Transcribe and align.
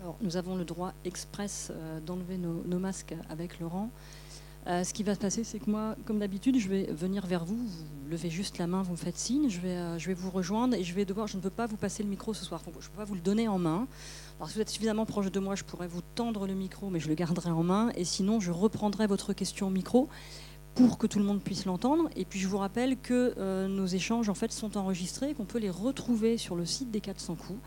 Alors, 0.00 0.16
nous 0.22 0.38
avons 0.38 0.56
le 0.56 0.64
droit 0.64 0.94
express 1.04 1.70
euh, 1.70 2.00
d'enlever 2.00 2.38
nos, 2.38 2.78
masques 2.78 3.14
avec 3.28 3.60
Laurent. 3.60 3.90
Euh, 4.66 4.82
ce 4.82 4.94
qui 4.94 5.02
va 5.02 5.14
se 5.14 5.20
passer, 5.20 5.44
c'est 5.44 5.58
que 5.58 5.70
moi, 5.70 5.94
comme 6.06 6.18
d'habitude, 6.18 6.58
je 6.58 6.68
vais 6.68 6.84
venir 6.84 7.26
vers 7.26 7.44
vous, 7.44 7.56
vous 7.56 8.08
levez 8.08 8.30
juste 8.30 8.56
la 8.56 8.66
main, 8.66 8.82
vous 8.82 8.92
me 8.92 8.96
faites 8.96 9.18
signe, 9.18 9.50
je 9.50 9.60
vais, 9.60 9.76
euh, 9.76 9.98
je 9.98 10.06
vais 10.06 10.14
vous 10.14 10.30
rejoindre 10.30 10.74
et 10.74 10.84
je 10.84 10.94
vais 10.94 11.04
devoir, 11.04 11.26
je 11.26 11.36
ne 11.36 11.42
peux 11.42 11.50
pas 11.50 11.66
vous 11.66 11.76
passer 11.76 12.02
le 12.02 12.08
micro 12.08 12.32
ce 12.32 12.46
soir, 12.46 12.62
je 12.64 12.70
ne 12.70 12.74
peux 12.74 12.96
pas 12.96 13.04
vous 13.04 13.14
le 13.14 13.20
donner 13.20 13.46
en 13.46 13.58
main. 13.58 13.86
Alors 14.38 14.48
si 14.48 14.54
vous 14.54 14.62
êtes 14.62 14.70
suffisamment 14.70 15.04
proche 15.04 15.30
de 15.30 15.40
moi, 15.40 15.54
je 15.54 15.64
pourrais 15.64 15.88
vous 15.88 16.02
tendre 16.14 16.46
le 16.46 16.54
micro, 16.54 16.88
mais 16.88 17.00
je 17.00 17.08
le 17.08 17.14
garderai 17.14 17.50
en 17.50 17.62
main. 17.62 17.90
Et 17.94 18.04
sinon 18.04 18.40
je 18.40 18.52
reprendrai 18.52 19.06
votre 19.06 19.34
question 19.34 19.66
au 19.66 19.70
micro 19.70 20.08
pour 20.86 20.98
que 20.98 21.06
tout 21.06 21.18
le 21.18 21.24
monde 21.24 21.42
puisse 21.42 21.64
l'entendre. 21.64 22.08
Et 22.16 22.24
puis 22.24 22.38
je 22.40 22.48
vous 22.48 22.58
rappelle 22.58 22.96
que 22.98 23.34
euh, 23.38 23.68
nos 23.68 23.86
échanges 23.86 24.28
en 24.28 24.34
fait 24.34 24.52
sont 24.52 24.76
enregistrés, 24.76 25.34
qu'on 25.34 25.44
peut 25.44 25.58
les 25.58 25.70
retrouver 25.70 26.38
sur 26.38 26.56
le 26.56 26.64
site 26.64 26.90
des 26.90 27.00
400 27.00 27.34
coups, 27.36 27.58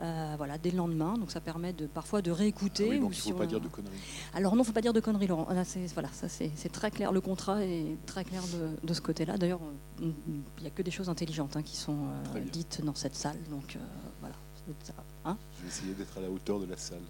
euh, 0.00 0.34
voilà, 0.36 0.58
dès 0.58 0.70
le 0.70 0.76
lendemain. 0.78 1.14
Donc 1.14 1.30
ça 1.30 1.40
permet 1.40 1.72
de 1.72 1.86
parfois 1.86 2.22
de 2.22 2.30
réécouter. 2.30 2.86
Ah 2.86 2.90
oui, 2.90 2.96
ou 2.98 3.00
donc 3.02 3.12
il 3.14 3.16
ne 3.16 3.22
si 3.22 3.28
faut 3.30 3.36
on- 3.36 3.38
pas 3.38 3.46
dire 3.46 3.60
de 3.60 3.68
conneries. 3.68 3.96
Alors 4.34 4.56
non, 4.56 4.64
faut 4.64 4.72
pas 4.72 4.80
dire 4.80 4.92
de 4.92 5.00
conneries, 5.00 5.26
Laurent. 5.26 5.52
Là, 5.52 5.64
voilà, 5.94 6.08
ça 6.12 6.28
c'est 6.28 6.72
très 6.72 6.90
clair. 6.90 7.12
Le 7.12 7.20
contrat 7.20 7.64
est 7.64 7.96
très 8.06 8.24
clair 8.24 8.42
de, 8.52 8.86
de 8.86 8.94
ce 8.94 9.00
côté-là. 9.00 9.36
D'ailleurs, 9.36 9.60
il 10.00 10.12
n'y 10.60 10.66
a 10.66 10.70
que 10.70 10.82
des 10.82 10.90
choses 10.90 11.08
intelligentes 11.08 11.56
hein, 11.56 11.62
qui 11.62 11.76
sont 11.76 11.96
euh, 12.36 12.40
dites 12.52 12.82
dans 12.84 12.94
cette 12.94 13.14
salle. 13.16 13.38
Donc 13.50 13.76
voilà. 14.20 14.34
Ça 14.84 14.92
hein 15.24 15.36
Je 15.56 15.62
vais 15.62 15.68
essayer 15.68 15.94
d'être 15.94 16.16
à 16.18 16.20
la 16.20 16.30
hauteur 16.30 16.60
de 16.60 16.66
la 16.66 16.76
salle. 16.76 17.00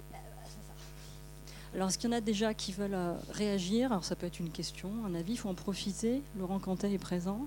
Alors, 1.74 1.88
est-ce 1.88 1.98
qu'il 1.98 2.10
y 2.10 2.12
en 2.12 2.16
a 2.16 2.20
déjà 2.20 2.52
qui 2.52 2.72
veulent 2.72 2.94
euh, 2.94 3.14
réagir? 3.32 3.92
Alors, 3.92 4.04
ça 4.04 4.16
peut 4.16 4.26
être 4.26 4.40
une 4.40 4.50
question, 4.50 4.90
un 5.06 5.14
avis. 5.14 5.32
Il 5.32 5.36
faut 5.36 5.48
en 5.48 5.54
profiter. 5.54 6.22
Laurent 6.36 6.58
Cantet 6.58 6.92
est 6.92 6.98
présent. 6.98 7.46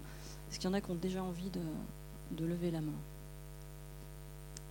Est-ce 0.49 0.59
qu'il 0.59 0.69
y 0.69 0.71
en 0.71 0.73
a 0.73 0.81
qui 0.81 0.91
ont 0.91 0.95
déjà 0.95 1.21
envie 1.21 1.49
de, 1.49 1.59
de 2.31 2.45
lever 2.45 2.71
la 2.71 2.79
main? 2.79 2.93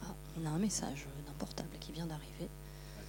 Ah, 0.05 0.15
on 0.41 0.47
a 0.47 0.51
un 0.51 0.59
message 0.59 1.07
d'un 1.27 1.33
portable 1.39 1.69
qui 1.81 1.93
vient 1.93 2.07
d'arriver. 2.07 2.49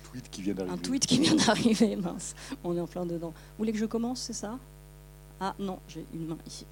Un 0.04 0.10
tweet 0.10 0.30
qui 0.30 0.42
vient 0.42 0.54
d'arriver. 0.54 0.74
Un 0.74 0.78
tweet 0.78 1.06
qui 1.06 1.20
vient 1.20 1.36
d'arriver, 1.36 1.96
mince. 1.98 2.36
On 2.64 2.76
est 2.76 2.82
en 2.82 2.88
plein 2.88 3.06
dedans. 3.06 3.30
Vous 3.30 3.58
voulez 3.60 3.72
que 3.72 3.80
je 3.80 3.86
commence, 3.86 4.20
c'est 4.20 4.34
ça? 4.34 4.60
Ah 5.40 5.56
non, 5.60 5.80
j'ai 5.88 6.06
une 6.14 6.28
main 6.28 6.38
ici. 6.46 6.66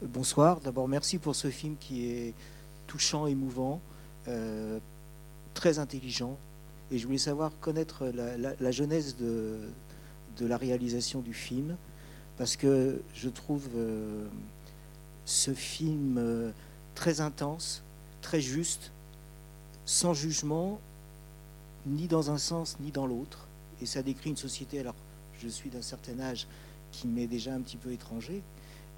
Bonsoir. 0.00 0.60
D'abord, 0.60 0.86
merci 0.86 1.18
pour 1.18 1.34
ce 1.34 1.50
film 1.50 1.76
qui 1.78 2.06
est 2.06 2.34
touchant, 2.94 3.26
émouvant, 3.26 3.80
euh, 4.28 4.78
très 5.52 5.80
intelligent. 5.80 6.38
Et 6.92 6.98
je 6.98 7.06
voulais 7.06 7.18
savoir 7.18 7.50
connaître 7.60 8.06
la, 8.06 8.36
la- 8.36 8.54
la 8.60 8.70
genèse 8.70 9.16
de, 9.16 9.58
la 10.40 10.56
réalisation 10.56 11.20
du 11.20 11.34
film, 11.34 11.76
parce 12.38 12.56
que 12.56 13.00
je 13.12 13.28
trouve 13.28 13.66
euh, 13.74 14.26
ce 15.24 15.52
film 15.54 16.18
euh, 16.18 16.52
très 16.94 17.20
intense, 17.20 17.82
très 18.22 18.40
juste, 18.40 18.92
sans 19.86 20.14
jugement, 20.14 20.78
ni 21.86 22.06
dans 22.06 22.30
un 22.30 22.38
sens 22.38 22.76
ni 22.80 22.92
dans 22.92 23.06
l'autre. 23.08 23.48
Et 23.82 23.86
ça 23.86 24.02
décrit 24.02 24.30
une 24.30 24.36
société, 24.36 24.78
alors 24.78 24.94
je 25.42 25.48
suis 25.48 25.68
d'un 25.68 25.82
certain 25.82 26.20
âge, 26.20 26.46
qui 26.92 27.08
m'est 27.08 27.26
déjà 27.26 27.52
un 27.52 27.60
petit 27.60 27.76
peu 27.76 27.90
étranger, 27.90 28.40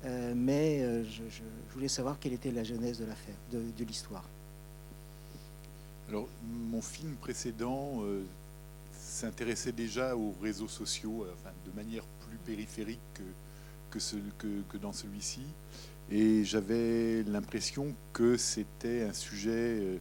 euh, 0.06 0.34
mais 0.36 0.82
euh, 0.82 1.04
je, 1.04 1.42
voulais 1.72 1.88
savoir 1.88 2.18
quelle 2.20 2.32
était 2.32 2.52
la 2.52 2.62
genèse 2.62 2.98
de 2.98 3.04
l'affaire, 3.04 3.34
de, 3.50 3.84
l'histoire. 3.84 4.24
Alors, 6.08 6.28
mon 6.48 6.80
film 6.80 7.16
précédent 7.16 8.02
euh, 8.02 8.22
s'intéressait 8.92 9.72
déjà 9.72 10.16
aux 10.16 10.32
réseaux 10.40 10.68
sociaux, 10.68 11.26
enfin, 11.32 11.50
de 11.66 11.72
manière 11.74 12.04
plus 12.28 12.38
périphérique 12.38 13.00
que, 13.90 14.76
dans 14.76 14.92
celui-ci. 14.92 15.42
Et 16.10 16.44
j'avais 16.44 17.22
l'impression 17.24 17.94
que 18.12 18.36
c'était 18.36 19.02
un 19.02 19.14
sujet 19.14 19.98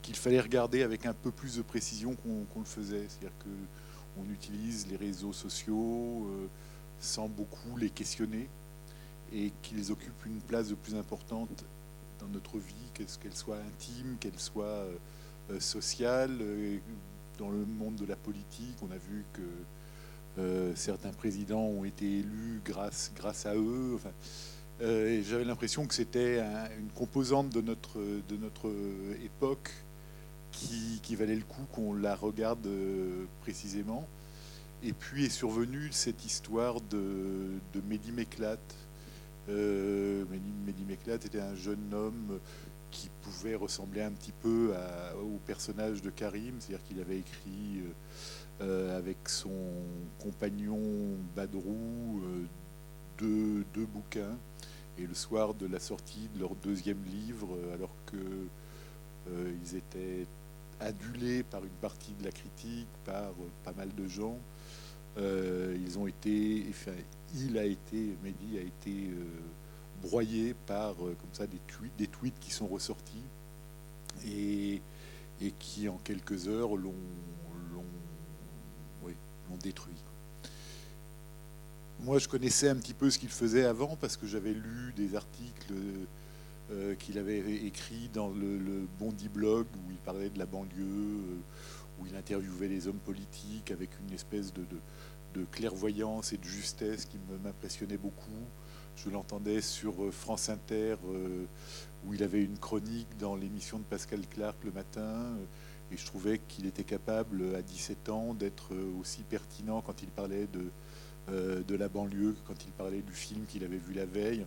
qu'il 0.00 0.14
fallait 0.14 0.40
regarder 0.40 0.82
avec 0.82 1.06
un 1.06 1.12
peu 1.12 1.32
plus 1.32 1.56
de 1.56 1.62
précision 1.62 2.14
qu'on 2.14 2.60
le 2.60 2.64
faisait. 2.64 3.04
C'est-à-dire 3.08 3.36
qu'on 3.42 4.32
utilise 4.32 4.86
les 4.88 4.96
réseaux 4.96 5.32
sociaux 5.32 6.30
sans 7.00 7.28
beaucoup 7.28 7.76
les 7.76 7.90
questionner 7.90 8.48
et 9.34 9.52
qu'ils 9.62 9.90
occupent 9.92 10.26
une 10.26 10.40
place 10.40 10.68
de 10.68 10.74
plus 10.74 10.94
importante 10.94 11.64
dans 12.20 12.28
notre 12.28 12.58
vie, 12.58 12.74
qu'est-ce 12.94 13.18
qu'elle 13.18 13.34
soit 13.34 13.56
intime, 13.58 14.16
qu'elle 14.20 14.38
soit 14.38 14.64
euh, 14.64 14.94
euh, 15.50 15.60
sociale. 15.60 16.36
euh, 16.40 16.78
Dans 17.38 17.50
le 17.50 17.64
monde 17.64 17.96
de 17.96 18.06
la 18.06 18.16
politique, 18.16 18.76
on 18.82 18.90
a 18.92 18.96
vu 18.98 19.24
que 19.32 19.40
euh, 20.38 20.74
certains 20.76 21.12
présidents 21.12 21.62
ont 21.64 21.84
été 21.84 22.04
élus 22.20 22.60
grâce, 22.64 23.10
à 23.46 23.54
eux. 23.56 23.98
J'avais 24.80 25.44
l'impression 25.44 25.86
que 25.86 25.94
c'était 25.94 26.40
un- 26.40 26.68
une 26.78 26.90
composante 26.90 27.50
de 27.50 27.60
notre, 27.60 27.98
de 28.00 28.36
notre 28.36 28.68
époque 29.24 29.70
qui, 30.50 31.00
valait 31.16 31.36
le 31.36 31.44
coup 31.44 31.62
qu'on 31.72 31.94
la 31.94 32.14
regarde 32.14 32.66
précisément. 33.42 34.06
Et 34.82 34.92
puis 34.92 35.26
est 35.26 35.28
survenue 35.30 35.88
cette 35.92 36.24
histoire 36.24 36.80
de, 36.80 37.52
de. 37.72 37.80
Euh, 39.48 40.24
Mehdi, 40.66 40.84
était 40.92 41.40
un 41.40 41.54
jeune 41.54 41.92
homme 41.92 42.38
qui 42.90 43.10
pouvait 43.22 43.54
ressembler 43.54 44.02
un 44.02 44.12
petit 44.12 44.32
peu 44.32 44.74
au 45.20 45.38
personnage 45.46 46.02
de 46.02 46.10
Karim, 46.10 46.56
c'est-à-dire 46.60 46.84
qu'il 46.86 47.00
avait 47.00 47.18
écrit 47.18 47.78
euh, 47.78 47.90
euh, 48.62 48.96
avec 48.96 49.28
son 49.28 49.50
compagnon 50.20 50.78
Badrou 51.34 52.20
euh, 52.24 52.44
deux, 53.18 53.86
bouquins. 53.86 54.36
Et 54.98 55.06
le 55.06 55.14
soir 55.14 55.54
de 55.54 55.66
la 55.66 55.80
sortie 55.80 56.28
de 56.34 56.40
leur 56.40 56.54
deuxième 56.56 57.02
livre, 57.04 57.56
alors 57.72 57.94
que 58.06 58.16
euh, 58.16 59.52
ils 59.64 59.76
étaient 59.76 60.26
adulés 60.80 61.42
par 61.42 61.64
une 61.64 61.78
partie 61.80 62.12
de 62.20 62.24
la 62.24 62.30
critique, 62.30 62.88
par 63.04 63.32
pas 63.64 63.72
mal 63.72 63.88
de 63.94 64.06
gens, 64.06 64.38
euh, 65.18 65.76
ils 65.84 65.98
ont 65.98 66.06
été, 66.06 66.66
il 67.34 67.58
a 67.58 67.64
été, 67.64 68.16
Mehdi 68.22 68.58
a 68.58 68.62
été 68.62 68.90
euh, 69.10 69.24
broyé 70.02 70.54
par 70.66 70.92
euh, 71.04 71.14
comme 71.20 71.32
ça 71.32 71.46
des 71.46 72.06
tweets, 72.06 72.38
qui 72.40 72.50
sont 72.50 72.66
ressortis 72.66 73.22
et, 74.26 74.80
qui 75.58 75.88
en 75.88 75.98
quelques 76.04 76.48
heures 76.48 76.76
l'ont 76.76 76.94
l'ont- 77.72 77.82
détruit. 79.62 79.94
Moi, 82.00 82.18
je 82.18 82.26
connaissais 82.26 82.68
un 82.68 82.74
petit 82.74 82.94
peu 82.94 83.10
ce 83.10 83.18
qu'il 83.18 83.28
faisait 83.28 83.64
avant 83.64 83.96
parce 83.96 84.16
que 84.16 84.26
j'avais 84.26 84.54
lu 84.54 84.92
des 84.96 85.14
articles 85.14 85.74
euh, 86.72 86.94
qu'il 86.96 87.18
avait 87.18 87.38
écrits 87.66 88.08
dans 88.12 88.30
le, 88.30 88.58
le 88.58 88.86
Bondi 88.98 89.28
Blog 89.28 89.66
où 89.76 89.90
il 89.90 89.98
parlait 89.98 90.30
de 90.30 90.38
la 90.38 90.46
banlieue, 90.46 91.20
où 92.02 92.06
il 92.06 92.16
interviewait 92.16 92.68
les 92.68 92.88
hommes 92.88 92.98
politiques 92.98 93.70
avec 93.70 93.90
une 94.00 94.12
espèce 94.12 94.52
de, 94.52 94.64
clairvoyance 95.50 96.32
et 96.32 96.36
de 96.36 96.44
justesse 96.44 97.06
qui 97.06 97.18
m'impressionnait 97.42 97.96
beaucoup. 97.96 98.30
Je 98.96 99.08
l'entendais 99.08 99.62
sur 99.62 100.04
euh, 100.04 100.10
France 100.10 100.50
Inter, 100.50 100.96
euh, 101.06 101.46
où 102.04 102.12
il 102.12 102.22
avait 102.22 102.42
une 102.42 102.58
chronique 102.58 103.08
dans 103.18 103.34
l'émission 103.34 103.78
de 103.78 103.84
Pascal 103.84 104.20
Clark 104.28 104.56
le 104.64 104.72
matin, 104.72 105.00
euh, 105.00 105.44
et 105.90 105.96
je 105.96 106.04
trouvais 106.04 106.40
qu'il 106.48 106.66
était 106.66 106.84
capable, 106.84 107.54
à 107.54 107.62
17 107.62 108.10
ans, 108.10 108.34
d'être 108.34 108.74
aussi 109.00 109.22
pertinent 109.22 109.80
quand 109.82 110.02
il 110.02 110.08
parlait 110.08 110.46
de, 110.46 111.74
la 111.74 111.88
banlieue 111.88 112.32
que 112.32 112.48
quand 112.48 112.64
il 112.64 112.72
parlait 112.72 113.02
du 113.02 113.12
film 113.12 113.44
qu'il 113.46 113.62
avait 113.64 113.76
vu 113.76 113.92
la 113.92 114.06
veille. 114.06 114.46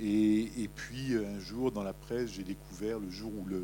Et, 0.00 0.70
puis, 0.74 1.14
un 1.16 1.38
jour, 1.38 1.70
dans 1.70 1.82
la 1.82 1.92
presse, 1.92 2.32
j'ai 2.32 2.44
découvert, 2.44 2.98
le 2.98 3.10
jour 3.10 3.30
où 3.38 3.44
le, 3.44 3.62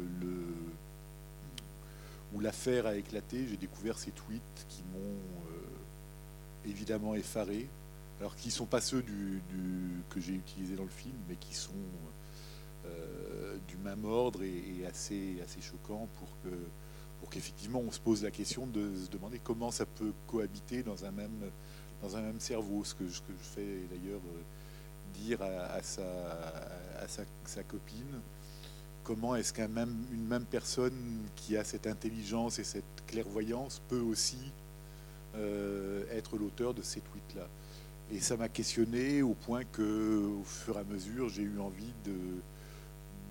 où 2.34 2.40
l'affaire 2.40 2.86
a 2.86 2.96
éclaté, 2.96 3.46
j'ai 3.48 3.56
découvert 3.56 3.98
ces 3.98 4.10
tweets 4.10 4.66
qui 4.68 4.82
m'ont 4.92 4.98
euh, 4.98 6.68
évidemment 6.68 7.14
effaré. 7.14 7.68
Alors 8.20 8.36
qui 8.36 8.48
ne 8.48 8.52
sont 8.52 8.66
pas 8.66 8.82
ceux 8.82 9.02
que 10.10 10.20
j'ai 10.20 10.34
utilisés 10.34 10.76
dans 10.76 10.84
le 10.84 10.90
film, 10.90 11.16
mais 11.26 11.36
qui 11.36 11.54
sont 11.54 11.72
euh, 12.86 13.56
du 13.66 13.78
même 13.78 14.04
ordre 14.04 14.42
et, 14.42 14.84
assez, 14.86 15.38
assez 15.42 15.60
choquants 15.60 16.08
pour 16.18 16.28
que 16.42 16.56
pour 17.20 17.28
qu'effectivement 17.28 17.80
on 17.80 17.90
se 17.90 18.00
pose 18.00 18.22
la 18.22 18.30
question 18.30 18.66
de 18.66 18.94
se 18.94 19.10
demander 19.10 19.38
comment 19.42 19.70
ça 19.70 19.84
peut 19.84 20.12
cohabiter 20.26 20.82
dans 20.82 21.04
un 21.04 21.10
même 21.10 22.40
cerveau. 22.40 22.82
Ce 22.84 22.94
que, 22.94 23.06
je 23.06 23.20
fais 23.40 23.82
d'ailleurs 23.90 24.20
euh, 24.26 25.18
dire 25.18 25.42
à, 25.42 25.82
sa 25.82 27.62
copine. 27.64 28.20
Comment 29.04 29.34
est-ce 29.36 29.52
qu'une 29.52 29.68
même, 29.68 30.44
personne 30.50 31.22
qui 31.36 31.56
a 31.56 31.64
cette 31.64 31.86
intelligence 31.86 32.58
et 32.58 32.64
cette 32.64 32.84
clairvoyance 33.06 33.80
peut 33.88 34.00
aussi 34.00 34.52
euh, 35.36 36.04
être 36.12 36.36
l'auteur 36.36 36.74
de 36.74 36.82
ces 36.82 37.00
tweets-là 37.00 37.48
Et 38.12 38.20
ça 38.20 38.36
m'a 38.36 38.48
questionné 38.48 39.22
au 39.22 39.34
point 39.34 39.64
que, 39.64 40.26
au 40.40 40.44
fur 40.44 40.76
et 40.76 40.80
à 40.80 40.84
mesure, 40.84 41.28
j'ai 41.28 41.42
eu 41.42 41.58
envie 41.58 41.94
de 42.04 42.40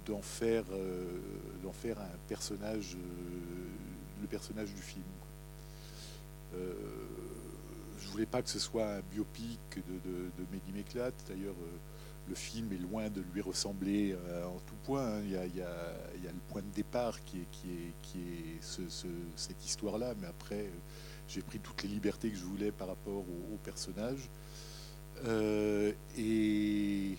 d'en 0.09 0.21
faire, 0.21 0.63
euh, 0.71 1.19
d'en 1.63 1.71
faire 1.71 1.99
un 1.99 2.17
personnage, 2.27 2.95
euh, 2.95 4.21
le 4.21 4.27
personnage 4.27 4.73
du 4.73 4.81
film. 4.81 5.03
Euh, 6.55 6.73
je 8.01 8.07
voulais 8.07 8.25
pas 8.25 8.41
que 8.41 8.49
ce 8.49 8.59
soit 8.59 8.87
un 8.95 9.01
biopic 9.01 9.59
de, 9.75 10.09
de, 10.09 10.31
de 10.37 10.45
Mehdi. 10.51 10.83
D'ailleurs, 11.27 11.55
le 12.29 12.35
film 12.35 12.71
est 12.71 12.77
loin 12.77 13.09
de 13.09 13.21
lui 13.33 13.41
ressembler 13.41 14.13
euh, 14.13 14.45
en 14.45 14.59
tout 14.59 14.75
point. 14.85 15.05
hein. 15.05 15.21
Il, 15.23 15.31
y 15.31 15.61
a, 15.61 16.31
le 16.31 16.39
point 16.47 16.61
de 16.61 16.73
départ 16.75 17.19
qui 17.25 17.39
est, 17.39 17.47
cette 19.35 19.65
histoire-là, 19.65 20.13
mais 20.21 20.27
après, 20.27 20.59
euh, 20.59 20.79
j'ai 21.27 21.41
pris 21.41 21.59
toutes 21.59 21.83
les 21.83 21.89
libertés 21.89 22.29
que 22.29 22.37
je 22.37 22.45
voulais 22.45 22.71
par 22.71 22.87
rapport 22.87 23.23
au, 23.51 23.57
personnage. 23.63 24.29
Euh, 25.25 25.91
et 26.17 27.17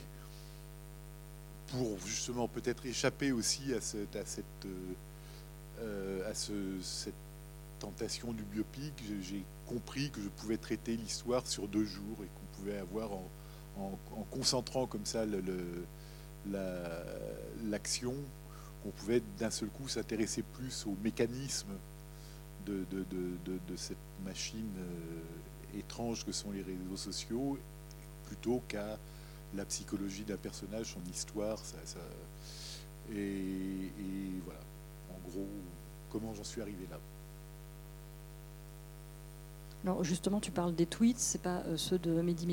pour 1.67 1.99
justement 2.07 2.49
peut-être 2.49 2.87
échapper 2.87 3.33
aussi 3.33 3.75
à 3.75 3.81
cette, 3.81 4.19
cette, 6.83 7.15
tentation 7.79 8.33
du 8.33 8.43
biopic, 8.43 8.93
j'ai 9.23 9.43
compris 9.67 10.11
que 10.11 10.21
je 10.21 10.29
pouvais 10.29 10.59
traiter 10.59 10.97
l'histoire 10.97 11.47
sur 11.47 11.67
deux 11.67 11.85
jours 11.85 12.19
et 12.23 12.27
qu'on 12.27 12.59
pouvait 12.59 12.77
avoir 12.77 13.13
en, 13.13 13.27
en- 13.79 13.99
en 14.17 14.23
concentrant 14.31 14.87
comme 14.87 15.07
ça 15.07 15.25
le- 15.25 15.41
la- 16.51 17.05
l'action, 17.69 18.15
qu'on 18.83 18.91
pouvait 18.91 19.23
d'un 19.39 19.51
seul 19.51 19.69
coup 19.69 19.89
s'intéresser 19.89 20.43
plus 20.43 20.87
au 20.87 20.97
mécanisme 21.03 21.69
de, 22.67 22.85
cette 23.77 23.97
machine 24.25 24.71
euh, 24.79 25.79
étrange 25.79 26.25
que 26.25 26.33
sont 26.33 26.51
les 26.53 26.63
réseaux 26.63 26.97
sociaux, 26.97 27.59
plutôt 28.27 28.63
qu'à 28.69 28.99
la 29.55 29.65
psychologie 29.65 30.25
d'un 30.25 30.37
personnage, 30.37 30.95
son 30.95 31.11
histoire. 31.11 31.59
et, 33.13 33.91
voilà, 34.45 34.61
en 35.11 35.29
gros, 35.31 35.47
comment 36.11 36.33
j'en 36.35 36.45
suis 36.45 36.61
arrivé 36.61 36.87
là. 36.91 36.99
Justement, 40.03 40.41
tu 40.41 40.51
parles 40.51 40.75
des 40.75 40.87
tweets, 40.87 41.19
c'est 41.19 41.43
pas 41.43 41.63
euh, 41.67 41.77
ceux 41.77 41.99
de 41.99 42.21
Mehdi. 42.21 42.47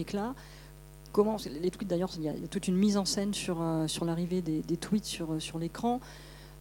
Comment 1.17 1.37
les 1.49 1.71
tweets 1.71 1.89
d'ailleurs, 1.89 2.11
il 2.15 2.21
y, 2.25 2.29
a 2.29 2.47
toute 2.47 2.67
une 2.67 2.75
mise 2.75 2.95
en 2.95 3.03
scène 3.03 3.33
sur, 3.33 3.59
euh, 3.59 3.87
sur 3.87 4.05
l'arrivée 4.05 4.43
des, 4.43 4.77
tweets 4.77 5.05
sur, 5.05 5.33
euh, 5.33 5.39
sur 5.39 5.57
l'écran. 5.57 5.99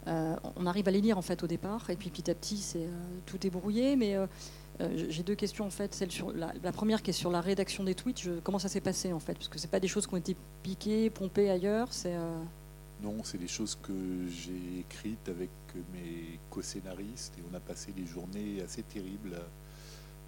Euh, 0.07 0.35
on 0.55 0.65
arrive 0.65 0.87
à 0.87 0.91
les 0.91 0.99
lire 0.99 1.19
en 1.19 1.21
fait 1.21 1.43
au 1.43 1.47
départ, 1.47 1.91
et 1.91 1.95
puis 1.95 2.09
petit 2.09 2.31
à 2.31 2.33
petit, 2.33 2.57
c'est 2.57 2.87
tout 3.27 3.45
est 3.45 3.51
brouillé. 3.51 3.95
Mais 3.95 4.17
j'ai 4.79 5.21
deux 5.21 5.35
questions 5.35 5.67
en 5.67 5.69
fait. 5.69 5.93
Celle 5.93 6.09
sur 6.09 6.31
la, 6.31 6.71
première 6.71 7.03
qui 7.03 7.11
est 7.11 7.13
sur 7.13 7.29
la 7.29 7.39
rédaction 7.39 7.83
des 7.83 7.93
tweets. 7.93 8.27
Comment 8.43 8.57
ça 8.57 8.67
s'est 8.67 8.81
passé 8.81 9.13
en 9.13 9.19
fait? 9.19 9.35
Parce 9.35 9.47
que 9.47 9.59
c'est 9.59 9.69
pas 9.69 9.79
des 9.79 9.87
choses 9.87 10.07
qui 10.07 10.15
ont 10.15 10.17
été 10.17 10.35
piquées, 10.63 11.11
pompées 11.11 11.51
ailleurs. 11.51 11.89
C'est 11.91 12.17
Non, 13.03 13.17
c'est 13.23 13.37
des 13.37 13.47
choses 13.47 13.77
que 13.83 13.93
j'ai 14.27 14.79
écrites 14.79 15.29
avec 15.29 15.51
mes 15.93 16.39
co-scénaristes 16.49 17.37
et 17.37 17.43
on 17.51 17.55
a 17.55 17.59
passé 17.59 17.91
des 17.91 18.07
journées 18.07 18.63
assez 18.65 18.81
terribles 18.81 19.37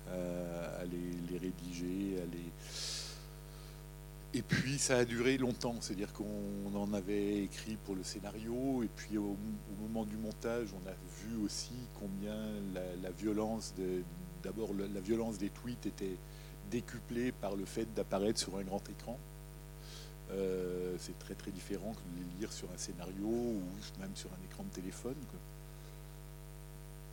à 0.07 0.85
les, 0.85 1.31
les 1.31 1.39
rédiger, 1.39 2.21
à 2.21 2.25
les... 2.31 2.51
Et 4.35 4.43
puis 4.43 4.77
ça 4.77 4.97
a 4.97 5.05
duré 5.05 5.37
longtemps, 5.37 5.75
c'est-à-dire 5.81 6.13
qu'on 6.13 6.75
en 6.75 6.93
avait 6.93 7.43
écrit 7.43 7.77
pour 7.83 7.95
le 7.95 8.03
scénario 8.03 8.83
et 8.83 8.89
puis 8.95 9.17
au, 9.17 9.35
moment 9.81 10.05
du 10.05 10.17
montage, 10.17 10.67
on 10.73 10.87
a 10.87 10.93
vu 10.93 11.43
aussi 11.43 11.73
combien 11.99 12.37
la, 13.01 13.09
violence, 13.09 13.73
d'abord 14.43 14.69
la 14.73 15.01
violence 15.01 15.39
des 15.39 15.49
tweets 15.49 15.87
était 15.87 16.17
décuplée 16.69 17.31
par 17.31 17.55
le 17.55 17.65
fait 17.65 17.91
d'apparaître 17.95 18.39
sur 18.39 18.55
un 18.57 18.61
grand 18.61 18.87
écran. 18.87 19.17
Euh, 20.31 20.95
c'est 20.99 21.17
très 21.17 21.33
très 21.33 21.49
différent 21.49 21.93
que 21.93 22.19
de 22.19 22.23
les 22.23 22.39
lire 22.39 22.53
sur 22.53 22.67
un 22.71 22.77
scénario 22.77 23.25
ou 23.25 23.61
même 23.99 24.15
sur 24.15 24.29
un 24.29 24.45
écran 24.45 24.63
de 24.63 24.69
téléphone. 24.69 25.15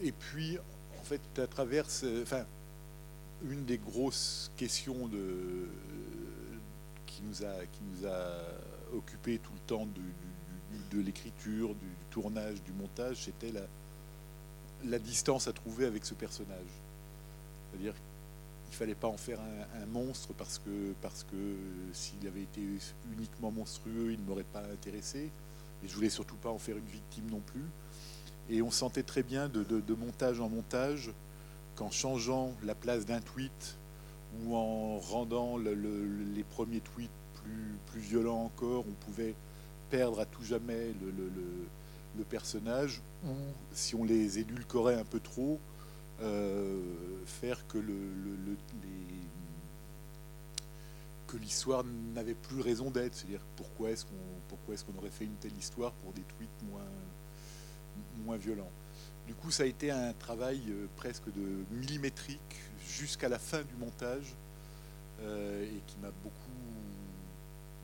Et 0.03 0.13
puis, 0.13 0.59
en 1.01 1.03
fait, 1.03 1.23
à 1.39 1.47
travers, 1.47 1.87
enfin, 2.23 2.45
une 3.49 3.65
des 3.65 3.79
grosses 3.79 4.51
questions 4.59 5.09
de, 5.09 5.69
qui 7.17 7.23
nous 7.23 7.45
a 7.45 7.65
qui 7.73 7.81
nous 7.91 8.07
a 8.07 8.95
occupé 8.95 9.39
tout 9.39 9.53
le 9.53 9.61
temps 9.61 9.87
de, 10.93 11.01
l'écriture, 11.01 11.75
du 11.75 11.89
tournage, 12.11 12.63
du 12.63 12.73
montage, 12.73 13.25
c'était 13.25 13.53
la 14.85 14.99
distance 14.99 15.47
à 15.47 15.53
trouver 15.53 15.85
avec 15.87 16.05
ce 16.05 16.15
personnage. 16.15 16.71
C'est-à-dire 17.71 17.95
il 18.69 18.75
fallait 18.75 18.95
pas 18.95 19.09
en 19.09 19.17
faire 19.17 19.39
un, 19.41 19.87
monstre 19.87 20.33
parce 20.35 20.59
que, 20.59 20.93
parce 21.01 21.25
que 21.25 21.57
s'il 21.93 22.27
avait 22.27 22.43
été 22.43 22.61
uniquement 23.17 23.51
monstrueux, 23.51 24.13
il 24.13 24.21
ne 24.21 24.25
m'aurait 24.27 24.45
pas 24.45 24.63
intéressé. 24.73 25.31
Et 25.85 25.89
je 25.89 25.95
voulais 25.95 26.11
surtout 26.11 26.37
pas 26.37 26.51
en 26.51 26.59
faire 26.59 26.77
une 26.77 26.87
victime 26.87 27.31
non 27.31 27.41
plus. 27.41 27.65
Et 28.51 28.63
on 28.63 28.71
sentait 28.71 29.03
très 29.03 29.23
bien 29.23 29.49
de 29.49 29.95
montage 29.95 30.41
en 30.41 30.49
montage 30.49 31.11
qu'en 31.75 31.91
changeant 31.91 32.53
la 32.65 32.75
place 32.75 33.05
d'un 33.07 33.21
tweet 33.21 33.77
ou 34.45 34.55
en 34.57 34.99
rendant 34.99 35.57
le- 35.57 35.75
le- 35.75 36.25
les 36.35 36.45
premiers 36.45 36.81
tweets 36.81 37.11
plus, 37.43 38.01
violents 38.01 38.45
encore, 38.45 38.85
on 38.87 38.93
pouvait 39.07 39.35
perdre 39.91 40.21
à 40.21 40.27
tout 40.27 40.43
jamais 40.43 40.93
le, 41.03 42.25
personnage 42.29 43.01
ou 43.25 43.33
si 43.73 43.95
on 43.95 44.05
les 44.05 44.39
édulcorait 44.39 44.97
un 44.99 45.05
peu 45.05 45.21
trop, 45.21 45.61
euh, 46.21 46.81
faire 47.27 47.67
que 47.67 47.79
l'histoire 51.37 51.85
n'avait 52.15 52.35
plus 52.35 52.61
raison 52.61 52.91
d'être. 52.91 53.15
C'est-à-dire 53.15 53.41
pourquoi 53.57 53.91
est-ce 53.91 54.05
qu'on 54.07 54.99
aurait 54.99 55.11
fait 55.11 55.25
une 55.25 55.35
telle 55.37 55.57
histoire 55.59 55.93
pour 55.93 56.13
des 56.13 56.23
tweets 56.23 56.63
moins 56.71 56.81
moins 58.25 58.37
violents? 58.37 58.71
Du 59.27 59.35
coup, 59.35 59.51
ça 59.51 59.65
a 59.65 59.67
été 59.67 59.91
un 59.91 60.13
travail 60.13 60.61
euh, 60.69 60.87
presque 60.97 61.27
de 61.35 61.65
millimétrique 61.77 62.39
jusqu'à 62.89 63.29
la 63.29 63.39
fin 63.39 63.63
du 63.63 63.75
montage 63.79 64.35
euh, 65.23 65.65
et 65.65 65.81
qui 65.87 65.97
m'a 66.03 66.11
beaucoup 66.23 66.33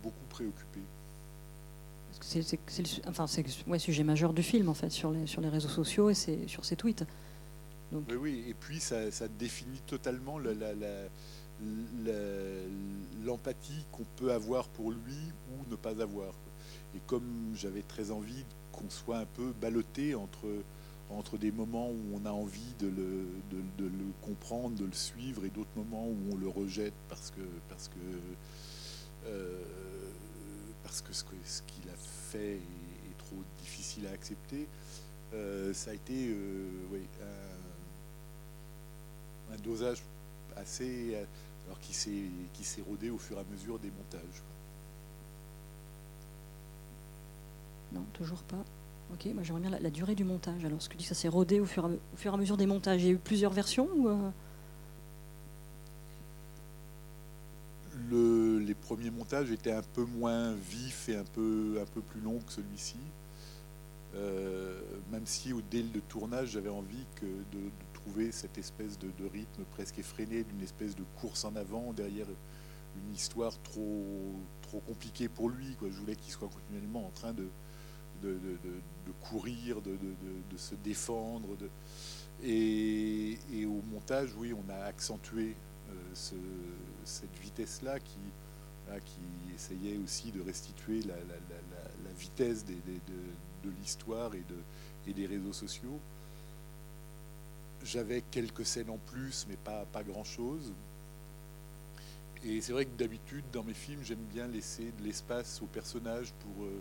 beaucoup 0.02 0.26
préoccupé. 0.30 0.80
c'est- 2.20 2.42
le 2.78 3.08
enfin, 3.08 3.26
ouais, 3.66 3.78
sujet 3.78 4.04
majeur 4.04 4.32
du 4.32 4.42
film 4.42 4.68
en 4.68 4.74
fait 4.74 4.90
sur 4.90 5.10
les, 5.12 5.26
sur 5.26 5.40
les 5.40 5.48
réseaux 5.48 5.68
sociaux 5.68 6.10
et 6.10 6.14
sur 6.46 6.64
ces 6.64 6.76
tweets. 6.76 7.04
Donc, 7.92 8.04
Oui, 8.08 8.16
oui, 8.16 8.44
et 8.48 8.54
puis 8.54 8.80
ça, 8.80 9.10
ça 9.10 9.28
définit 9.28 9.80
totalement 9.86 10.38
l'empathie 13.24 13.84
qu'on 13.92 14.04
peut 14.16 14.32
avoir 14.32 14.66
pour 14.68 14.90
lui 14.90 15.16
ou 15.50 15.70
ne 15.70 15.76
pas 15.76 16.00
avoir. 16.00 16.32
Et 16.96 17.00
comme 17.06 17.52
j'avais 17.54 17.82
très 17.82 18.10
envie 18.10 18.44
qu'on 18.72 18.88
soit 18.90 19.18
un 19.18 19.26
peu 19.26 19.52
ballotté 19.60 20.14
entre, 20.14 20.46
entre 21.10 21.36
des 21.36 21.52
moments 21.52 21.90
où 21.90 22.14
on 22.14 22.24
a 22.26 22.30
envie 22.30 22.74
de 22.78 22.86
le, 22.86 23.26
de, 23.50 23.84
le 23.84 24.12
comprendre, 24.22 24.76
de 24.76 24.84
le 24.84 24.92
suivre, 24.92 25.44
et 25.44 25.50
d'autres 25.50 25.76
moments 25.76 26.06
où 26.06 26.16
on 26.32 26.36
le 26.36 26.48
rejette 26.48 26.94
parce 27.08 27.30
que, 27.30 27.42
parce 27.68 27.88
que, 27.88 29.26
euh, 29.26 29.62
parce 30.82 31.02
que 31.02 31.12
ce 31.12 31.24
ce 31.44 31.62
qu'il 31.62 31.88
a 31.90 31.96
fait 31.96 32.54
est, 32.54 33.18
trop 33.18 33.42
difficile 33.60 34.06
à 34.08 34.10
accepter, 34.10 34.66
euh, 35.32 35.72
ça 35.72 35.90
a 35.90 35.94
été 35.94 36.28
euh, 36.28 36.68
un, 39.52 39.56
dosage 39.58 40.02
assez. 40.56 41.14
alors 41.66 41.78
qui 41.80 41.94
s'est 41.94 42.82
rodé 42.82 43.10
au 43.10 43.18
fur 43.18 43.36
et 43.36 43.40
à 43.40 43.44
mesure 43.44 43.78
des 43.78 43.90
montages. 43.90 44.42
non, 47.92 48.04
toujours 48.12 48.42
pas. 48.44 48.64
Ok, 49.12 49.26
moi 49.34 49.42
j'aimerais 49.42 49.60
bien 49.60 49.78
la, 49.78 49.90
durée 49.90 50.14
du 50.14 50.24
montage. 50.24 50.64
Alors, 50.64 50.80
ce 50.80 50.88
que 50.88 50.94
tu 50.94 50.98
dis, 50.98 51.04
ça 51.04 51.14
s'est 51.14 51.28
rodé 51.28 51.60
au 51.60 51.66
fur, 51.66 51.88
et 51.90 52.28
à, 52.28 52.36
mesure 52.36 52.56
des 52.56 52.66
montages? 52.66 53.02
Il 53.02 53.06
y 53.06 53.10
a 53.10 53.12
eu 53.12 53.18
plusieurs 53.18 53.52
versions 53.52 53.88
ou, 53.94 54.08
euh, 54.08 54.30
Le- 58.10 58.58
les 58.58 58.74
premiers 58.74 59.10
montages 59.10 59.50
étaient 59.50 59.72
un 59.72 59.82
peu 59.82 60.04
moins 60.04 60.52
vifs 60.54 61.08
et 61.08 61.16
un 61.16 61.24
peu, 61.24 61.78
un 61.80 61.84
peu 61.84 62.00
plus 62.00 62.20
longs 62.20 62.40
que 62.46 62.52
celui-ci. 62.52 62.96
Euh, 64.14 64.80
même 65.10 65.26
si 65.26 65.52
au 65.52 65.60
dès 65.70 65.82
le 65.82 66.00
tournage, 66.00 66.50
j'avais 66.50 66.68
envie 66.68 67.04
que 67.16 67.26
de, 67.26 67.70
trouver 67.94 68.32
cette 68.32 68.58
espèce 68.58 68.98
de, 68.98 69.08
rythme 69.32 69.62
presque 69.70 69.96
effréné, 70.00 70.42
d'une 70.42 70.60
espèce 70.60 70.96
de 70.96 71.04
course 71.20 71.44
en 71.44 71.54
avant 71.54 71.92
derrière 71.92 72.26
une 72.96 73.14
histoire 73.14 73.52
trop, 73.62 74.34
trop 74.62 74.80
compliquée 74.80 75.28
pour 75.28 75.48
lui. 75.48 75.76
Je 75.80 76.00
voulais 76.00 76.16
qu'il 76.16 76.32
soit 76.32 76.48
continuellement 76.48 77.06
en 77.06 77.10
train 77.10 77.32
de, 77.32 77.46
de, 78.22 79.12
courir, 79.20 79.80
de, 79.80 80.56
se 80.56 80.74
défendre. 80.76 81.48
Et, 82.44 83.38
au 83.66 83.82
montage, 83.92 84.30
oui, 84.36 84.52
on 84.52 84.70
a 84.70 84.84
accentué 84.84 85.54
euh, 85.90 85.94
ce- 86.14 86.34
cette 87.04 87.36
vitesse-là 87.42 87.98
qui, 88.00 88.18
essayait 89.54 89.96
aussi 89.96 90.32
de 90.32 90.42
restituer 90.42 91.00
la, 91.02 91.14
vitesse 92.18 92.64
de, 92.64 93.70
l'histoire 93.80 94.32
et 95.06 95.12
des 95.12 95.26
réseaux 95.26 95.52
sociaux. 95.52 95.98
J'avais 97.84 98.22
quelques 98.30 98.66
scènes 98.66 98.90
en 98.90 98.98
plus, 98.98 99.46
mais 99.48 99.56
pas, 99.56 99.84
pas 99.86 100.02
grand-chose. 100.02 100.72
Et 102.44 102.60
c'est 102.60 102.72
vrai 102.72 102.84
que 102.84 102.96
d'habitude, 102.96 103.44
dans 103.52 103.62
mes 103.62 103.74
films, 103.74 104.02
j'aime 104.02 104.24
bien 104.32 104.46
laisser 104.48 104.92
de 104.98 105.04
l'espace 105.04 105.60
aux 105.62 105.66
personnages 105.66 106.32
pour, 106.40 106.64
euh, 106.64 106.80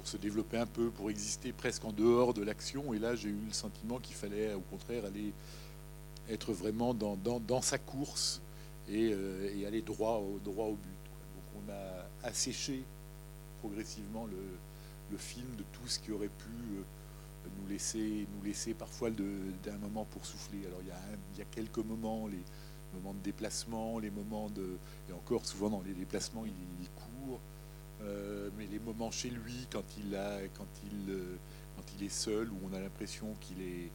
pour 0.00 0.08
se 0.08 0.16
développer 0.16 0.56
un 0.56 0.64
peu, 0.64 0.88
pour 0.88 1.10
exister 1.10 1.52
presque 1.52 1.84
en 1.84 1.92
dehors 1.92 2.32
de 2.32 2.42
l'action. 2.42 2.94
Et 2.94 2.98
là, 2.98 3.14
j'ai 3.14 3.28
eu 3.28 3.38
le 3.46 3.52
sentiment 3.52 3.98
qu'il 3.98 4.16
fallait, 4.16 4.54
au 4.54 4.62
contraire, 4.62 5.04
aller 5.04 5.34
être 6.30 6.54
vraiment 6.54 6.94
dans, 6.94 7.60
sa 7.60 7.76
course 7.76 8.40
et, 8.88 9.12
euh, 9.12 9.54
et 9.54 9.66
aller 9.66 9.82
droit 9.82 10.22
au, 10.22 10.38
but. 10.38 10.48
Donc 10.48 11.66
on 11.66 11.70
a 11.70 12.26
assécher 12.26 12.82
progressivement 13.60 14.26
le, 14.26 15.18
film 15.18 15.48
de 15.58 15.64
tout 15.72 15.86
ce 15.86 15.98
qui 15.98 16.12
aurait 16.12 16.28
pu 16.28 16.48
nous 17.58 17.68
laisser, 17.68 18.26
nous 18.34 18.44
laisser 18.44 18.72
parfois 18.72 19.10
d'un 19.10 19.76
moment 19.82 20.06
pour 20.06 20.24
souffler. 20.24 20.60
Alors 20.66 20.78
il 20.80 20.88
y, 20.88 21.42
a 21.42 21.42
a 21.42 21.46
quelques 21.50 21.84
moments, 21.84 22.26
les 22.26 22.38
moments 22.94 23.12
de 23.12 23.22
déplacement, 23.22 23.98
les 23.98 24.10
moments 24.10 24.48
de... 24.48 24.78
Et 25.10 25.12
encore 25.12 25.44
souvent 25.44 25.68
dans 25.68 25.82
les 25.82 25.92
déplacements, 25.92 26.46
il, 26.46 26.52
il 26.80 26.88
court. 26.90 27.38
Mais 28.56 28.66
les 28.66 28.78
moments 28.78 29.10
chez 29.10 29.30
lui, 29.30 29.66
quand 29.70 29.84
il, 29.98 30.16
a, 30.16 30.40
quand 30.56 30.66
il, 30.84 31.14
quand 31.76 31.84
il 31.98 32.06
est 32.06 32.10
seul, 32.10 32.48
où 32.50 32.58
on 32.70 32.74
a 32.74 32.80
l'impression 32.80 33.34
qu'il 33.40 33.60
est, 33.62 33.90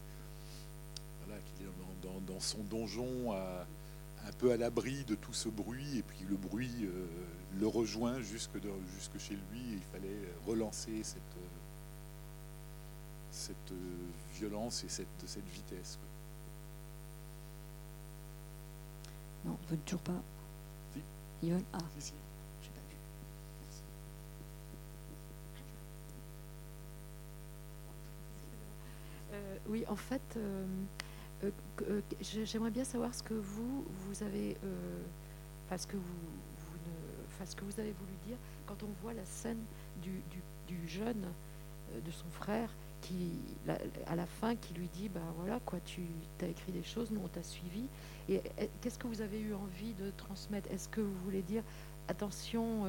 voilà, 1.25 1.41
qu'il 1.41 1.65
est 1.65 1.69
dans, 2.03 2.33
dans, 2.33 2.39
son 2.39 2.63
donjon, 2.63 3.31
à, 3.33 3.65
un 4.27 4.31
peu 4.39 4.51
à 4.51 4.57
l'abri 4.57 5.03
de 5.05 5.15
tout 5.15 5.33
ce 5.33 5.49
bruit, 5.49 5.97
et 5.99 6.03
puis 6.03 6.25
le 6.29 6.35
bruit 6.35 6.71
euh, 6.83 7.05
le 7.59 7.67
rejoint 7.67 8.21
jusque, 8.21 8.59
de, 8.59 8.69
jusque 8.95 9.19
chez 9.19 9.35
lui, 9.35 9.59
et 9.59 9.75
il 9.75 9.83
fallait 9.91 10.19
relancer 10.47 11.03
cette, 11.03 11.21
cette 13.31 13.73
violence 14.35 14.83
et 14.83 14.89
cette, 14.89 15.07
cette 15.25 15.47
vitesse. 15.49 15.97
Non, 19.45 19.57
vous 19.69 19.75
toujours 19.77 20.01
pas. 20.01 20.21
Si. 20.93 20.99
Ils 21.43 21.51
veulent 21.53 21.63
Ah. 21.71 21.77
Si, 21.99 22.07
si. 22.07 22.13
J'ai 22.63 22.69
pas 22.69 22.79
vu. 22.89 22.97
Merci. 23.61 23.81
Euh, 29.33 29.54
oui, 29.67 29.83
en 29.87 29.95
fait, 29.95 30.21
euh, 30.37 30.65
euh, 31.43 31.51
euh, 31.89 32.01
j'aimerais 32.21 32.71
bien 32.71 32.83
savoir 32.83 33.13
ce 33.13 33.23
que 33.23 33.33
vous, 33.33 33.85
vous 34.07 34.23
avez, 34.23 34.57
parce 35.69 35.85
que 35.85 35.97
vous, 35.97 36.03
ne, 36.03 37.55
que 37.55 37.65
vous 37.65 37.79
avez 37.79 37.91
voulu 37.91 38.13
dire 38.25 38.37
quand 38.65 38.81
on 38.83 38.89
voit 39.01 39.13
la 39.13 39.25
scène 39.25 39.59
du, 40.01 40.21
du, 40.31 40.41
du 40.67 40.87
jeune, 40.87 41.25
de 42.03 42.11
son 42.11 42.29
frère, 42.31 42.69
qui, 43.01 43.33
la- 43.67 43.77
à 44.07 44.15
la 44.15 44.25
fin, 44.25 44.55
qui 44.55 44.73
lui 44.73 44.87
dit, 44.87 45.09
ben 45.09 45.21
voilà, 45.37 45.59
quoi, 45.65 45.79
tu 45.85 46.01
as 46.41 46.47
écrit 46.47 46.71
des 46.71 46.81
choses, 46.83 47.11
nous 47.11 47.21
on 47.23 47.27
t'a 47.27 47.43
suivi. 47.43 47.87
Et 48.29 48.41
qu'est-ce 48.81 48.97
que 48.97 49.07
vous 49.07 49.21
avez 49.21 49.39
eu 49.39 49.53
envie 49.53 49.93
de 49.93 50.09
transmettre? 50.17 50.71
Est-ce 50.71 50.89
que 50.89 51.01
vous 51.01 51.13
voulez 51.23 51.43
dire, 51.43 51.61
attention, 52.07 52.85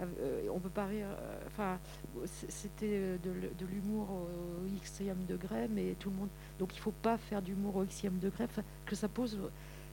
euh, 0.00 0.48
on 0.50 0.58
peut 0.58 0.70
pas 0.70 0.86
rire, 0.86 1.06
euh, 1.08 1.38
enfin, 1.46 1.78
c'était 2.26 2.86
euh, 2.86 3.18
de, 3.18 3.30
de 3.56 3.66
l'humour 3.66 4.08
au 4.10 4.66
xème 4.82 5.24
degré, 5.28 5.68
mais 5.68 5.94
tout 5.98 6.10
le 6.10 6.16
monde. 6.16 6.28
Donc 6.58 6.74
il 6.74 6.80
faut 6.80 6.92
pas 6.92 7.18
faire 7.18 7.42
d'humour 7.42 7.76
au 7.76 7.84
xème 7.84 8.18
degré, 8.18 8.46
que 8.86 8.96
ça 8.96 9.08
pose, 9.08 9.38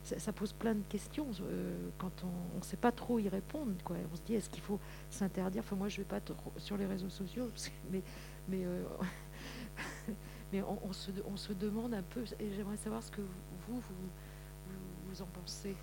ça, 0.03 0.34
pose 0.34 0.53
plein 0.53 0.75
de 0.75 0.84
questions 0.89 1.27
euh, 1.41 1.89
quand 1.98 2.24
on 2.24 2.58
ne 2.58 2.63
sait 2.63 2.77
pas 2.77 2.91
trop 2.91 3.20
y 3.20 3.29
répondre. 3.29 3.74
Quoi. 3.84 3.98
On 4.12 4.15
se 4.15 4.22
dit, 4.22 4.36
est-ce 4.36 4.50
qu'il 4.50 4.63
faut 4.63 4.79
s'interdire? 5.10 5.62
Enfin, 5.65 5.75
moi, 5.75 5.89
je 5.89 5.98
vais 5.98 6.08
pas 6.08 6.22
trop 6.22 6.53
sur 6.58 6.77
les 6.77 6.86
réseaux 6.86 7.10
sociaux, 7.10 7.50
mais, 7.91 8.01
mais, 8.48 8.65
mais 10.53 10.62
on, 10.62 10.79
on 10.88 10.94
se, 10.94 11.12
on 11.25 11.38
se 11.38 11.53
demande 11.53 11.94
un 11.94 12.03
peu, 12.03 12.24
et 12.39 12.51
j'aimerais 12.56 12.77
savoir 12.77 13.03
ce 13.03 13.12
que 13.12 13.22
vous, 13.22 13.27
vous, 13.68 13.79
vous, 13.79 14.10
vous 15.10 15.22
en 15.22 15.27
pensez. 15.27 15.75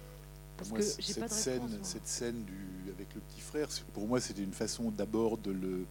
Parce 0.57 0.71
Moi, 0.71 0.79
que 0.79 0.85
c- 0.85 0.97
j'ai 1.01 1.13
cette 1.13 1.23
pas 1.23 1.29
de 1.29 1.33
scène, 1.35 1.59
moi. 1.59 1.79
cette 1.83 2.07
scène 2.07 2.45
du, 2.45 2.91
avec 2.91 3.15
le 3.15 3.21
petit 3.21 3.41
frère, 3.41 3.69
pour 3.93 4.07
moi, 4.09 4.21
c'était 4.21 4.43
une 4.43 4.53
façon 4.55 4.91
d'abord 4.91 5.37
de 5.39 5.51
le, 5.51 5.85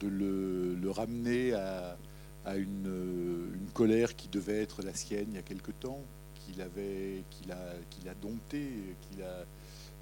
de 0.00 0.08
le, 0.08 0.74
le 0.76 0.90
ramener 0.90 1.52
à, 1.54 1.96
à 2.44 2.56
une, 2.56 2.86
euh, 2.86 3.54
une 3.54 3.70
colère 3.72 4.14
qui 4.16 4.28
devait 4.28 4.62
être 4.62 4.82
la 4.82 4.94
sienne 4.94 5.26
il 5.30 5.34
y 5.34 5.38
a 5.38 5.42
quelque 5.42 5.72
temps, 5.72 6.00
qu'il 6.34 6.62
avait, 6.62 7.24
qu'il 7.30 7.50
a, 7.52 7.74
qu'il 7.90 8.08
a 8.08 8.14
dompté, 8.14 8.70
qu'il 9.10 9.22
a, 9.22 9.44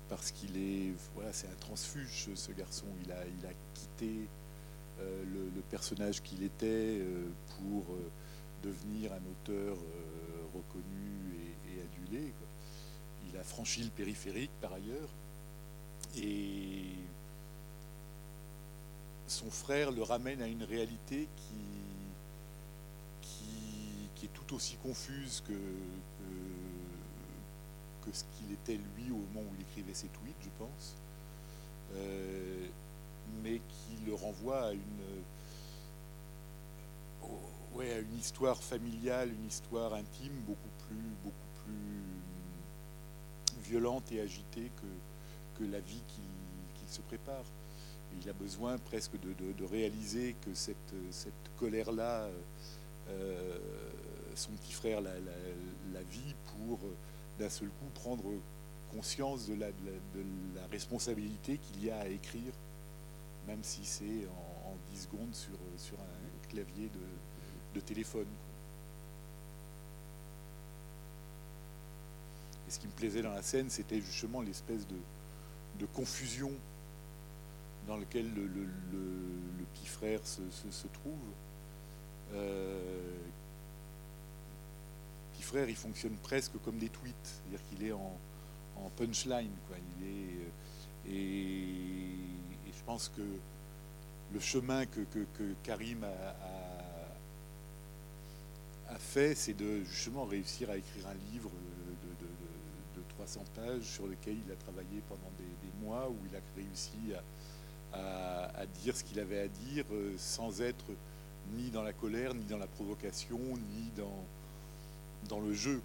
parce 0.09 0.31
qu'il 0.33 0.57
est, 0.59 0.93
voilà, 1.15 1.33
c'est 1.33 1.49
un 1.49 1.57
transfuge, 1.61 2.29
ce 2.35 2.53
garçon. 2.53 2.87
Il 3.05 3.11
a, 3.11 3.25
il 3.41 3.47
a 3.47 3.53
quitté 3.75 4.29
euh, 5.01 5.25
le, 5.25 5.51
le 5.55 5.61
personnage 5.71 6.23
qu'il 6.23 6.43
était 6.43 6.99
euh, 7.01 7.25
pour 7.59 7.85
euh, 7.95 8.11
devenir 8.63 9.13
un 9.15 9.25
auteur 9.31 9.77
reconnu 10.55 11.35
et, 11.35 11.71
et 11.79 11.83
adulé. 11.83 12.33
quoi. 12.39 12.46
Il 13.37 13.41
a 13.41 13.45
franchi 13.45 13.83
le 13.83 13.91
périphérique 13.91 14.51
par 14.63 14.73
ailleurs. 14.73 15.11
Et 16.17 16.87
son 19.27 19.51
frère 19.51 19.91
le 19.91 20.03
ramène 20.03 20.41
à 20.41 20.47
une 20.47 20.63
réalité 20.63 21.29
qui, 21.37 21.61
qui, 23.21 24.09
qui 24.15 24.25
est 24.25 24.31
tout 24.33 24.55
aussi 24.55 24.77
confuse 24.77 25.43
que, 25.47 25.53
ce 28.11 28.25
qu'il 28.39 28.53
était 28.53 28.81
lui 28.97 29.11
au 29.11 29.17
moment 29.17 29.51
où 29.51 29.55
il 29.57 29.61
écrivait 29.61 29.93
ses 29.93 30.07
tweets, 30.07 30.37
je 30.41 30.49
pense. 30.59 30.95
Euh, 31.97 32.67
mais 33.43 33.59
qui 33.59 34.07
le 34.07 34.15
renvoie 34.15 34.69
à 34.69 34.73
une, 34.73 35.25
ouais, 37.75 37.93
à 37.93 37.99
une 37.99 38.19
histoire 38.19 38.63
familiale, 38.63 39.31
une 39.31 39.47
histoire 39.47 39.93
intime 39.93 40.41
beaucoup 40.47 40.71
plus, 40.89 40.97
beaucoup 41.23 41.37
plus 41.67 42.06
violente 43.69 44.11
et 44.13 44.21
agitée 44.21 44.71
que, 44.77 45.59
que 45.65 45.71
la 45.71 45.81
vie 45.81 46.03
qu'il 46.09 46.89
se 46.89 47.01
prépare. 47.03 47.45
Il 48.23 48.29
a 48.31 48.33
besoin 48.33 48.79
presque 48.79 49.13
de, 49.21 49.65
réaliser 49.65 50.35
que 50.45 50.55
cette, 50.55 50.95
cette 51.11 51.33
colère-là, 51.59 52.29
euh, 53.11 53.59
son 54.35 54.51
petit 54.53 54.73
frère 54.73 55.01
la, 55.01 55.11
la, 55.93 56.03
vit 56.11 56.35
pour 56.47 56.79
euh, 56.85 56.95
d'un 57.39 57.51
seul 57.51 57.69
coup 57.69 57.91
prendre 57.95 58.25
conscience 58.95 59.47
de 59.47 59.55
la, 59.55 59.67
de 59.67 59.87
la- 59.87 60.21
de 60.21 60.25
la 60.57 60.67
responsabilité 60.69 61.59
qu'il 61.59 61.85
y 61.85 61.91
a 61.91 61.99
à 61.99 62.07
écrire, 62.09 62.53
même 63.47 63.63
si 63.63 63.81
c'est 63.85 64.27
en, 64.29 64.71
en 64.71 64.77
10 64.95 65.01
secondes 65.03 65.35
sur, 65.35 65.59
sur 65.77 65.97
un 65.99 66.49
clavier 66.49 66.89
de, 66.89 67.79
de 67.79 67.81
téléphone. 67.85 68.25
quoi. 68.25 68.47
Et 72.67 72.71
ce 72.71 72.79
qui 72.79 72.87
me 72.87 72.93
plaisait 72.93 73.23
dans 73.23 73.33
la 73.33 73.43
scène, 73.43 73.71
c'était 73.71 74.01
justement 74.01 74.41
l'espèce 74.41 74.87
de, 74.89 74.97
confusion 75.95 76.51
dans 77.87 77.97
laquelle 77.97 78.33
le, 78.35 79.67
petit 79.75 79.87
frère 79.87 80.21
se, 80.25 80.87
trouve. 80.89 81.15
Euh, 82.35 83.15
petit 85.33 85.43
frère, 85.43 85.69
il 85.69 85.77
fonctionne 85.77 86.17
presque 86.23 86.53
comme 86.65 86.79
des 86.79 86.89
tweets, 86.89 87.15
c'est-à-dire 87.23 87.61
qu'il 87.69 87.87
est 87.87 87.93
en, 87.93 88.19
punchline. 88.97 89.53
Quoi. 89.69 89.77
Euh, 90.03 90.49
et, 91.09 92.17
je 92.67 92.85
pense 92.85 93.09
que 93.17 93.23
le 94.33 94.41
chemin 94.41 94.87
que, 94.87 95.01
Karim 95.63 96.05
a, 98.89 98.99
fait, 98.99 99.35
c'est 99.35 99.55
de 99.55 99.85
justement 99.85 100.25
réussir 100.25 100.71
à 100.71 100.77
écrire 100.77 101.07
un 101.09 101.33
livre 101.33 101.51
300 103.27 103.41
pages 103.57 103.83
sur 103.83 104.07
lequel 104.07 104.37
il 104.47 104.53
a 104.53 104.57
travaillé 104.57 105.03
pendant 105.09 105.31
des, 105.39 105.85
mois, 105.85 106.09
où 106.09 106.17
il 106.31 106.37
a 106.37 106.41
réussi 106.57 107.13
à, 107.93 108.51
à- 108.61 108.67
dire 108.83 108.97
ce 108.97 109.03
qu'il 109.05 109.19
avait 109.21 109.41
à 109.41 109.49
dire 109.49 109.85
euh, 109.93 110.15
sans 110.17 110.61
être 110.63 110.85
ni 111.55 111.71
dans 111.71 111.83
la 111.83 111.93
colère, 111.93 112.35
ni 112.35 112.45
dans 112.45 112.57
la 112.57 112.67
provocation, 112.67 113.39
ni 113.39 113.91
dans, 113.97 114.25
dans 115.29 115.41
le 115.41 115.53
jeu. 115.53 115.81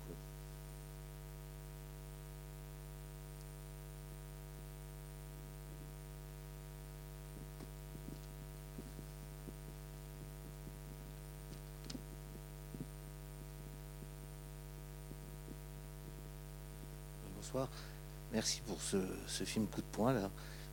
Merci 18.34 18.62
pour 18.65 18.77
ce, 18.81 18.98
film 19.43 19.67
coup 19.67 19.81
de 19.81 19.86
poing 19.91 20.13
là. 20.13 20.29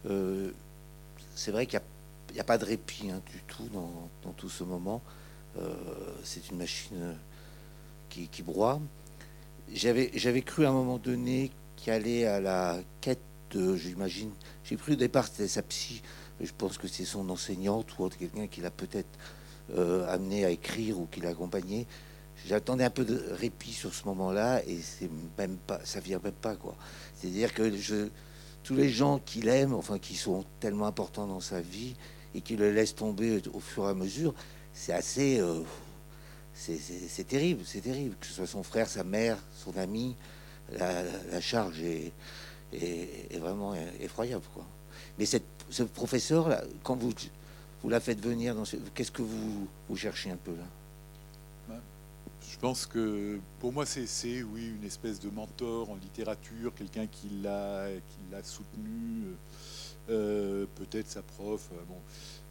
Euh, 0.08 0.50
c'est 1.34 1.50
vrai 1.50 1.66
qu'il 1.66 1.80
n'y 2.32 2.40
a, 2.40 2.44
pas 2.44 2.58
de 2.58 2.64
répit 2.64 3.10
hein, 3.10 3.20
du 3.30 3.40
tout 3.42 3.68
dans, 3.72 4.32
tout 4.32 4.48
ce 4.48 4.64
moment. 4.64 5.02
Euh, 5.58 5.74
c'est 6.22 6.50
une 6.50 6.58
machine 6.58 6.96
euh, 7.00 7.14
qui, 8.08 8.42
broie. 8.42 8.80
J'avais, 9.72 10.42
cru 10.42 10.66
à 10.66 10.70
un 10.70 10.72
moment 10.72 10.98
donné 10.98 11.50
qu'il 11.76 11.92
allait 11.92 12.26
à 12.26 12.40
la 12.40 12.78
quête 13.00 13.20
de, 13.50 13.76
j'imagine, 13.76 14.30
j'ai 14.64 14.76
cru 14.76 14.92
au 14.92 14.96
départ 14.96 15.26
c'était 15.26 15.48
sa 15.48 15.62
psy, 15.62 16.02
je 16.40 16.52
pense 16.56 16.76
que 16.76 16.86
c'est 16.86 17.04
son 17.04 17.28
enseignante 17.30 17.98
ou 17.98 18.04
autre 18.04 18.18
quelqu'un 18.18 18.46
qui 18.46 18.60
l'a 18.60 18.70
peut-être 18.70 19.08
euh, 19.74 20.06
amené 20.12 20.44
à 20.44 20.50
écrire 20.50 20.98
ou 20.98 21.06
qui 21.06 21.20
l'a 21.20 21.30
accompagné. 21.30 21.86
J'attendais 22.46 22.84
un 22.84 22.90
peu 22.90 23.04
de 23.04 23.22
répit 23.32 23.72
sur 23.72 23.92
ce 23.92 24.04
moment-là 24.06 24.62
et 24.66 24.78
c'est 24.80 25.10
même 25.36 25.56
pas, 25.56 25.80
ça 25.84 26.00
vient 26.00 26.20
même 26.22 26.32
pas 26.32 26.56
quoi. 26.56 26.74
C'est-à-dire 27.16 27.52
que 27.52 27.70
tous 28.62 28.74
les 28.74 28.88
gens 28.88 29.18
qu'il 29.18 29.48
aime, 29.48 29.74
enfin 29.74 29.98
qui 29.98 30.14
sont 30.14 30.44
tellement 30.60 30.86
importants 30.86 31.26
dans 31.26 31.40
sa 31.40 31.60
vie 31.60 31.94
et 32.34 32.40
qui 32.40 32.56
le 32.56 32.72
laissent 32.72 32.94
tomber 32.94 33.42
au 33.52 33.60
fur 33.60 33.86
et 33.86 33.90
à 33.90 33.94
mesure, 33.94 34.34
c'est 34.72 34.92
assez, 34.92 35.40
euh, 35.40 35.62
c'est- 36.54 37.26
terrible, 37.26 37.62
c'est 37.66 37.80
terrible. 37.80 38.16
Que 38.20 38.26
ce 38.26 38.34
soit 38.34 38.46
son 38.46 38.62
frère, 38.62 38.88
sa 38.88 39.04
mère, 39.04 39.38
son 39.64 39.76
ami, 39.76 40.16
la, 40.78 41.40
charge 41.40 41.80
est, 41.80 42.12
vraiment 43.38 43.74
effroyable 44.00 44.44
quoi. 44.54 44.66
Mais 45.18 45.26
ce 45.26 45.82
professeur, 45.82 46.48
là, 46.48 46.62
quand 46.82 46.96
vous, 46.96 47.12
vous 47.82 47.88
la 47.88 48.00
faites 48.00 48.20
venir, 48.20 48.56
qu'est-ce 48.94 49.10
que 49.10 49.22
vous, 49.22 49.68
vous 49.88 49.96
cherchez 49.96 50.30
un 50.30 50.36
peu 50.36 50.52
là? 50.52 50.64
Je 52.42 52.58
pense 52.58 52.86
que 52.86 53.38
pour 53.60 53.72
moi, 53.72 53.86
c'est, 53.86 54.42
oui, 54.42 54.72
une 54.76 54.84
espèce 54.84 55.20
de 55.20 55.30
mentor 55.30 55.90
en 55.90 55.96
littérature, 55.96 56.74
quelqu'un 56.74 57.06
qui 57.06 57.28
l'a, 57.42 57.88
soutenu, 58.42 59.24
euh, 60.08 60.66
peut-être 60.76 61.08
sa 61.08 61.22
prof. 61.22 61.68
euh, 61.72 61.84
bon. 61.88 62.00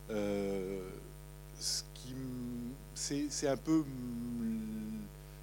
Euh, 0.10 0.89
ce 1.60 1.84
c'est, 2.94 3.48
un 3.48 3.58
peu 3.58 3.84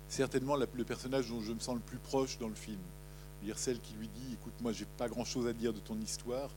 certainement 0.08 0.56
le 0.56 0.84
personnage 0.84 1.28
dont 1.28 1.40
je 1.40 1.52
me 1.52 1.58
sens 1.58 1.74
le 1.74 1.80
plus 1.80 1.98
proche 1.98 2.38
dans 2.38 2.48
le 2.48 2.54
film. 2.54 2.80
Dire 3.42 3.58
celle 3.58 3.80
qui 3.80 3.94
lui 3.94 4.08
dit 4.08 4.34
écoute, 4.34 4.54
moi, 4.60 4.72
j'ai 4.72 4.86
pas 4.96 5.08
grand-chose 5.08 5.46
à 5.46 5.52
dire 5.52 5.72
de 5.72 5.80
ton 5.80 6.00
histoire. 6.00 6.50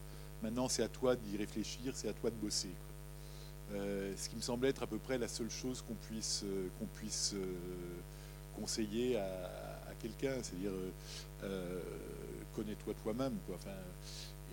Maintenant, 0.44 0.70
c'est 0.70 0.84
à 0.84 0.88
toi 0.88 1.16
d'y 1.16 1.38
réfléchir, 1.38 1.94
c'est 1.96 2.08
à 2.08 2.14
toi 2.14 2.30
de 2.30 2.36
bosser. 2.36 2.70
Euh, 3.74 4.14
ce 4.16 4.30
qui 4.30 4.36
me 4.36 4.42
semble 4.42 4.66
être 4.68 4.84
à 4.84 4.88
peu 4.88 4.98
près 4.98 5.18
la 5.18 5.28
seule 5.28 5.50
chose 5.50 5.84
qu'on 5.86 5.96
puisse, 5.96 6.44
euh, 6.46 6.70
qu'on 6.80 6.86
puisse 6.86 7.34
euh, 7.34 7.56
conseiller 8.56 9.18
à, 9.18 9.52
quelqu'un, 10.00 10.36
c'est-à-dire 10.44 10.72
connais-toi 12.56 12.94
toi-même. 13.02 13.34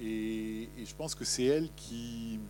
Et, 0.00 0.70
je 0.78 0.94
pense 0.94 1.14
que 1.14 1.24
c'est 1.24 1.44
elle 1.44 1.68
qui, 1.76 2.40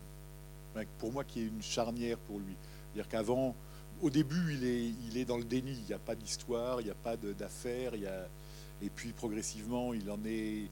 pour 0.99 1.13
moi, 1.13 1.25
qui 1.25 1.41
est 1.41 1.47
une 1.47 1.61
charnière 1.61 2.19
pour 2.19 2.39
lui. 2.39 2.55
C'est-à-dire 2.93 3.09
qu'avant, 3.09 3.57
au 4.01 4.11
début, 4.11 4.55
il 4.55 4.65
est, 4.65 4.93
il 5.09 5.19
est 5.19 5.25
dans 5.25 5.39
le 5.39 5.45
déni. 5.45 5.73
Il 5.73 5.87
n'y 5.87 5.93
a 5.93 5.99
pas 5.99 6.15
d'histoire, 6.15 6.81
il 6.81 6.85
n'y 6.85 6.91
a 6.91 6.95
pas 6.95 7.17
d'affaires. 7.17 7.95
Et 7.95 8.91
puis 8.91 9.11
progressivement, 9.11 9.93
il 9.93 10.09
en 10.09 10.25
est, 10.25 10.69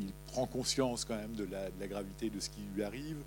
il 0.00 0.12
prend 0.28 0.46
conscience 0.46 1.04
quand 1.04 1.16
même 1.16 1.34
de 1.34 1.44
la 1.44 1.86
gravité 1.86 2.30
de 2.30 2.40
ce 2.40 2.48
qui 2.48 2.62
lui 2.74 2.82
arrive. 2.82 3.18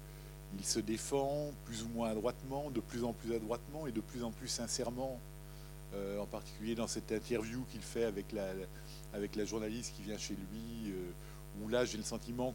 Il 0.60 0.66
se 0.66 0.80
défend 0.80 1.52
plus 1.66 1.84
ou 1.84 1.90
moins 1.90 2.10
adroitement, 2.10 2.70
de 2.72 2.82
plus 2.82 3.04
en 3.04 3.14
plus 3.14 3.34
adroitement 3.34 3.88
et 3.88 3.92
de 3.92 4.02
plus 4.02 4.24
en 4.24 4.32
plus 4.32 4.48
sincèrement. 4.48 5.20
Euh, 5.94 6.20
en 6.20 6.26
particulier 6.26 6.74
dans 6.74 6.88
cette 6.88 7.12
interview 7.12 7.66
qu'il 7.70 7.82
fait 7.82 8.06
avec 8.06 8.32
la, 8.32 9.46
journaliste 9.46 9.94
qui 9.94 10.04
vient 10.04 10.18
chez 10.18 10.36
lui, 10.36 10.92
euh, 10.92 11.12
où 11.62 11.68
là 11.68 11.84
j'ai 11.84 11.98
le 11.98 12.04
sentiment 12.04 12.54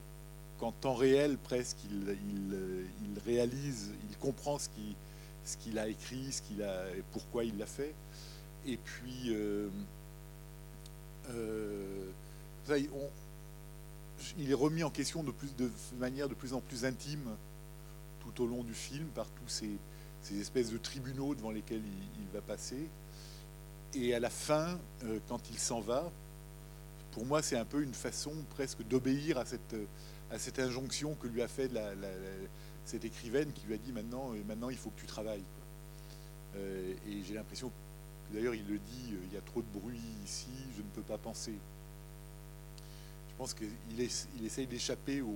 qu'en 0.58 0.72
temps 0.72 0.94
réel 0.94 1.36
presque 1.36 1.76
il, 1.90 2.16
euh, 2.54 2.86
réalise, 3.26 3.92
il 4.08 4.16
comprend 4.16 4.58
ce 4.58 4.70
qu'il 5.58 5.78
a 5.78 5.86
écrit, 5.86 6.32
ce 6.32 6.40
qu'il 6.40 6.62
a, 6.62 6.88
et 6.96 7.02
pourquoi 7.12 7.44
il 7.44 7.58
l'a 7.58 7.66
fait. 7.66 7.94
Et 8.64 8.78
puis, 8.78 9.34
il- 14.38 14.50
est 14.50 14.54
remis 14.54 14.82
en 14.82 14.90
question 14.90 15.22
de 15.22 15.70
manière 15.98 16.30
de 16.30 16.34
plus 16.34 16.54
en 16.54 16.60
plus 16.60 16.86
intime 16.86 17.36
tout 18.26 18.42
au 18.42 18.46
long 18.46 18.64
du 18.64 18.74
film 18.74 19.06
par 19.08 19.26
tous 19.26 19.48
ces, 19.48 19.78
ces 20.22 20.40
espèces 20.40 20.70
de 20.70 20.78
tribunaux 20.78 21.34
devant 21.34 21.50
lesquels 21.50 21.82
il, 21.84 22.26
va 22.32 22.40
passer. 22.40 22.88
Et 23.94 24.14
à 24.14 24.20
la 24.20 24.30
fin, 24.30 24.78
euh, 25.04 25.20
quand 25.28 25.48
il 25.50 25.58
s'en 25.58 25.80
va, 25.80 26.10
pour 27.12 27.24
moi, 27.24 27.40
c'est 27.40 27.56
un 27.56 27.64
peu 27.64 27.82
une 27.82 27.94
façon 27.94 28.32
presque 28.50 28.82
d'obéir 28.82 29.38
à 29.38 29.46
cette, 29.46 29.74
cette 30.38 30.58
injonction 30.58 31.14
que 31.14 31.28
lui 31.28 31.40
a 31.40 31.48
fait 31.48 31.70
cette 32.84 33.04
écrivaine 33.04 33.52
qui 33.52 33.66
lui 33.66 33.74
a 33.74 33.78
dit 33.78 33.92
maintenant, 33.92 34.32
euh, 34.32 34.42
maintenant 34.46 34.68
il 34.68 34.76
faut 34.76 34.90
que 34.90 35.00
tu 35.00 35.06
travailles. 35.06 35.44
Euh, 36.56 36.94
et 37.08 37.22
j'ai 37.24 37.34
l'impression, 37.34 37.70
d'ailleurs 38.32 38.54
il 38.54 38.66
le 38.66 38.78
dit, 38.78 39.12
euh, 39.12 39.18
il 39.28 39.34
y 39.34 39.36
a 39.36 39.40
trop 39.40 39.62
de 39.62 39.78
bruit 39.78 40.00
ici, 40.24 40.48
je 40.76 40.82
ne 40.82 40.88
peux 40.88 41.02
pas 41.02 41.18
penser. 41.18 41.54
Je 43.30 43.34
pense 43.38 43.54
qu'il 43.54 44.00
es- 44.00 44.26
il 44.38 44.44
essaye 44.46 44.66
d'échapper 44.66 45.20
au, 45.20 45.34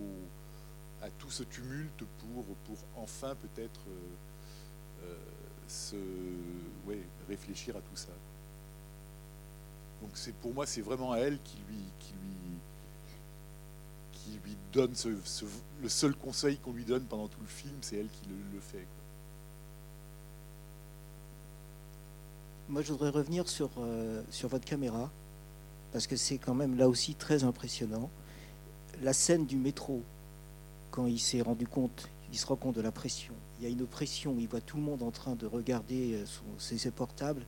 à 1.03 1.11
tout 1.11 1.31
ce 1.31 1.43
tumulte 1.43 2.05
pour, 2.19 2.45
pour 2.65 2.77
enfin 2.97 3.35
peut-être 3.37 3.81
euh, 3.89 5.05
euh, 5.05 5.17
se, 5.69 5.97
ouais, 6.87 7.01
réfléchir 7.29 7.77
à 7.77 7.81
tout 7.81 7.97
ça. 7.97 8.13
Donc 10.03 10.11
c'est 10.15 10.35
pour 10.35 10.55
moi 10.55 10.67
c'est 10.67 10.81
vraiment 10.81 11.15
elle 11.15 11.39
qui 11.43 11.59
lui 11.69 11.83
qui 11.99 12.13
lui 12.13 12.41
qui 14.13 14.39
lui 14.45 14.57
donne 14.73 14.95
ce, 14.95 15.09
le 15.83 15.89
seul 15.89 16.15
conseil 16.15 16.59
qu'on 16.59 16.73
lui 16.73 16.85
donne 16.85 17.05
pendant 17.05 17.29
tout 17.29 17.41
le 17.41 17.47
film, 17.47 17.77
c'est 17.81 17.97
elle 17.97 18.09
qui 18.09 18.29
le, 18.29 18.61
fait. 18.61 18.87
Moi, 22.69 22.83
je 22.83 22.93
voudrais 22.93 23.11
revenir 23.11 23.49
sur, 23.49 23.71
euh, 23.79 24.23
sur 24.31 24.49
votre 24.49 24.65
caméra, 24.65 25.11
parce 25.93 26.07
que 26.07 26.17
c'est 26.17 26.39
quand 26.39 26.55
même 26.55 26.77
là 26.77 26.89
aussi 26.89 27.15
très 27.15 27.43
impressionnant. 27.45 28.11
La 29.03 29.13
scène 29.13 29.47
du 29.47 29.57
métro, 29.57 30.03
quand 30.91 31.07
il 31.07 31.19
s'est 31.19 31.41
rendu 31.41 31.67
compte, 31.67 32.09
il 32.33 32.39
se 32.39 32.47
rend 32.47 32.57
compte 32.57 32.77
de 32.77 32.81
la 32.81 32.93
pression. 32.93 33.35
Il 33.59 33.65
y 33.65 33.67
a 33.67 33.71
une 33.71 33.87
pression, 33.87 34.37
il 34.39 34.49
voit 34.49 34.61
tout 34.61 34.77
le 34.77 34.83
monde 34.83 35.03
en 35.03 35.11
train 35.11 35.35
de 35.35 35.47
regarder 35.47 36.15
euh, 36.15 36.25
ses, 36.59 36.91
portables. 36.91 37.43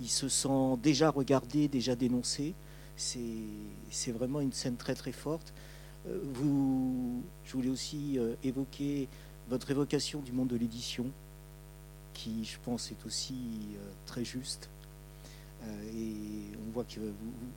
Il 0.00 0.08
se 0.08 0.28
sent 0.28 0.76
déjà 0.82 1.10
regardé, 1.10 1.68
déjà 1.68 1.94
dénoncé. 1.94 2.54
C'est 2.96 4.12
vraiment 4.12 4.40
une 4.40 4.52
scène 4.52 4.76
très 4.76 4.94
très 4.94 5.12
forte. 5.12 5.52
Euh, 6.08 6.20
je 7.44 7.52
voulais 7.52 7.68
aussi 7.68 8.18
euh, 8.18 8.34
évoquer 8.42 9.08
votre 9.48 9.70
évocation 9.70 10.20
du 10.20 10.32
monde 10.32 10.48
de 10.48 10.56
l'édition, 10.56 11.06
qui, 12.14 12.44
je 12.44 12.58
pense, 12.64 12.90
est 12.90 13.06
aussi 13.06 13.34
très 14.06 14.24
juste. 14.24 14.68
Et 15.94 16.14
on 16.66 16.72
voit 16.72 16.84
que 16.84 17.00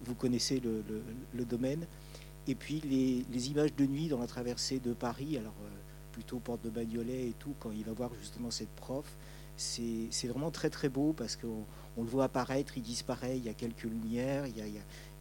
vous, 0.06 0.16
connaissez 0.16 0.62
le 0.62 1.46
domaine. 1.46 1.86
Et 2.48 2.56
puis 2.56 2.82
les, 2.82 3.50
images 3.50 3.74
de 3.76 3.86
nuit 3.86 4.08
dans 4.08 4.20
la 4.20 4.28
traversée 4.28 4.80
de 4.80 4.94
Paris, 4.94 5.38
alors 5.38 5.56
euh, 5.64 5.70
plutôt 6.12 6.40
porte 6.40 6.64
de 6.64 6.70
Bagnolet 6.70 7.30
et 7.30 7.34
tout, 7.34 7.56
quand 7.60 7.72
il 7.72 7.84
va 7.84 7.94
voir 7.94 8.12
justement 8.20 8.52
cette 8.52 8.70
prof, 8.70 9.06
c'est 9.58 10.28
vraiment 10.28 10.52
très 10.52 10.70
très 10.70 10.90
beau 10.90 11.14
parce 11.14 11.36
qu'on 11.36 11.66
on 11.98 12.04
le 12.04 12.10
voit 12.10 12.26
apparaître, 12.26 12.78
il 12.78 12.84
disparaît, 12.84 13.38
il 13.38 13.44
y 13.44 13.50
a 13.50 13.54
quelques 13.54 13.84
lumières, 13.84 14.46
il 14.48 14.58
y 14.58 14.62
a, 14.62 14.66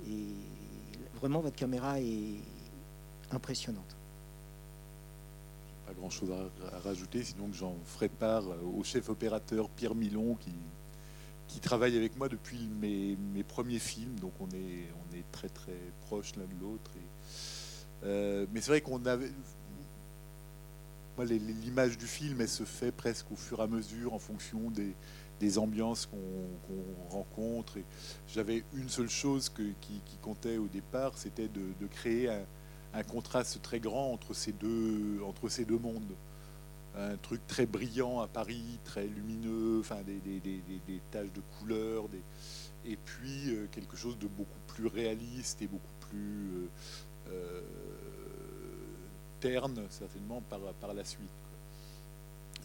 et 0.08 0.26
vraiment 1.14 1.40
votre 1.40 1.56
caméra 1.56 2.00
est 2.00 2.40
impressionnante. 3.30 3.96
Pas 5.87 5.94
grand 5.94 6.10
chose 6.10 6.30
à, 6.30 6.78
rajouter, 6.80 7.22
sinon 7.22 7.48
j'en 7.52 7.76
ferai 7.84 8.08
part 8.08 8.44
au 8.76 8.82
chef 8.82 9.08
opérateur 9.08 9.68
Pierre 9.70 9.94
Milon 9.94 10.34
qui, 10.34 10.52
qui 11.48 11.60
travaille 11.60 11.96
avec 11.96 12.16
moi 12.16 12.28
depuis 12.28 12.68
mes, 12.80 13.16
premiers 13.44 13.78
films, 13.78 14.18
donc 14.18 14.32
on 14.40 14.48
est, 14.48 14.90
on 14.92 15.16
est 15.16 15.24
très 15.30 15.48
très 15.48 15.78
proches 16.06 16.34
l'un 16.37 16.44
de 16.44 16.60
l'autre. 16.60 16.90
Euh, 18.04 18.46
mais 18.52 18.60
c'est 18.60 18.70
vrai 18.70 18.80
qu'on 18.80 19.04
avait. 19.06 19.30
L'image 21.18 21.96
du 21.96 22.06
film, 22.06 22.40
elle 22.40 22.48
se 22.48 22.64
fait 22.64 22.90
presque 22.90 23.30
au 23.30 23.36
fur 23.36 23.60
et 23.60 23.62
à 23.62 23.66
mesure 23.68 24.14
en 24.14 24.18
fonction 24.18 24.70
des, 24.70 25.58
ambiances 25.58 26.06
qu'on 26.06 27.14
rencontre. 27.14 27.74
J'avais 28.26 28.64
une 28.74 28.88
seule 28.88 29.10
chose 29.10 29.50
que- 29.50 29.74
qui, 29.82 30.00
comptait 30.22 30.56
au 30.56 30.66
départ, 30.66 31.16
c'était 31.16 31.48
de, 31.48 31.86
créer 31.86 32.30
un, 32.30 33.02
contraste 33.02 33.60
très 33.62 33.78
grand 33.78 34.10
entre 34.12 34.32
ces 34.34 34.52
deux, 34.52 35.20
entre 35.24 35.48
ces 35.48 35.64
deux 35.64 35.78
mondes. 35.78 36.14
Un 36.96 37.16
truc 37.18 37.46
très 37.46 37.66
brillant 37.66 38.20
à 38.20 38.26
Paris, 38.26 38.78
très 38.84 39.06
lumineux, 39.06 39.80
enfin 39.80 40.02
des, 40.02 40.18
des, 40.18 40.40
des, 40.40 41.00
taches 41.10 41.32
de 41.32 41.42
couleurs, 41.58 42.06
et 42.86 42.96
puis 42.96 43.50
euh, 43.50 43.66
quelque 43.70 43.96
chose 43.96 44.18
de 44.18 44.26
beaucoup 44.26 44.60
plus 44.66 44.86
réaliste 44.86 45.60
et 45.62 45.66
beaucoup 45.66 45.84
plus 46.08 46.68
euh, 47.28 47.60
terne, 49.44 49.87
certainement, 49.90 50.42
par, 50.48 50.61
par 50.80 50.94
la 50.94 51.04
suite. 51.04 51.28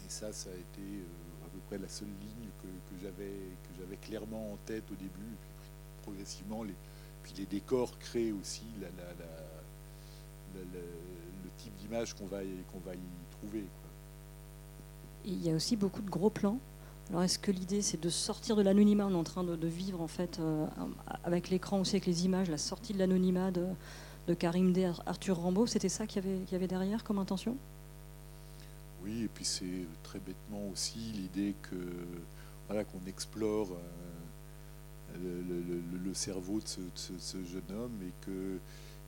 Et 0.06 0.08
ça, 0.08 0.32
ça 0.32 0.48
a 0.48 0.54
été 0.54 0.80
euh, 0.80 1.46
à 1.46 1.48
peu 1.50 1.58
près 1.68 1.76
la 1.78 1.88
seule 1.88 2.08
ligne 2.08 2.48
que, 2.62 2.66
que 2.66 3.02
j'avais 3.02 3.96
clairement 3.96 4.52
en 4.54 4.56
tête 4.64 4.84
au 4.90 4.94
début, 4.94 5.10
puis 5.42 5.50
progressivement, 6.02 6.62
les, 6.62 6.74
puis 7.22 7.34
les 7.36 7.44
décors 7.44 7.98
créent 7.98 8.32
aussi 8.32 8.64
le, 8.80 8.86
type 11.58 11.76
d'image 11.76 12.14
qu'on 12.14 12.26
va, 12.26 12.42
y- 12.42 12.64
qu'on 12.72 12.78
va 12.78 12.94
y 12.94 12.98
trouver. 13.38 13.64
il 15.26 15.44
y 15.44 15.50
a 15.50 15.54
aussi 15.54 15.76
beaucoup 15.76 16.00
de 16.00 16.08
gros 16.08 16.30
plans. 16.30 16.58
Alors 17.10 17.24
est-ce 17.24 17.38
que 17.38 17.50
l'idée 17.50 17.82
c'est 17.82 18.00
de 18.00 18.08
sortir 18.08 18.56
de 18.56 18.62
l'anonymat? 18.62 19.06
On 19.06 19.10
est 19.10 19.14
en 19.14 19.24
train 19.24 19.44
de, 19.44 19.66
vivre 19.66 20.00
en 20.00 20.06
fait 20.06 20.38
euh, 20.38 20.66
avec 21.24 21.50
l'écran 21.50 21.80
aussi, 21.80 21.96
avec 21.96 22.06
les 22.06 22.24
images, 22.24 22.48
la 22.48 22.56
sortie 22.56 22.94
de 22.94 22.98
l'anonymat 22.98 23.50
de 24.30 24.34
Karim 24.34 24.72
D, 24.72 24.84
Ar- 24.84 25.02
Arthur 25.06 25.36
Rambaud. 25.38 25.66
C'était 25.66 25.88
ça 25.88 26.06
qu'il 26.06 26.22
y, 26.50 26.54
avait, 26.54 26.68
derrière 26.68 27.02
comme 27.02 27.18
intention? 27.18 27.56
Oui, 29.02 29.24
et 29.24 29.28
puis 29.28 29.44
c'est 29.44 29.86
très 30.04 30.20
bêtement 30.20 30.62
aussi 30.72 30.98
l'idée 30.98 31.54
que 31.62 31.74
voilà 32.68 32.84
qu'on 32.84 33.04
explore 33.08 33.68
euh, 33.72 35.42
le, 36.04 36.14
cerveau 36.14 36.60
de 36.60 36.68
ce, 36.94 37.36
jeune 37.44 37.76
homme 37.76 37.98
et 38.06 38.12
que 38.24 38.58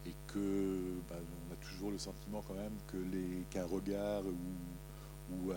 et 0.07 0.15
que 0.27 0.79
bah, 1.09 1.17
on 1.21 1.53
a 1.53 1.57
toujours 1.57 1.91
le 1.93 1.99
sentiment 1.99 2.43
quand 2.49 2.55
même 2.55 2.73
que 2.89 2.97
les 2.97 3.45
qu'un 3.51 3.67
regard 3.67 4.23
ou, 4.25 5.37
ou 5.47 5.53
un- 5.53 5.57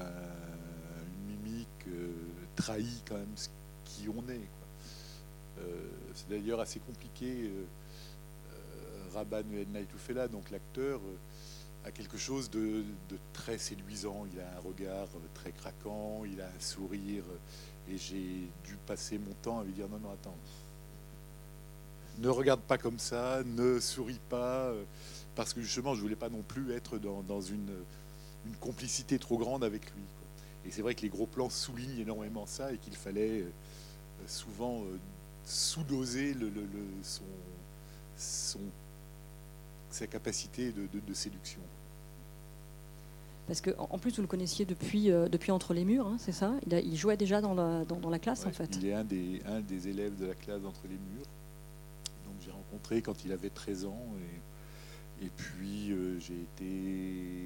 une 1.08 1.38
mimique 1.38 1.88
euh, 1.88 2.12
trahit 2.56 3.04
quand 3.08 3.16
même 3.16 3.36
ce 3.36 3.48
qui 3.86 4.08
on 4.10 4.30
est. 4.30 4.50
Euh, 5.60 5.90
c'est 6.14 6.30
d'ailleurs 6.30 6.60
assez 6.60 6.80
compliqué. 6.80 7.46
Euh, 7.46 7.64
euh, 9.18 9.62
El 9.62 9.68
Naitoufela, 9.72 10.28
donc 10.28 10.50
l'acteur, 10.52 11.00
euh, 11.00 11.88
a 11.88 11.92
quelque 11.92 12.18
chose 12.18 12.50
de, 12.50 12.84
très 13.34 13.58
séduisant. 13.58 14.26
Il 14.34 14.40
a 14.40 14.58
un 14.58 14.60
regard 14.62 15.08
très 15.34 15.52
craquant, 15.52 16.24
il 16.26 16.42
a 16.42 16.46
un 16.46 16.60
sourire, 16.60 17.24
et 17.90 17.98
j'ai 17.98 18.50
dû 18.66 18.76
passer 18.88 19.18
mon 19.20 19.34
temps 19.44 19.60
à 19.60 19.64
lui 19.64 19.74
dire 19.74 19.88
non, 19.90 20.00
non, 20.00 20.12
attends, 20.12 20.36
ne 22.18 22.30
regarde 22.30 22.62
pas 22.62 22.78
comme 22.78 22.98
ça, 22.98 23.44
ne 23.46 23.80
souris 23.80 24.20
pas, 24.30 24.72
parce 25.36 25.54
que 25.54 25.62
justement, 25.62 25.96
je 25.96 26.02
voulais 26.02 26.16
pas 26.16 26.30
non 26.30 26.42
plus 26.42 26.72
être 26.72 26.98
dans, 26.98 27.42
une, 27.42 27.70
complicité 28.60 29.20
trop 29.20 29.38
grande 29.38 29.64
avec 29.64 29.92
lui. 29.92 30.04
Et 30.66 30.72
c'est 30.72 30.82
vrai 30.82 30.96
que 30.96 31.02
les 31.02 31.10
gros 31.10 31.28
plans 31.28 31.50
soulignent 31.50 32.00
énormément 32.00 32.46
ça, 32.46 32.72
et 32.72 32.78
qu'il 32.78 32.96
fallait 32.96 33.42
euh, 33.42 33.50
souvent 34.28 34.82
euh, 34.82 34.98
sous-doser 35.46 36.36
son, 37.04 37.24
son, 38.18 38.60
sa 39.96 40.08
capacité 40.08 40.72
de 40.72 41.14
séduction. 41.14 41.62
Parce 43.48 43.62
qu'en 43.62 43.98
plus, 44.00 44.16
vous 44.16 44.22
le 44.22 44.28
connaissiez 44.28 44.66
depuis, 44.66 45.12
euh, 45.12 45.28
depuis 45.30 45.52
Entre 45.52 45.74
les 45.74 45.86
murs, 45.86 46.08
hein, 46.08 46.18
c'est 46.20 46.32
ça? 46.32 46.54
Il, 46.66 46.74
il, 46.74 46.98
jouait 46.98 47.18
déjà 47.18 47.42
dans 47.42 47.54
la, 47.54 47.86
dans, 47.86 48.10
la 48.10 48.20
classe, 48.20 48.46
en 48.46 48.52
fait. 48.52 48.76
Il 48.78 48.88
est 48.88 48.94
un 48.94 49.04
des, 49.04 49.42
un 49.46 49.62
des 49.62 49.88
élèves 49.88 50.16
de 50.16 50.26
la 50.26 50.34
classe 50.34 50.62
d'Entre 50.62 50.82
les 50.84 50.96
murs. 50.96 51.28
Donc 52.26 52.36
j'ai 52.44 52.52
rencontré 52.52 53.02
quand 53.02 53.24
il 53.24 53.32
avait 53.32 53.50
13 53.50 53.86
ans. 53.86 54.06
Et, 55.22 55.26
et 55.28 55.30
puis 55.30 55.92
euh, 55.92 56.20
j'ai 56.20 56.42
été 56.42 57.46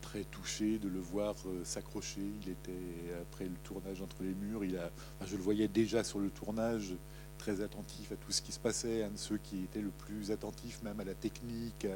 très 0.00 0.24
touché 0.24 0.78
de 0.78 0.88
le 0.88 1.00
voir 1.00 1.34
euh, 1.46 1.62
s'accrocher. 1.64 2.22
Il 2.42 2.50
était, 2.50 2.72
après 3.20 3.44
le 3.44 3.56
tournage 3.64 4.00
Entre 4.00 4.22
les 4.22 4.34
murs, 4.34 4.64
il 4.64 4.78
a, 4.78 4.90
je 5.26 5.36
le 5.36 5.42
voyais 5.42 5.68
déjà 5.68 6.02
sur 6.02 6.18
le 6.18 6.30
tournage, 6.30 6.94
très 7.38 7.60
attentif 7.62 8.12
à 8.12 8.16
tout 8.16 8.32
ce 8.32 8.42
qui 8.42 8.52
se 8.52 8.58
passait, 8.58 9.04
un 9.04 9.10
de 9.10 9.16
ceux 9.16 9.38
qui 9.38 9.64
était 9.64 9.80
le 9.80 9.90
plus 9.90 10.30
attentif 10.30 10.82
même 10.82 11.00
à 11.00 11.04
la 11.04 11.14
technique. 11.14 11.86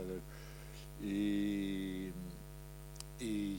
et 1.05 2.13
et 3.23 3.57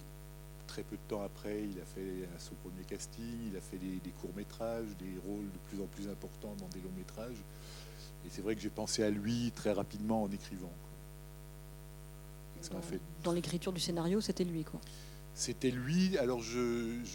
très 0.68 0.84
peu 0.84 0.96
de 0.96 1.02
temps 1.08 1.22
après, 1.22 1.64
il 1.64 1.80
a 1.80 1.86
fait 1.86 2.28
son 2.40 2.56
premier 2.56 2.84
casting, 2.84 3.38
il 3.52 3.56
a 3.56 3.62
fait 3.62 3.78
des, 3.78 4.12
courts-métrages, 4.22 4.90
des 5.00 5.18
rôles 5.26 5.46
de 5.46 5.58
plus 5.70 5.82
en 5.82 5.88
plus 5.88 6.10
importants 6.10 6.56
dans 6.60 6.68
des 6.68 6.82
longs-métrages. 6.82 7.42
Et 8.26 8.30
c'est 8.30 8.42
vrai 8.42 8.56
que 8.56 8.62
j'ai 8.62 8.70
pensé 8.70 9.04
à 9.04 9.10
lui 9.10 9.52
très 9.56 9.72
rapidement 9.72 10.24
en 10.24 10.32
écrivant. 10.32 10.72
dans, 12.72 12.82
fait... 12.82 13.00
dans 13.24 13.32
l'écriture 13.32 13.72
du 13.72 13.80
scénario, 13.80 14.20
c'était 14.20 14.44
lui, 14.44 14.64
quoi. 14.64 14.80
C'était 15.36 15.72
lui. 15.72 16.18
Alors 16.18 16.42
je, 16.42 16.60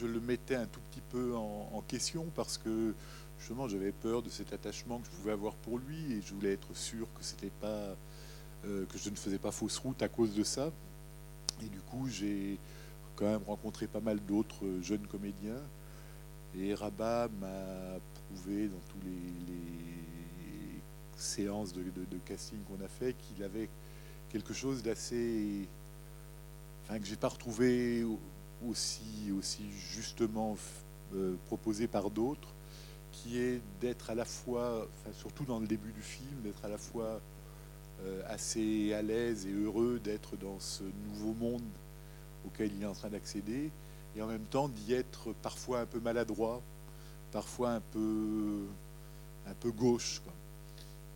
le 0.04 0.20
mettais 0.20 0.57
un 0.57 0.66
tout 0.66 0.81
petit 0.90 1.02
peu 1.11 1.35
en, 1.37 1.83
question 1.87 2.26
parce 2.35 2.59
que 2.59 2.94
justement 3.38 3.68
j'avais 3.68 3.92
peur 3.92 4.22
de 4.22 4.29
cet 4.29 4.53
attachement 4.53 4.98
que 4.98 5.07
je 5.07 5.11
pouvais 5.11 5.33
avoir 5.33 5.55
pour 5.55 5.79
lui 5.79 6.12
et 6.12 6.22
je 6.22 6.35
voulais 6.35 6.53
être 6.53 6.74
sûr 6.74 7.07
euh, 7.64 8.85
que 8.87 8.98
je 8.98 9.11
ne 9.11 9.14
faisais 9.14 9.38
pas 9.38 9.53
fausse 9.53 9.79
route 9.79 10.03
à 10.03 10.09
cause 10.09 10.35
de 10.35 10.42
ça. 10.42 10.70
Et 11.62 11.68
du 11.68 11.81
coup, 11.81 12.09
j'ai 12.09 12.59
quand 13.16 13.27
même 13.27 13.42
rencontré 13.46 13.87
pas 13.87 14.01
mal 14.01 14.18
d'autres 14.20 14.64
jeunes 14.83 15.07
comédiens. 15.07 15.61
Et 16.57 16.74
Rabat 16.74 17.29
m'a 17.40 17.98
prouvé 18.14 18.68
dans 18.68 18.81
tous 18.88 19.07
les, 19.07 19.22
séances 21.16 21.72
de, 21.72 21.83
casting 22.24 22.59
qu'on 22.62 22.85
a 22.85 22.88
fait 22.88 23.14
qu'il 23.14 23.42
avait 23.42 23.68
quelque 24.31 24.55
chose 24.55 24.83
d'assez. 24.83 25.68
Enfin, 26.85 27.01
que 27.01 27.07
j'ai 27.07 27.16
pas 27.16 27.29
retrouvé 27.29 28.07
aussi, 28.68 29.33
aussi 29.37 29.64
justement 29.70 30.57
euh, 31.14 31.35
proposé 31.46 31.88
par 31.88 32.11
d'autres, 32.11 32.48
qui 33.22 33.38
est 33.38 33.61
d'être 33.81 34.11
à 34.11 34.14
la 34.14 34.24
fois, 34.24 34.87
surtout 35.12 35.44
dans 35.44 35.59
le 35.59 35.66
début 35.66 35.92
du 35.92 36.02
film, 36.02 36.42
d'être 36.42 36.64
à 36.64 36.68
la 36.68 36.78
fois 36.78 37.20
euh, 38.04 38.22
assez 38.26 38.92
à 38.92 39.02
l'aise 39.02 39.46
et 39.46 39.52
heureux 39.52 40.00
d'être 40.02 40.37
dans 40.37 40.61
ce 40.61 40.85
nouveau 41.09 41.33
monde 41.35 41.62
auquel 42.46 42.70
il 42.76 42.83
est 42.83 42.87
en 42.87 42.92
train 42.92 43.11
d'accéder, 43.11 43.70
et 44.16 44.22
en 44.22 44.26
même 44.26 44.44
temps 44.44 44.68
d'y 44.68 44.94
être 44.94 45.33
parfois 45.42 45.81
un 45.81 45.87
peu 45.87 46.00
maladroit, 46.00 46.62
parfois 47.33 47.72
un 47.72 47.81
peu, 47.81 48.66
un 49.46 49.54
peu 49.54 49.70
gauche. 49.72 50.22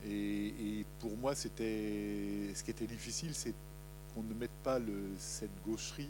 Et, 0.04 0.84
pour 0.98 1.16
moi, 1.16 1.34
c'était 1.36 2.52
ce 2.54 2.64
qui 2.64 2.72
était 2.72 2.86
difficile, 2.86 3.34
c'est 3.34 3.54
qu'on 4.14 4.22
ne 4.22 4.34
mette 4.34 4.54
pas 4.64 4.80
le, 4.80 5.10
cette 5.18 5.62
gaucherie 5.64 6.08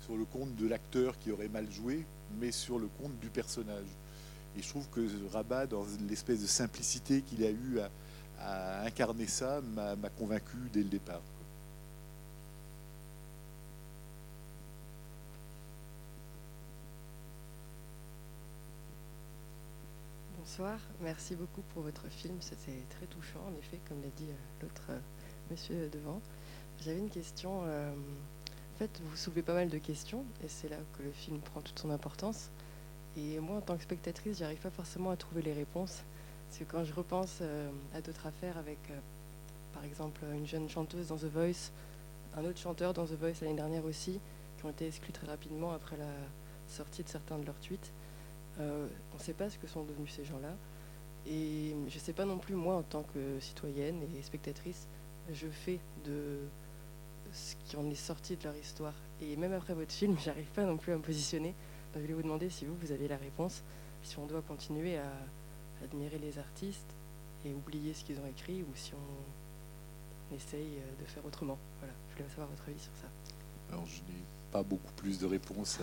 sur 0.00 0.16
le 0.16 0.26
compte 0.26 0.54
de 0.56 0.68
l'acteur 0.68 1.18
qui 1.18 1.30
aurait 1.30 1.48
mal 1.48 1.70
joué, 1.70 2.04
mais 2.38 2.52
sur 2.52 2.78
le 2.78 2.88
compte 3.00 3.18
du 3.20 3.30
personnage. 3.30 3.86
Et 4.56 4.62
je 4.62 4.68
trouve 4.68 4.88
que 4.90 5.00
Rabat, 5.32 5.66
dans 5.66 5.84
l'espèce 6.08 6.40
de 6.40 6.46
simplicité 6.46 7.22
qu'il 7.22 7.44
a 7.44 7.50
eu 7.50 7.80
à, 7.80 7.90
à 8.40 8.84
incarner 8.84 9.26
ça 9.26 9.60
m'a 9.60 10.10
convaincu 10.10 10.56
dès 10.72 10.82
le 10.82 10.88
départ. 10.88 11.22
Bonsoir, 20.38 20.78
merci 21.00 21.34
beaucoup 21.34 21.62
pour 21.72 21.82
votre 21.82 22.06
film, 22.08 22.36
c'était 22.40 22.84
très 22.90 23.06
touchant 23.06 23.40
en 23.48 23.58
effet, 23.58 23.80
comme 23.88 24.00
l'a 24.02 24.10
dit 24.16 24.28
euh, 24.30 24.62
l'autre 24.62 24.84
euh, 24.90 24.98
monsieur 25.50 25.88
devant. 25.88 26.20
J'avais 26.80 26.98
une 27.00 27.10
question, 27.10 27.62
euh, 27.64 27.90
en 27.90 28.78
fait 28.78 29.00
vous 29.02 29.16
soulevez 29.16 29.42
pas 29.42 29.54
mal 29.54 29.68
de 29.68 29.78
questions 29.78 30.24
et 30.44 30.48
c'est 30.48 30.68
là 30.68 30.76
que 30.96 31.02
le 31.02 31.10
film 31.10 31.40
prend 31.40 31.60
toute 31.60 31.78
son 31.80 31.90
importance. 31.90 32.50
Et 33.16 33.38
moi 33.38 33.58
en 33.58 33.60
tant 33.60 33.76
que 33.76 33.82
spectatrice, 33.82 34.38
j'arrive 34.38 34.58
pas 34.58 34.70
forcément 34.70 35.10
à 35.10 35.16
trouver 35.16 35.42
les 35.42 35.52
réponses. 35.52 36.02
Parce 36.48 36.58
que 36.58 36.64
quand 36.64 36.84
je 36.84 36.92
repense 36.92 37.38
euh, 37.40 37.70
à 37.94 38.00
d'autres 38.00 38.26
affaires 38.26 38.56
avec, 38.58 38.78
euh, 38.90 38.98
par 39.72 39.84
exemple, 39.84 40.20
une 40.34 40.46
jeune 40.46 40.68
chanteuse 40.68 41.08
dans 41.08 41.16
The 41.16 41.24
Voice, 41.24 41.72
un 42.36 42.44
autre 42.44 42.58
chanteur 42.58 42.92
dans 42.92 43.06
The 43.06 43.12
Voice 43.12 43.40
l'année 43.42 43.54
dernière 43.54 43.84
aussi, 43.84 44.20
qui 44.58 44.64
ont 44.64 44.70
été 44.70 44.86
exclus 44.86 45.12
très 45.12 45.26
rapidement 45.26 45.72
après 45.72 45.96
la 45.96 46.10
sortie 46.68 47.02
de 47.02 47.08
certains 47.08 47.38
de 47.38 47.46
leurs 47.46 47.58
tweets, 47.60 47.92
euh, 48.60 48.86
on 49.12 49.16
ne 49.16 49.22
sait 49.22 49.32
pas 49.32 49.50
ce 49.50 49.58
que 49.58 49.66
sont 49.66 49.84
devenus 49.84 50.12
ces 50.12 50.24
gens-là. 50.24 50.54
Et 51.26 51.74
je 51.88 51.94
ne 51.94 52.00
sais 52.00 52.12
pas 52.12 52.24
non 52.24 52.38
plus, 52.38 52.54
moi, 52.54 52.76
en 52.76 52.82
tant 52.82 53.02
que 53.02 53.40
citoyenne 53.40 54.02
et 54.16 54.22
spectatrice, 54.22 54.86
je 55.32 55.48
fais 55.48 55.80
de 56.04 56.38
ce 57.32 57.56
qui 57.64 57.76
en 57.76 57.88
est 57.90 57.94
sorti 57.94 58.36
de 58.36 58.44
leur 58.44 58.56
histoire. 58.56 58.94
Et 59.20 59.36
même 59.36 59.52
après 59.52 59.74
votre 59.74 59.92
film, 59.92 60.16
j'arrive 60.24 60.50
pas 60.54 60.64
non 60.64 60.76
plus 60.76 60.92
à 60.92 60.96
me 60.96 61.02
positionner. 61.02 61.54
Je 61.94 62.00
voulais 62.00 62.14
vous 62.14 62.22
demander 62.22 62.50
si 62.50 62.64
vous, 62.64 62.74
vous 62.74 62.90
avez 62.90 63.06
la 63.06 63.16
réponse, 63.16 63.62
si 64.02 64.18
on 64.18 64.26
doit 64.26 64.42
continuer 64.42 64.98
à 64.98 65.12
admirer 65.84 66.18
les 66.18 66.38
artistes 66.38 66.92
et 67.44 67.52
oublier 67.52 67.94
ce 67.94 68.04
qu'ils 68.04 68.18
ont 68.18 68.26
écrit 68.26 68.62
ou 68.62 68.74
si 68.74 68.92
on 68.94 70.34
essaye 70.34 70.78
euh, 70.78 71.02
de 71.02 71.06
faire 71.06 71.24
autrement. 71.24 71.58
Voilà, 71.78 71.94
je 72.10 72.16
voulais 72.16 72.28
savoir 72.28 72.48
votre 72.48 72.68
avis 72.68 72.80
sur 72.80 72.92
ça. 73.00 73.08
Alors, 73.70 73.86
je 73.86 74.00
n'ai 74.00 74.22
pas 74.50 74.64
beaucoup 74.64 74.92
plus 74.94 75.20
de 75.20 75.26
réponses 75.26 75.78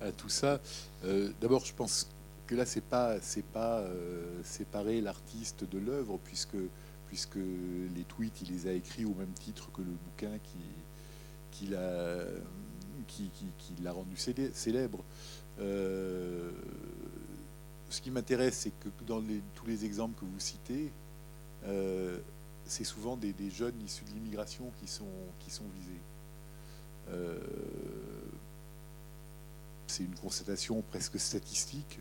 à, 0.00 0.12
tout 0.12 0.28
ça. 0.28 0.60
Euh, 1.04 1.30
d'abord, 1.40 1.64
je 1.64 1.74
pense 1.74 2.08
que 2.46 2.54
là, 2.54 2.64
c'est 2.64 2.80
pas, 2.80 3.16
pas 3.52 3.80
euh, 3.80 4.42
séparer 4.44 5.00
l'artiste 5.00 5.64
de 5.64 5.78
l'œuvre, 5.78 6.18
puisque, 6.24 6.54
les 7.34 8.04
tweets, 8.04 8.42
il 8.42 8.52
les 8.52 8.66
a 8.66 8.72
écrits 8.72 9.04
au 9.04 9.14
même 9.14 9.32
titre 9.32 9.70
que 9.72 9.80
le 9.80 9.90
bouquin 9.90 10.38
qui, 10.38 10.58
qui 11.50 11.66
l'a 11.66 12.24
qui, 13.06 13.30
l'a 13.82 13.92
rendu 13.92 14.16
célèbre 14.16 15.04
ce 17.88 18.00
qui 18.00 18.10
m'intéresse, 18.10 18.58
c'est 18.58 18.72
que 18.80 18.88
dans 19.04 19.22
tous 19.54 19.66
les 19.66 19.84
exemples 19.84 20.18
que 20.18 20.24
vous 20.24 20.40
citez, 20.40 20.90
euh, 21.66 22.18
c'est 22.64 22.84
souvent 22.84 23.16
des, 23.16 23.34
jeunes 23.50 23.80
issus 23.84 24.04
de 24.04 24.10
l'immigration 24.10 24.72
qui 24.80 24.88
sont, 24.88 25.06
visés. 25.78 26.00
Euh, 27.10 27.38
c'est 29.86 30.02
une 30.02 30.16
constatation 30.16 30.82
presque 30.82 31.18
statistique, 31.18 32.00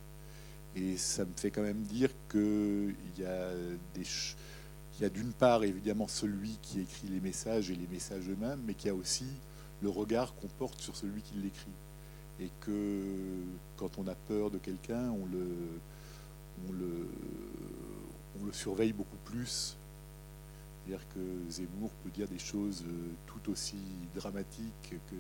et 0.76 0.98
ça 0.98 1.24
me 1.24 1.34
fait 1.38 1.52
quand 1.52 1.62
même 1.62 1.84
dire 1.84 2.10
qu'il 2.30 2.96
y 3.18 3.24
a 3.24 3.52
des 3.94 4.06
y 5.02 5.04
a 5.04 5.10
d'une 5.10 5.34
part 5.34 5.66
évidemment 5.66 6.08
celui 6.08 6.58
qui 6.62 6.80
écrit 6.80 7.10
les 7.10 7.20
messages 7.20 7.70
et 7.70 7.76
les 7.76 7.88
messages 7.88 8.30
eux-mêmes, 8.30 8.62
mais 8.66 8.74
qu'il 8.74 8.88
y 8.88 8.92
a 8.92 8.96
aussi 8.96 9.26
le 9.82 9.90
regard 9.90 10.36
qu'on 10.36 10.48
porte 10.48 10.80
sur 10.82 10.96
celui 10.96 11.22
qui 11.22 11.36
l'écrit 11.36 11.72
et 12.40 12.50
que 12.62 13.02
quand 13.78 13.98
on 13.98 14.08
a 14.08 14.16
peur 14.16 14.52
de 14.52 14.58
quelqu'un, 14.58 15.10
on 15.12 15.26
le, 15.26 15.80
surveille 18.52 18.94
beaucoup 18.94 19.18
plus. 19.26 19.76
C'est-à-dire 20.86 21.06
que 21.10 21.20
Zemmour 21.50 21.90
peut 22.04 22.10
dire 22.12 22.28
des 22.28 22.40
choses 22.40 22.84
euh, 22.88 23.12
tout 23.26 23.52
aussi 23.52 23.76
dramatiques 24.16 24.96
que, 25.10 25.16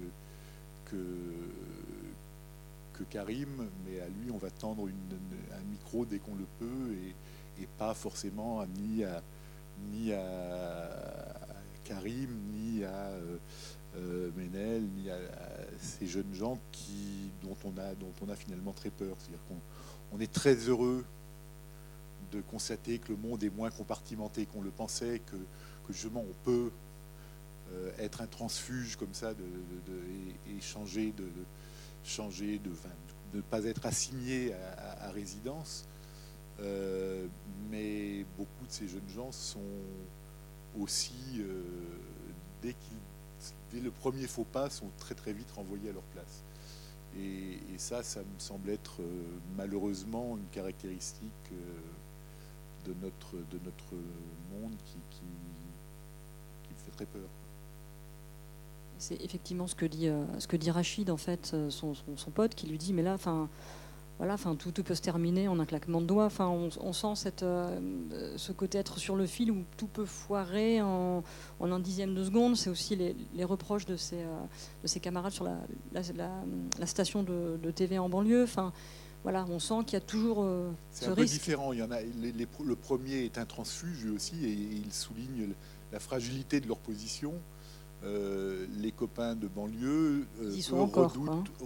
que, 0.91 0.96
Karim, 3.10 3.68
mais 3.86 4.00
à 4.00 4.08
lui, 4.08 4.32
on 4.32 4.38
va 4.38 4.50
tendre 4.50 4.88
un 4.88 5.63
micro 5.70 6.06
dès 6.06 6.18
qu'on 6.20 6.36
le 6.36 6.46
peut 6.60 6.94
et, 6.94 7.62
et, 7.62 7.68
pas 7.78 7.94
forcément 7.94 8.65
ni 8.80 9.04
à, 9.04 9.22
ni 9.91 10.13
à 10.13 10.89
Karim, 11.84 12.30
ni 12.54 12.84
à. 12.84 13.12
Euh, 13.98 14.30
Ménel, 14.36 14.84
ni 14.98 15.10
à, 15.10 15.18
ces 15.80 16.08
jeunes 16.08 16.34
gens 16.34 16.60
qui, 16.72 17.32
dont, 17.42 17.56
on 17.64 17.78
a, 17.78 17.96
dont 17.96 18.12
on 18.22 18.30
a 18.30 18.36
finalement 18.36 18.74
très 18.74 18.90
peur. 18.90 19.16
C'est-à-dire 19.20 19.44
qu'on 19.48 20.18
on 20.18 20.20
est 20.20 20.32
très 20.32 20.56
heureux 20.56 21.06
de 22.32 22.42
constater 22.42 23.00
que 23.00 23.12
le 23.12 23.18
monde 23.18 23.44
est 23.44 23.50
moins 23.50 23.70
compartimenté 23.70 24.46
qu'on 24.46 24.62
le 24.62 24.72
pensait, 24.72 25.20
que, 25.20 25.36
justement 25.90 26.26
on 26.28 26.44
peut 26.44 26.72
euh, 27.72 27.92
être 28.00 28.22
un 28.22 28.28
transfuge 28.28 28.96
comme 28.96 29.14
ça 29.14 29.34
de, 29.34 29.44
et, 30.50 30.62
changer 30.62 31.14
de, 31.16 31.28
changer 32.04 32.60
de, 32.60 32.72
ne 33.34 33.42
pas 33.42 33.64
être 33.64 33.86
assigné 33.86 34.54
à, 35.00 35.12
résidence. 35.12 35.86
Euh, 36.60 37.28
mais 37.70 38.26
beaucoup 38.38 38.66
de 38.66 38.72
ces 38.72 38.88
jeunes 38.88 39.10
gens 39.14 39.32
sont 39.32 39.60
aussi, 40.80 41.42
dès, 42.62 42.74
qu'ils, 42.74 42.98
le 43.74 43.92
premier 43.92 44.28
faux 44.28 44.46
pas, 44.46 44.70
sont 44.70 44.90
très 44.98 45.16
très 45.16 45.34
vite 45.34 45.52
renvoyés 45.52 45.90
à 45.90 45.94
leur 45.94 46.04
place. 46.04 46.44
Et, 47.18 47.60
ça, 47.78 48.04
ça 48.04 48.22
me 48.22 48.40
semble 48.40 48.70
être 48.70 49.02
malheureusement 49.58 50.38
une 50.38 50.48
caractéristique 50.52 51.52
de, 52.86 52.94
notre, 53.02 53.34
de 53.34 53.60
notre 53.64 53.94
monde 54.52 54.76
qui, 54.86 54.98
qui, 55.12 55.24
me 56.74 56.80
fait 56.86 56.92
très 56.92 57.06
peur. 57.06 57.28
C'est 58.98 59.22
effectivement 59.24 59.68
ce 59.68 59.76
que 59.76 59.86
dit, 59.86 60.08
euh, 60.08 60.24
ce 60.40 60.48
que 60.48 60.56
dit 60.56 60.72
Rachid, 60.72 61.10
en 61.10 61.18
fait, 61.18 61.52
euh, 61.54 61.70
son, 61.70 61.94
pote, 62.34 62.56
qui 62.56 62.68
lui 62.68 62.78
dit 62.78 62.94
Mais 62.94 63.04
là, 63.04 63.14
enfin. 63.14 63.50
Voilà, 64.17 64.36
enfin, 64.36 64.56
tout, 64.56 64.71
peut 64.71 64.95
se 64.95 65.01
terminer 65.01 65.49
en 65.49 65.60
un 65.60 65.65
claquement 65.65 65.99
de 65.99 66.06
doigts. 66.06 66.25
Enfin, 66.25 66.47
on, 66.47 66.93
sent 66.93 67.15
cette, 67.15 67.43
euh, 67.43 67.80
ce 68.38 68.54
côté 68.54 68.78
être 68.78 68.97
sur 68.97 69.15
le 69.17 69.25
fil 69.25 69.51
où 69.51 69.65
tout 69.75 69.88
peut 69.88 70.06
foirer 70.06 70.82
en, 70.82 71.23
un 71.60 71.80
dixième 71.80 72.15
de 72.15 72.23
seconde. 72.23 72.56
C'est 72.56 72.69
aussi 72.69 72.95
les, 72.95 73.43
reproches 73.43 73.86
de 73.86 73.97
ses, 73.97 74.23
de 74.84 74.88
ses 74.88 75.01
camarades 75.01 75.34
sur 75.34 75.43
la, 75.43 75.58
la, 75.93 76.86
station 76.86 77.23
de, 77.23 77.71
TV 77.71 77.99
en 77.99 78.08
banlieue. 78.08 78.43
Enfin, 78.43 78.71
voilà, 79.23 79.45
on 79.49 79.60
sent 79.60 79.84
qu'il 79.86 79.93
y 79.93 80.01
a 80.01 80.06
toujours 80.06 80.47
C'est 80.91 81.08
un 81.08 81.15
peu 81.15 81.25
différent. 81.25 81.73
Il 81.73 81.80
y 81.80 81.84
en 81.84 81.91
a, 81.91 81.99
le 82.01 82.75
premier 82.75 83.25
est 83.25 83.38
un 83.38 83.45
transfuge 83.45 84.06
aussi 84.15 84.45
et 84.45 84.51
il 84.51 84.93
souligne 84.93 85.49
la 85.91 85.99
fragilité 85.99 86.62
de 86.62 86.67
leur 86.67 86.78
position. 86.78 87.34
Euh, 88.06 88.68
les 88.78 88.91
copains 88.91 89.36
de 89.36 89.48
banlieue 89.48 90.28
euh, 90.41 90.56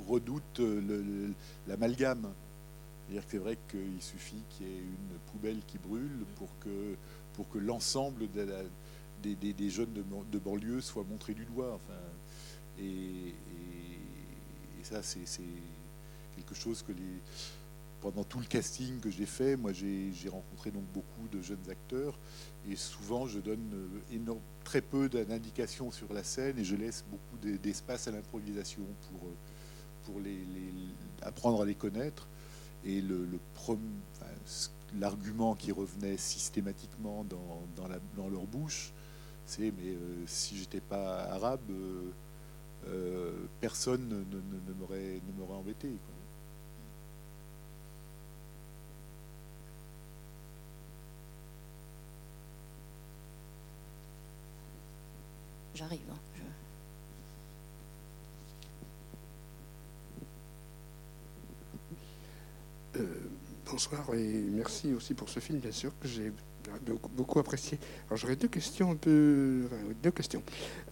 redoutent, 0.07 0.61
l'amalgame. 1.67 2.29
C'est-à-dire 3.05 3.25
que 3.25 3.31
c'est 3.31 3.37
vrai 3.37 3.57
qu'il 3.69 4.01
suffit 4.01 4.41
qu'il 4.49 4.67
y 4.67 4.69
ait 4.69 4.77
une 4.77 5.19
poubelle 5.31 5.59
qui 5.67 5.77
brûle 5.77 6.25
pour 6.37 6.47
que, 6.59 6.95
pour 7.33 7.49
que 7.49 7.57
l'ensemble 7.57 8.27
des, 9.21 9.35
des, 9.35 9.69
jeunes 9.69 9.91
de, 10.31 10.39
banlieue 10.39 10.79
soit 10.79 11.03
montré 11.03 11.33
du 11.33 11.43
doigt. 11.45 11.73
Enfin, 11.75 11.99
et, 12.79 13.33
ça, 14.83 15.03
c'est 15.03 15.41
quelque 16.35 16.55
chose 16.55 16.83
que 16.83 16.93
les, 16.93 17.21
pendant 18.01 18.23
tout 18.23 18.39
le 18.39 18.45
casting 18.45 18.99
que 18.99 19.09
j'ai 19.09 19.25
fait, 19.25 19.55
moi 19.55 19.71
j'ai 19.73 20.29
rencontré 20.29 20.71
donc 20.71 20.83
beaucoup 20.93 21.27
de 21.31 21.41
jeunes 21.41 21.69
acteurs 21.69 22.17
et 22.69 22.75
souvent 22.75 23.27
je 23.27 23.39
donne 23.39 23.71
euh, 23.73 24.33
très 24.63 24.81
peu 24.81 25.09
d'indications 25.09 25.91
sur 25.91 26.13
la 26.13 26.23
scène 26.23 26.57
et 26.59 26.63
je 26.63 26.75
laisse 26.75 27.03
beaucoup 27.09 27.37
d'espace 27.57 28.07
à 28.07 28.11
l'improvisation 28.11 28.83
pour, 29.09 29.27
euh, 29.27 29.33
pour 30.05 30.19
les, 30.21 30.39
apprendre 31.21 31.61
à 31.61 31.65
les 31.65 31.75
connaître. 31.75 32.27
Et 32.85 33.01
le, 33.01 33.27
l'argument 34.97 35.53
qui 35.53 35.73
revenait 35.73 36.15
systématiquement 36.15 37.25
dans, 37.25 37.61
dans, 38.15 38.29
leur 38.29 38.45
bouche, 38.47 38.93
c'est 39.45 39.73
mais 39.77 39.89
euh, 39.89 40.23
si 40.25 40.57
j'étais 40.57 40.79
pas 40.79 41.23
arabe, 41.25 41.59
personne 43.59 44.07
ne, 44.07 44.15
ne, 44.15 44.41
ne 44.41 44.73
m'aurait 44.79 45.57
embêté. 45.57 45.91
J'arrive. 55.79 56.01
Hein, 56.11 56.17
euh, 62.97 63.05
bonsoir 63.65 64.13
et 64.13 64.43
merci 64.51 64.93
aussi 64.93 65.13
pour 65.13 65.29
ce 65.29 65.39
film, 65.39 65.59
bien 65.59 65.71
sûr, 65.71 65.97
que 66.01 66.09
j'ai 66.09 66.33
beaucoup, 67.15 67.39
apprécié. 67.39 67.79
Alors 68.07 68.17
j'aurais 68.17 68.35
deux 68.35 68.49
questions 68.49 68.91
un 68.91 68.97
peu, 68.97 69.69
deux 70.03 70.11
questions. 70.11 70.43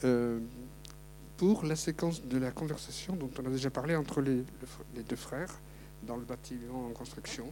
Euh, 0.05 0.39
pour 1.35 1.65
la 1.65 1.75
séquence 1.75 2.23
de 2.23 2.37
la 2.37 2.51
conversation 2.51 3.17
dont 3.17 3.29
on 3.41 3.45
a 3.45 3.49
déjà 3.49 3.69
parlé 3.69 3.93
entre 3.93 4.21
les, 4.21 4.41
les, 4.95 5.03
deux 5.03 5.17
frères 5.17 5.59
dans 6.03 6.15
le 6.15 6.23
bâtiment 6.23 6.85
en 6.85 6.91
construction, 6.91 7.51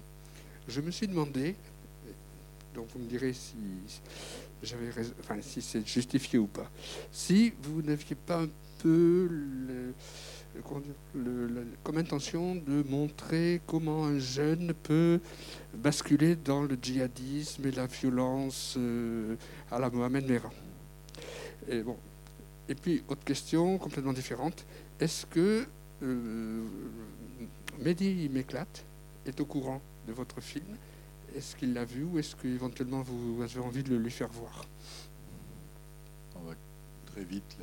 je 0.69 0.79
me 0.79 0.89
suis 0.89 1.09
demandé, 1.09 1.57
donc 2.75 2.87
vous 2.93 2.99
me 2.99 3.07
direz 3.07 3.33
si, 3.33 3.55
enfin, 5.19 5.37
si 5.41 5.61
c'est 5.61 5.87
justifié 5.87 6.37
ou 6.37 6.47
pas. 6.47 6.69
Si 7.11 7.53
vous 7.63 7.81
n'aviez 7.81 8.15
pas 8.15 8.41
un 8.41 8.49
peu 8.79 9.29
comme 11.83 11.97
intention 11.97 12.55
de 12.55 12.83
montrer 12.87 13.61
comment 13.67 14.05
un 14.05 14.19
jeune 14.19 14.73
peut 14.83 15.19
basculer 15.73 16.35
dans 16.35 16.63
le 16.63 16.77
djihadisme 16.81 17.65
et 17.67 17.71
la 17.71 17.87
violence 17.87 18.75
euh, 18.77 19.35
à 19.71 19.79
la 19.79 19.89
Mohamed 19.89 20.29
Merah. 20.29 20.53
Et, 21.67 21.81
bon. 21.81 21.97
et 22.69 22.75
puis, 22.75 23.03
autre 23.07 23.23
question 23.23 23.77
complètement 23.77 24.13
différente. 24.13 24.65
Est-ce 24.99 25.25
que 25.25 25.65
euh, 26.03 26.63
Mehdi 27.83 28.29
Meklat 28.31 28.67
est 29.25 29.39
au 29.41 29.45
courant 29.45 29.81
de 30.07 30.13
votre 30.13 30.39
film 30.39 30.77
est-ce 31.35 31.55
qu'il 31.55 31.73
l'a 31.73 31.85
vu 31.85 32.03
ou 32.03 32.19
est-ce 32.19 32.35
qu'éventuellement 32.35 33.01
vous 33.01 33.41
avez 33.41 33.59
envie 33.59 33.83
de 33.83 33.89
le 33.89 33.97
lui 33.97 34.11
faire 34.11 34.29
voir? 34.29 34.65
On 36.35 36.43
va 36.43 36.53
très 37.05 37.23
vite. 37.23 37.57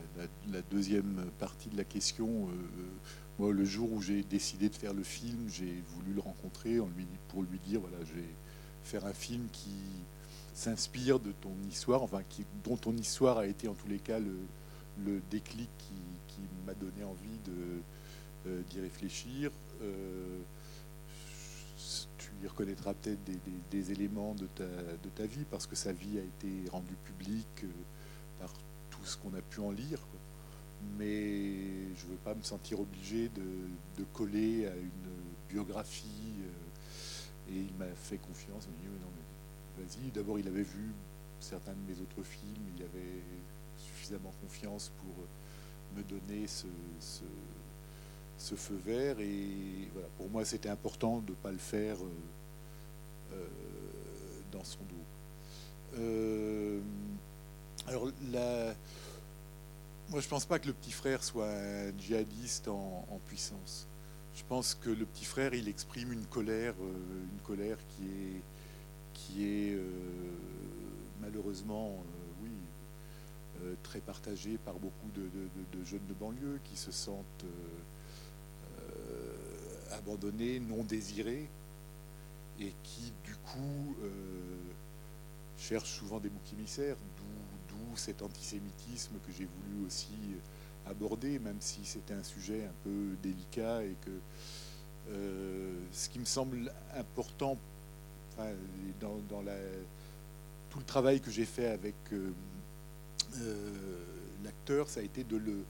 La, 0.51 0.63
deuxième 0.63 1.31
partie 1.39 1.69
de 1.69 1.77
la 1.77 1.85
question, 1.85 2.49
euh, 2.49 2.53
moi, 3.39 3.53
le 3.53 3.65
jour 3.65 3.93
où 3.93 4.03
j'ai 4.03 4.23
décidé 4.23 4.69
de 4.69 4.75
faire 4.75 4.95
le 4.95 5.03
film, 5.03 5.49
j'ai 5.49 5.83
voulu 5.95 6.15
le 6.15 6.21
rencontrer 6.21 6.79
pour 7.29 7.43
lui 7.43 7.59
dire 7.67 7.81
voilà, 7.81 7.97
je 8.05 8.15
vais 8.15 8.29
faire 8.85 9.07
un 9.07 9.13
film 9.13 9.47
qui 9.53 9.71
s'inspire 10.55 11.19
de 11.19 11.33
ton 11.33 11.55
histoire, 11.71 12.03
enfin, 12.03 12.21
dont 12.65 12.77
ton 12.77 12.95
histoire 12.97 13.39
a 13.39 13.47
été 13.47 13.69
en 13.69 13.75
tous 13.75 13.89
les 13.89 13.99
cas 13.99 14.19
le, 14.19 15.21
déclic 15.31 15.71
qui, 15.79 15.95
m'a 16.67 16.75
donné 16.75 17.03
envie 17.03 17.39
euh, 18.47 18.63
d'y 18.71 18.81
réfléchir. 18.81 19.51
Euh, 19.83 20.39
il 22.42 22.48
reconnaîtra 22.48 22.92
peut-être 22.94 23.20
des, 23.70 23.92
éléments 23.92 24.35
de 24.35 24.46
ta, 25.14 25.26
vie 25.26 25.44
parce 25.50 25.66
que 25.66 25.76
sa 25.76 25.92
vie 25.92 26.18
a 26.18 26.22
été 26.22 26.68
rendue 26.70 26.96
publique 27.05 27.64
euh, 27.64 27.68
par 28.40 28.52
tout 28.90 29.05
ce 29.05 29.16
qu'on 29.16 29.33
a 29.35 29.40
pu 29.40 29.61
en 29.61 29.70
lire. 29.70 30.00
Mais 30.98 31.94
je 31.94 32.05
ne 32.07 32.11
veux 32.11 32.16
pas 32.24 32.35
me 32.35 32.42
sentir 32.42 32.81
obligé 32.81 33.28
de, 33.28 34.05
coller 34.12 34.66
à 34.66 34.74
une 34.74 35.12
biographie. 35.48 36.35
Euh, 36.40 37.52
et 37.55 37.59
il 37.59 37.74
m'a 37.78 37.87
fait 37.94 38.18
confiance. 38.18 38.66
Il 38.66 38.72
m'a 38.72 38.94
dit, 38.94 39.00
non, 39.00 39.11
mais 39.16 39.85
vas-y. 39.85 40.11
D'abord, 40.11 40.38
il 40.38 40.48
avait 40.48 40.62
vu 40.62 40.90
certains 41.38 41.72
de 41.72 41.92
mes 41.92 42.00
autres 42.00 42.24
films. 42.24 42.64
Il 42.76 42.83
avait 42.83 43.22
suffisamment 43.78 44.33
confiance 44.42 44.90
pour 44.98 45.14
me 45.96 46.02
donner 46.02 46.48
ce 46.48 46.66
feu 48.57 48.78
vert. 48.85 49.20
Et 49.20 49.88
voilà, 49.92 50.09
pour 50.16 50.28
moi, 50.28 50.44
c'était 50.44 50.68
important 50.68 51.20
de 51.20 51.31
ne 51.31 51.37
pas 51.37 51.52
le 51.52 51.59
faire 51.59 51.96
euh, 51.96 53.35
euh, 53.35 53.46
dans 54.50 54.64
son 54.64 54.81
dos. 54.81 55.98
Euh, 55.98 56.81
alors, 57.87 58.09
la, 58.31 58.74
moi, 60.09 60.20
je 60.20 60.26
ne 60.26 60.31
pense 60.31 60.44
pas 60.44 60.59
que 60.59 60.66
le 60.66 60.72
petit 60.72 60.92
frère 60.92 61.22
soit 61.22 61.48
un 61.48 61.92
djihadiste 61.98 62.68
en, 62.68 63.20
puissance. 63.26 63.87
Je 64.35 64.42
pense 64.48 64.74
que 64.74 64.90
le 64.90 65.05
petit 65.05 65.24
frère, 65.24 65.55
il 65.55 65.68
exprime 65.68 66.12
une 66.12 66.26
colère, 66.26 66.74
une 66.81 67.40
colère 67.44 67.76
qui 67.88 68.05
est, 68.05 68.40
qui 69.12 69.44
est 69.44 69.78
malheureusement, 71.20 72.02
très 73.83 74.00
partagée 74.00 74.59
par 74.64 74.74
beaucoup 74.74 75.11
de, 75.14 75.85
jeunes 75.85 76.07
de 76.09 76.14
banlieue 76.14 76.59
qui 76.64 76.76
se 76.76 76.90
sentent 76.90 77.44
abandonnés, 79.92 80.61
non 80.61 80.83
désirés, 80.85 81.48
et 82.61 82.72
qui 82.83 83.12
du 83.24 83.35
coup 83.37 83.96
euh, 84.02 84.11
cherchent 85.59 85.98
souvent 85.98 86.20
des 86.20 86.28
boucs 86.28 86.52
émissaires, 86.52 86.96
d'où 87.16 87.96
cet 87.96 88.22
antisémitisme 88.22 89.14
que 89.26 89.33
j'ai 89.33 89.46
voulu 89.46 89.87
aussi 89.87 90.14
aborder, 90.87 91.38
même 91.38 91.61
si 91.61 91.85
c'était 91.85 92.14
un 92.14 92.22
sujet 92.22 92.64
un 92.64 92.74
peu 92.85 93.16
délicat 93.22 93.85
et 93.85 93.94
que 94.05 94.11
euh, 95.11 95.74
ce 95.92 96.09
qui 96.09 96.18
me 96.18 96.24
semble 96.24 96.72
important 96.96 97.59
dans, 99.00 99.20
tout 100.70 100.78
le 100.78 100.85
travail 100.85 101.20
que 101.20 101.31
j'ai 101.31 101.44
fait 101.44 101.66
avec 101.66 101.94
euh, 102.12 102.33
l'acteur, 104.42 104.88
ça 104.88 105.00
a 105.00 105.02
été 105.02 105.24
de 105.24 105.37
le 105.37 105.64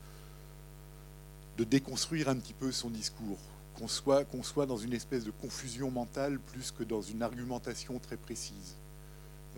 de 1.58 1.64
déconstruire 1.64 2.30
un 2.30 2.36
petit 2.36 2.54
peu 2.54 2.72
son 2.72 2.88
discours 2.88 3.38
qu'on 3.74 3.88
soit, 3.88 4.66
dans 4.66 4.76
une 4.76 4.92
espèce 4.92 5.24
de 5.24 5.30
confusion 5.30 5.90
mentale 5.90 6.38
plus 6.38 6.70
que 6.70 6.84
dans 6.84 7.02
une 7.02 7.22
argumentation 7.22 7.98
très 7.98 8.16
précise. 8.16 8.76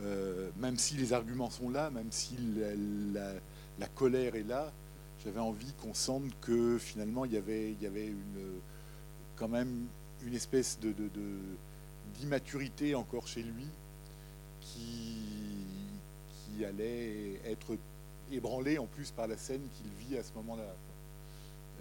Euh, 0.01 0.51
même 0.57 0.77
si 0.77 0.97
les 0.97 1.13
arguments 1.13 1.51
sont 1.51 1.71
là, 1.71 1.91
même 1.91 2.11
si 2.11 2.37
la 3.79 3.87
colère 3.95 4.35
est 4.35 4.43
là. 4.43 4.73
J'avais 5.25 5.41
envie 5.41 5.73
qu'on 5.81 5.95
sente 5.95 6.25
que 6.41 6.77
finalement 6.79 7.25
il 7.25 7.33
y 7.33 7.37
avait, 7.37 7.75
quand 9.37 9.49
même 9.49 9.87
une 10.27 10.35
espèce 10.35 10.79
de, 10.81 10.95
d'immaturité 12.15 12.95
encore 12.95 13.27
chez 13.27 13.43
lui 13.43 13.67
qui, 14.61 15.17
qui 16.57 16.65
allait 16.65 17.41
être 17.47 17.77
ébranlé 18.31 18.79
en 18.79 18.87
plus 18.87 19.11
par 19.11 19.27
la 19.27 19.37
scène 19.37 19.63
qu'il 19.75 20.07
vit 20.07 20.19
à 20.19 20.23
ce 20.23 20.33
moment-là. 20.35 20.75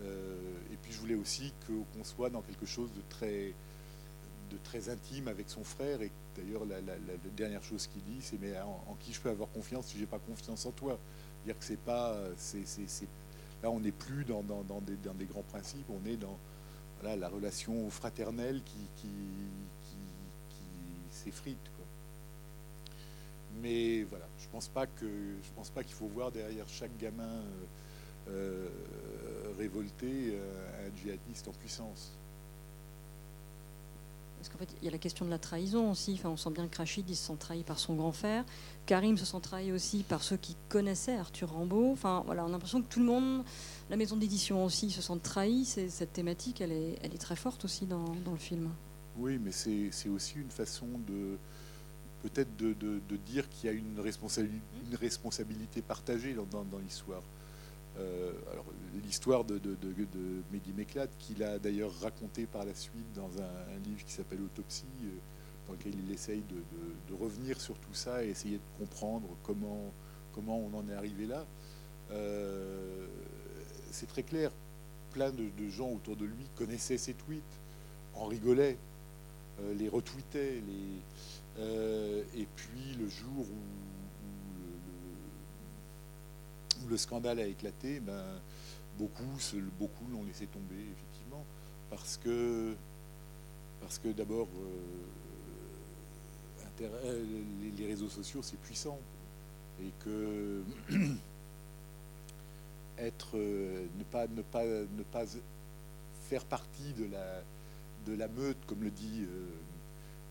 Euh, 0.01 0.35
et 0.71 0.77
puis 0.81 0.91
je 0.91 0.99
voulais 0.99 1.15
aussi 1.15 1.53
qu'on 1.67 2.03
soit 2.03 2.29
dans 2.29 2.41
quelque 2.41 2.65
chose 2.65 2.91
de 2.93 3.01
très, 3.09 3.53
de 4.51 4.57
très 4.63 4.89
intime 4.89 5.27
avec 5.27 5.49
son 5.49 5.63
frère. 5.63 6.01
Et 6.01 6.11
d'ailleurs, 6.35 6.65
la, 6.65 6.79
dernière 7.35 7.63
chose 7.63 7.87
qu'il 7.87 8.03
dit, 8.03 8.21
c'est 8.21 8.39
mais 8.39 8.59
en, 8.59 8.95
qui 8.99 9.13
je 9.13 9.21
peux 9.21 9.29
avoir 9.29 9.49
confiance 9.51 9.87
si 9.87 9.97
j'ai 9.97 10.05
pas 10.05 10.19
confiance 10.19 10.65
en 10.65 10.71
toi? 10.71 10.97
Dire 11.45 11.57
que 11.57 11.65
c'est 11.65 11.79
pas, 11.79 12.17
c'est, 12.37 12.63
là 13.61 13.69
on 13.69 13.79
n'est 13.79 13.91
plus 13.91 14.23
dans, 14.23 14.43
dans, 14.43 14.63
des, 14.81 14.95
dans, 14.95 15.13
des, 15.13 15.25
grands 15.25 15.43
principes, 15.43 15.85
on 15.89 16.05
est 16.07 16.15
dans 16.15 16.37
voilà, 17.01 17.17
la 17.17 17.27
relation 17.27 17.89
fraternelle 17.89 18.61
qui, 18.63 18.87
qui, 18.95 19.07
qui, 20.49 20.65
s'effrite. 21.11 21.57
Mais 23.61 24.03
voilà, 24.03 24.25
je 24.39 24.47
pense 24.47 24.67
pas 24.67 24.87
que 24.87 25.05
je 25.05 25.49
pense 25.55 25.69
pas 25.69 25.83
qu'il 25.83 25.93
faut 25.93 26.07
voir 26.07 26.31
derrière 26.31 26.67
chaque 26.67 26.97
gamin 26.97 27.23
euh, 27.23 27.65
euh, 28.29 28.69
révolté 29.57 30.07
euh, 30.33 30.87
un 30.87 30.95
djihadiste 30.97 31.47
en 31.47 31.51
puissance. 31.51 32.11
Parce 34.37 34.49
qu'en 34.49 34.57
fait, 34.57 34.69
il 34.81 34.85
y 34.85 34.87
a 34.89 34.91
la 34.91 34.97
question 34.97 35.25
de 35.25 35.29
la 35.29 35.37
trahison 35.37 35.91
aussi. 35.91 36.13
Enfin, 36.15 36.29
on 36.29 36.35
sent 36.35 36.49
bien 36.49 36.67
que 36.67 36.77
Rachid 36.77 37.09
il 37.09 37.15
se 37.15 37.27
sent 37.27 37.37
trahi 37.39 37.63
par 37.63 37.79
son 37.79 37.95
grand 37.95 38.11
frère. 38.11 38.43
Karim 38.85 39.17
se 39.17 39.25
sent 39.25 39.39
trahi 39.41 39.71
aussi 39.71 40.03
par 40.03 40.21
ceux 40.21 40.35
qui 40.35 40.57
connaissaient 40.67 41.15
Arthur 41.15 41.49
Rambaud. 41.51 41.93
Enfin, 41.93 42.23
voilà, 42.25 42.43
on 42.43 42.49
a 42.49 42.51
l'impression 42.51 42.81
que 42.81 42.89
tout 42.89 42.99
le 42.99 43.05
monde, 43.05 43.45
la 43.89 43.95
maison 43.95 44.17
d'édition 44.17 44.65
aussi, 44.65 44.91
se 44.91 45.01
sent 45.01 45.19
trahi. 45.23 45.63
Cette 45.63 46.11
thématique, 46.11 46.59
elle 46.59 46.73
est, 46.73 46.99
elle 47.01 47.13
est 47.13 47.19
très 47.19 47.37
forte 47.37 47.63
aussi 47.63 47.85
dans, 47.85 48.03
dans 48.25 48.31
le 48.31 48.37
film. 48.37 48.69
Oui, 49.17 49.39
mais 49.41 49.51
c'est 49.51 50.09
aussi 50.09 50.35
une 50.35 50.49
façon 50.49 50.87
de, 51.07 51.37
peut-être 52.23 52.55
de, 52.55 53.17
dire 53.25 53.47
qu'il 53.49 53.69
y 53.69 53.73
a 53.73 53.75
une 53.75 53.99
responsabilité, 53.99 54.61
une 54.89 54.95
responsabilité 54.95 55.81
partagée 55.81 56.33
dans, 56.33 56.79
l'histoire. 56.79 57.21
Euh, 57.99 58.31
alors 58.51 58.65
l'histoire 59.03 59.43
de, 59.43 59.57
de, 59.59 59.75
Mehdi 60.51 60.73
Meklat, 60.73 61.07
qu'il 61.19 61.43
a 61.43 61.59
d'ailleurs 61.59 61.91
raconté 62.01 62.45
par 62.45 62.65
la 62.65 62.73
suite 62.73 63.11
dans 63.13 63.29
un, 63.39 63.79
livre 63.85 64.03
qui 64.05 64.13
s'appelle 64.13 64.41
Autopsie, 64.41 64.85
euh, 65.03 65.09
dans 65.67 65.73
lequel 65.73 65.93
il 66.07 66.11
essaye 66.11 66.41
de, 66.49 67.15
revenir 67.15 67.61
sur 67.61 67.75
tout 67.75 67.93
ça 67.93 68.23
et 68.23 68.29
essayer 68.29 68.57
de 68.57 68.79
comprendre 68.79 69.27
comment, 69.43 69.91
comment 70.33 70.57
on 70.57 70.77
en 70.77 70.89
est 70.89 70.93
arrivé 70.93 71.27
là. 71.27 71.45
Euh, 72.11 73.07
c'est 73.91 74.07
très 74.07 74.23
clair, 74.23 74.51
plein 75.11 75.31
de, 75.31 75.69
gens 75.69 75.89
autour 75.89 76.15
de 76.15 76.25
lui 76.25 76.45
connaissaient 76.55 76.97
ses 76.97 77.13
tweets, 77.13 77.43
en 78.15 78.25
rigolaient, 78.25 78.77
les 79.77 79.87
retweetaient, 79.87 80.61
les, 80.67 81.61
et 82.35 82.47
puis 82.55 82.95
le 82.99 83.07
jour 83.07 83.41
où, 83.41 83.92
le, 86.89 86.97
scandale 86.97 87.39
a 87.39 87.45
éclaté, 87.45 87.99
ben, 87.99 88.23
beaucoup, 88.97 89.23
beaucoup 89.79 90.05
l'ont 90.11 90.23
laissé 90.23 90.45
tomber, 90.47 90.75
effectivement, 90.75 91.45
parce 91.89 92.17
que, 92.17 92.75
parce 93.81 93.97
que 93.99 94.09
d'abord, 94.09 94.47
euh, 96.81 96.81
euh, 96.81 97.41
les, 97.77 97.87
réseaux 97.87 98.09
sociaux, 98.09 98.41
c'est 98.41 98.59
puissant. 98.59 98.99
Et 99.81 99.91
que 100.03 100.63
être, 102.97 103.37
ne, 103.37 104.03
pas, 104.03 104.27
ne, 104.27 104.41
pas, 104.41 104.65
ne 104.65 105.03
pas 105.11 105.25
faire 106.29 106.45
partie 106.45 106.93
de 106.93 107.05
la, 107.11 107.41
de 108.05 108.17
la 108.17 108.27
meute, 108.27 108.57
comme 108.67 108.83
le 108.83 108.91
dit 108.91 109.25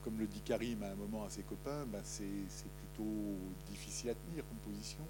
comme 0.03 0.19
le 0.19 0.27
dit 0.27 0.41
Karim 0.41 0.83
à 0.83 0.91
un 0.91 0.95
moment 0.95 1.25
à 1.25 1.31
ses 1.31 1.43
copains, 1.43 1.87
ben 1.87 2.01
c'est 2.05 2.25
plutôt 2.25 3.37
difficile 3.71 4.11
à 4.11 4.15
tenir 4.15 4.45
comme 4.49 4.73
position. 4.73 5.05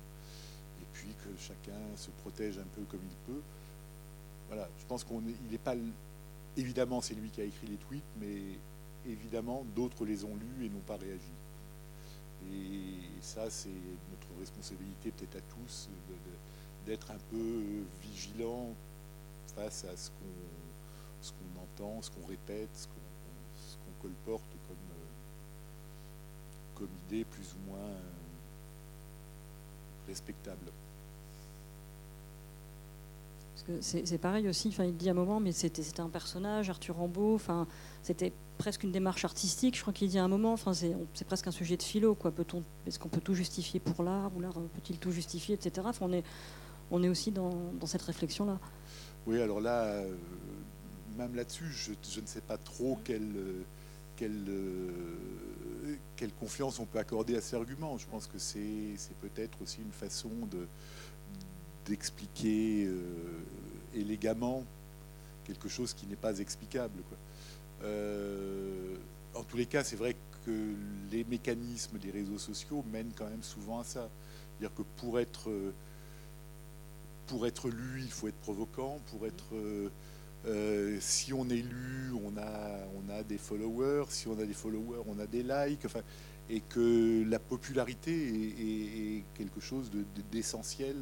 Puis 0.95 1.09
que 1.25 1.31
chacun 1.41 1.79
se 1.97 2.11
protège 2.23 2.59
un 2.59 2.69
peu 2.75 2.83
comme 2.83 3.01
il 3.03 3.33
peut. 3.33 3.41
Voilà, 4.49 4.69
je 4.79 4.85
pense 4.87 5.05
qu'on 5.05 5.21
il 5.21 5.51
n'est 5.51 5.59
pas. 5.59 5.75
Évidemment, 6.57 7.01
c'est 7.01 7.15
lui 7.15 7.31
qui 7.31 7.41
a 7.41 7.45
écrit 7.45 7.67
les 7.67 7.77
tweets, 7.77 8.05
mais 8.21 8.43
évidemment, 9.07 9.65
d'autres 9.75 10.05
les 10.05 10.25
ont 10.25 10.37
lus 10.37 10.67
et 10.67 10.69
n'ont 10.69 10.81
pas 10.81 10.97
réagi. 10.97 11.33
Et 12.53 12.99
ça, 13.23 13.49
c'est 13.49 13.69
notre 13.69 14.39
responsabilité, 14.39 15.13
peut-être 15.13 15.37
à 15.37 15.41
tous, 15.57 15.89
d'être 16.85 17.11
un 17.11 17.19
peu 17.31 17.63
vigilant 18.03 18.75
face 19.55 19.85
à 19.85 19.97
ce 19.97 20.11
qu'on 20.11 21.63
entend, 21.63 22.03
ce 22.03 22.11
qu'on 22.11 22.27
répète, 22.27 22.69
ce 22.75 22.87
qu'on 22.87 24.09
colporte 24.09 24.51
comme 26.83 26.89
idée 27.07 27.25
plus 27.25 27.55
ou 27.55 27.71
moins 27.71 27.79
euh, 27.79 28.01
respectable. 30.09 30.73
C'est 33.81 34.19
pareil 34.19 34.49
aussi, 34.49 34.69
enfin, 34.69 34.85
il 34.85 34.97
dit 34.97 35.09
à 35.09 35.13
un 35.13 35.15
moment, 35.15 35.41
mais 35.41 35.53
c'était 35.53 36.01
un 36.01 36.09
personnage, 36.09 36.71
Arthur 36.71 36.97
Rambaud, 36.97 37.35
enfin, 37.35 37.67
c'était 38.03 38.33
presque 38.59 38.83
une 38.83 38.93
démarche 38.93 39.25
artistique, 39.25 39.77
je 39.77 39.83
crois 39.83 39.93
qu'il 39.93 40.09
dit 40.09 40.19
à 40.19 40.25
un 40.25 40.29
moment, 40.29 40.53
enfin, 40.53 40.73
c'est 40.75 41.25
presque 41.27 41.47
un 41.47 41.53
sujet 41.53 41.77
de 41.77 41.83
philo, 41.83 42.17
est-ce 42.87 42.99
qu'on 42.99 43.09
peut 43.09 43.21
tout 43.21 43.35
justifier 43.35 43.81
pour 43.81 44.03
l'art, 44.03 44.31
ou 44.37 44.41
l'art 44.41 44.55
peut-il 44.55 44.99
tout 44.99 45.13
justifier, 45.13 45.55
etc. 45.55 45.87
Enfin, 45.89 46.07
on, 46.91 47.03
est, 47.03 47.09
aussi 47.09 47.31
dans, 47.31 47.53
cette 47.87 48.03
réflexion-là. 48.03 48.59
Oui, 49.27 49.41
alors 49.41 49.61
là, 49.61 49.85
euh, 49.85 50.15
même 51.17 51.35
là-dessus, 51.35 51.71
je, 51.71 52.21
ne 52.21 52.27
sais 52.27 52.41
pas 52.41 52.59
trop 52.59 52.99
quelle, 53.05 53.65
quelle 54.17 54.45
quelle 56.17 56.33
confiance 56.33 56.79
on 56.79 56.87
peut 56.87 56.99
accorder 56.99 57.37
à 57.37 57.41
ces 57.41 57.57
arguments. 57.57 57.99
Je 57.99 58.07
pense 58.07 58.27
que 58.27 58.39
c'est 58.39 58.97
peut-être 59.21 59.61
aussi 59.63 59.81
une 59.81 59.93
façon 59.93 60.31
d'expliquer 61.87 62.87
euh, 62.87 63.03
élégamment 63.95 64.65
quelque 65.45 65.69
chose 65.69 65.95
qui 65.95 66.07
n'est 66.07 66.17
pas 66.17 66.39
explicable. 66.39 67.03
Euh, 67.83 68.97
en 69.35 69.43
tous 69.43 69.57
les 69.57 69.67
cas, 69.67 69.83
c'est 69.83 69.97
vrai 69.97 70.17
que 70.45 70.75
les 71.11 71.25
mécanismes 71.25 71.99
des 71.99 72.11
réseaux 72.11 72.39
sociaux 72.39 72.85
mènent 72.93 73.13
quand 73.17 73.29
même 73.29 73.43
souvent 73.43 73.81
à 73.81 73.85
ça. 73.85 74.09
C'est-à-dire 74.59 74.77
que 74.77 74.83
pour 74.97 75.19
être, 75.19 75.51
pour 77.27 77.47
être 77.47 77.69
lu, 77.69 78.03
il 78.03 78.11
faut 78.11 78.29
être 78.29 78.41
provoquant. 78.41 78.99
Pour 79.11 79.27
être 79.27 79.55
euh, 80.47 80.97
si 81.01 81.33
on 81.33 81.49
est 81.49 81.63
lu, 81.63 82.13
on 82.25 82.37
a, 82.37 82.79
on 82.97 83.13
a 83.13 83.23
des 83.23 83.39
followers. 83.39 84.07
Si 84.09 84.27
on 84.29 84.39
a 84.39 84.45
des 84.45 84.55
followers, 84.55 85.03
on 85.07 85.19
a 85.19 85.27
des 85.27 85.43
likes. 85.43 85.85
Enfin, 85.85 86.03
et 86.51 86.61
que 86.61 87.25
la 87.29 87.39
popularité 87.39 88.13
est, 88.13 89.25
quelque 89.35 89.61
chose 89.61 89.91
d'essentiel 90.31 90.97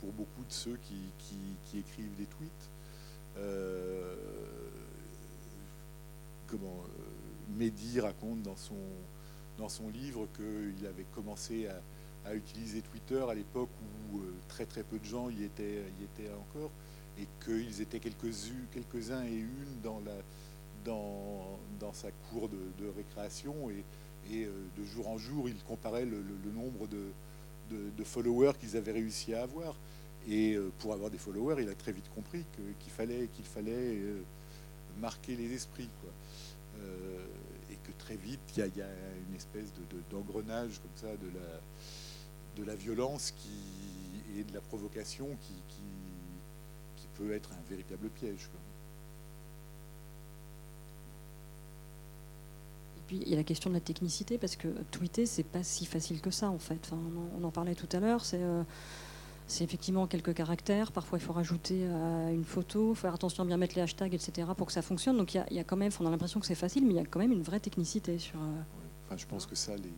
pour, 0.00 0.12
beaucoup 0.12 0.44
de 0.44 0.52
ceux 0.52 0.78
qui, 0.82 1.78
écrivent 1.78 2.16
des 2.16 2.26
tweets. 2.26 2.70
Euh, 3.38 4.16
comment 6.46 6.84
euh, 6.98 7.56
Mehdi 7.56 8.00
raconte 8.00 8.42
dans 8.42 8.56
son, 8.56 9.88
livre 9.90 10.26
qu'il 10.34 10.86
avait 10.86 11.06
commencé 11.14 11.68
à, 11.68 12.34
utiliser 12.34 12.82
Twitter 12.82 13.24
à 13.28 13.34
l'époque 13.34 13.70
où 14.12 14.20
très 14.46 14.66
très 14.66 14.82
peu 14.82 14.98
de 14.98 15.04
gens 15.04 15.30
y 15.30 15.42
étaient, 15.42 15.82
encore 16.38 16.70
et 17.18 17.26
qu'ils 17.44 17.80
étaient 17.80 17.98
quelques-uns 17.98 19.24
et 19.24 19.36
une 19.36 19.80
dans, 20.84 21.92
sa 21.92 22.10
cour 22.30 22.48
de, 22.48 22.88
récréation. 22.96 23.70
Et, 23.70 23.84
euh, 24.44 24.50
de 24.76 24.84
jour 24.84 25.08
en 25.08 25.18
jour, 25.18 25.48
il 25.48 25.62
comparait 25.64 26.04
le, 26.04 26.22
nombre 26.54 26.86
de, 26.86 27.10
de, 27.70 28.04
followers 28.04 28.52
qu'ils 28.58 28.76
avaient 28.76 28.92
réussi 28.92 29.34
à 29.34 29.42
avoir. 29.42 29.74
Et 30.28 30.54
euh, 30.54 30.70
pour 30.78 30.92
avoir 30.92 31.10
des 31.10 31.18
followers, 31.18 31.62
il 31.62 31.68
a 31.68 31.74
très 31.74 31.92
vite 31.92 32.08
compris 32.14 32.44
qu'il 32.80 32.92
fallait, 32.92 33.28
fallait 33.44 33.72
euh, 33.72 34.22
marquer 35.00 35.36
les 35.36 35.52
esprits. 35.54 35.88
Quoi. 36.02 36.10
et 37.70 37.76
que 37.76 37.92
très 37.98 38.16
vite, 38.16 38.40
il 38.56 38.60
y, 38.76 38.82
a 38.82 38.86
une 39.28 39.34
espèce 39.34 39.72
d'engrenage 40.10 40.80
comme 40.80 40.96
ça 40.96 41.16
de 41.16 41.28
la, 41.38 42.62
de 42.62 42.66
la 42.66 42.74
violence 42.74 43.32
qui, 43.32 44.38
et 44.38 44.44
de 44.44 44.52
la 44.52 44.60
provocation 44.60 45.28
qui, 45.40 45.54
qui 46.96 47.06
peut 47.14 47.32
être 47.32 47.50
un 47.52 47.68
véritable 47.68 48.08
piège. 48.10 48.48
Puis 53.10 53.18
il 53.26 53.28
y 53.28 53.34
a 53.34 53.36
la 53.36 53.42
question 53.42 53.70
de 53.70 53.74
la 53.74 53.80
technicité, 53.80 54.38
parce 54.38 54.54
que 54.54 54.68
tweeter, 54.92 55.26
c'est 55.26 55.42
pas 55.42 55.64
si 55.64 55.84
facile 55.84 56.20
que 56.20 56.30
ça 56.30 56.48
en 56.48 56.60
fait. 56.60 56.78
Enfin, 56.84 56.96
on, 57.36 57.42
en, 57.42 57.50
parlait 57.50 57.74
tout 57.74 57.88
à 57.90 57.98
l'heure, 57.98 58.24
c'est 58.24 58.40
euh, 58.40 58.62
c'est 59.48 59.64
effectivement 59.64 60.06
quelques 60.06 60.32
caractères. 60.32 60.92
Parfois, 60.92 61.18
il 61.18 61.22
faut 61.22 61.32
rajouter 61.32 61.80
euh, 61.82 62.32
une 62.32 62.44
photo, 62.44 62.94
faire 62.94 63.12
attention 63.12 63.42
à 63.42 63.46
bien 63.46 63.56
mettre 63.56 63.74
les 63.74 63.82
hashtags, 63.82 64.14
etc., 64.14 64.46
pour 64.56 64.68
que 64.68 64.72
ça 64.72 64.80
fonctionne. 64.80 65.16
Donc, 65.16 65.34
il 65.34 65.42
y, 65.50 65.58
a, 65.58 65.64
quand 65.64 65.76
même, 65.76 65.90
on 65.98 66.06
a 66.06 66.10
l'impression 66.10 66.38
que 66.38 66.46
c'est 66.46 66.54
facile, 66.54 66.86
mais 66.86 66.92
il 66.92 66.96
y 66.98 67.00
a 67.00 67.04
quand 67.04 67.18
même 67.18 67.32
une 67.32 67.42
vraie 67.42 67.58
technicité 67.58 68.16
sur. 68.20 68.36
Euh, 68.36 68.62
enfin, 69.06 69.16
je 69.16 69.26
pense 69.26 69.44
que 69.44 69.56
ça, 69.56 69.74
les, 69.74 69.90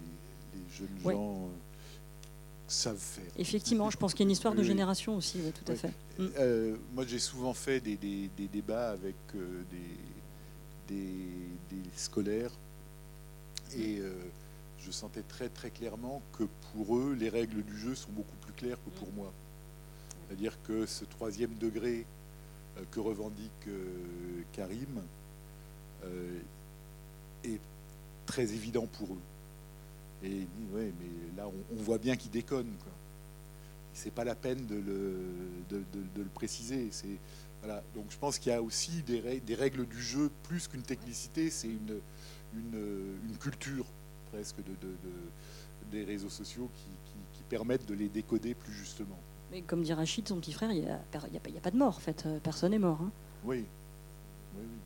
jeunes 0.74 0.88
gens 1.04 1.50
savent 2.66 2.96
faire. 2.96 3.30
Effectivement, 3.36 3.90
je 3.90 3.98
pense 3.98 4.14
qu'il 4.14 4.20
y 4.20 4.22
a 4.22 4.28
une 4.28 4.32
histoire 4.32 4.54
de 4.54 4.62
génération 4.62 5.18
aussi, 5.18 5.38
tout 5.52 5.70
à 5.70 5.74
fait. 5.74 5.92
Mm. 6.18 6.78
Moi, 6.94 7.04
j'ai 7.06 7.18
souvent 7.18 7.52
fait 7.52 7.78
des, 7.78 7.96
des- 7.96 8.30
des 8.34 8.48
débats 8.48 8.92
avec 8.92 9.16
des 10.88 11.18
scolaires 11.94 12.52
et 13.78 13.98
euh, 13.98 14.12
je 14.78 14.90
sentais 14.90 15.22
très 15.22 15.48
très 15.48 15.70
clairement 15.70 16.22
que 16.32 16.44
pour 16.72 16.96
eux, 16.96 17.16
les 17.18 17.28
règles 17.28 17.62
du 17.62 17.78
jeu 17.78 17.94
sont 17.94 18.10
beaucoup 18.12 18.36
plus 18.36 18.52
claires 18.52 18.78
que 18.84 18.90
pour 18.98 19.12
moi. 19.12 19.32
C'est-à-dire 20.26 20.56
que 20.62 20.86
ce 20.86 21.04
troisième 21.04 21.54
degré 21.54 22.06
euh, 22.78 22.82
que 22.90 23.00
revendique 23.00 23.50
euh, 23.68 24.42
Karim 24.52 25.02
est 27.44 27.60
très 28.26 28.42
évident 28.42 28.88
pour 28.98 29.14
eux. 29.14 30.24
Et 30.24 30.30
il 30.30 30.48
mais 30.72 30.90
là, 31.36 31.46
on, 31.46 31.82
voit 31.82 31.98
bien 31.98 32.16
qu'ils 32.16 32.32
déconnent. 32.32 32.74
Quoi 32.82 32.92
c'est 33.94 34.12
pas 34.12 34.24
la 34.24 34.34
peine 34.34 34.66
de 34.66 34.76
le, 34.76 35.16
de, 35.70 35.84
le 36.16 36.28
préciser. 36.34 36.88
Voilà. 37.62 37.82
Donc 37.94 38.06
je 38.10 38.16
pense 38.16 38.38
qu'il 38.38 38.52
y 38.52 38.54
a 38.54 38.62
aussi 38.62 39.02
des, 39.02 39.20
rè- 39.20 39.44
des 39.44 39.54
règles 39.54 39.86
du 39.86 40.02
jeu 40.02 40.30
plus 40.44 40.66
qu'une 40.68 40.82
technicité, 40.82 41.50
c'est 41.50 41.68
une, 41.68 42.00
une, 42.54 43.18
une 43.28 43.36
culture 43.38 43.84
presque 44.30 44.56
de, 44.58 44.62
de- 44.62 44.92
de- 45.04 45.90
des 45.90 46.04
réseaux 46.04 46.28
sociaux 46.30 46.70
qui, 46.74 46.84
qui- 47.10 47.38
qui 47.38 47.42
permettent 47.44 47.86
de 47.86 47.94
les 47.94 48.08
décoder 48.08 48.54
plus 48.54 48.72
justement. 48.72 49.18
Mais 49.50 49.60
comme 49.62 49.82
dit 49.82 49.92
Rachid, 49.92 50.26
son 50.26 50.38
petit 50.40 50.52
frère, 50.52 50.70
il 50.72 50.80
n'y 50.82 50.88
a, 50.88 50.98
pas- 51.12 51.20
a 51.68 51.70
de 51.70 51.76
mort 51.76 51.96
en 51.96 52.00
fait. 52.00 52.24
Euh, 52.26 52.38
Personne 52.42 52.70
n'est 52.70 52.78
mort. 52.78 53.00
hein. 53.02 53.10
Oui. 53.44 53.64
oui, 54.56 54.62
oui. 54.62 54.78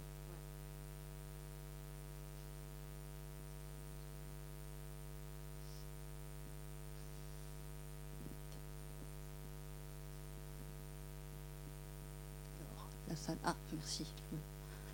Alors, 12.60 12.88
la 13.08 13.16
salle. 13.16 13.38
Ah, 13.44 13.54
merci. 13.72 14.06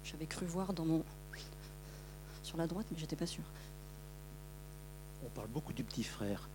J'avais 0.04 0.26
cru 0.26 0.46
voir 0.46 0.72
dans 0.72 0.84
mon. 0.84 1.04
La 2.58 2.66
droite, 2.66 2.86
mais 2.90 2.98
j'étais 2.98 3.16
pas 3.16 3.26
sûre. 3.26 3.44
On 5.24 5.28
parle 5.30 5.48
beaucoup 5.48 5.72
du 5.72 5.84
petit 5.84 6.04
frère, 6.04 6.48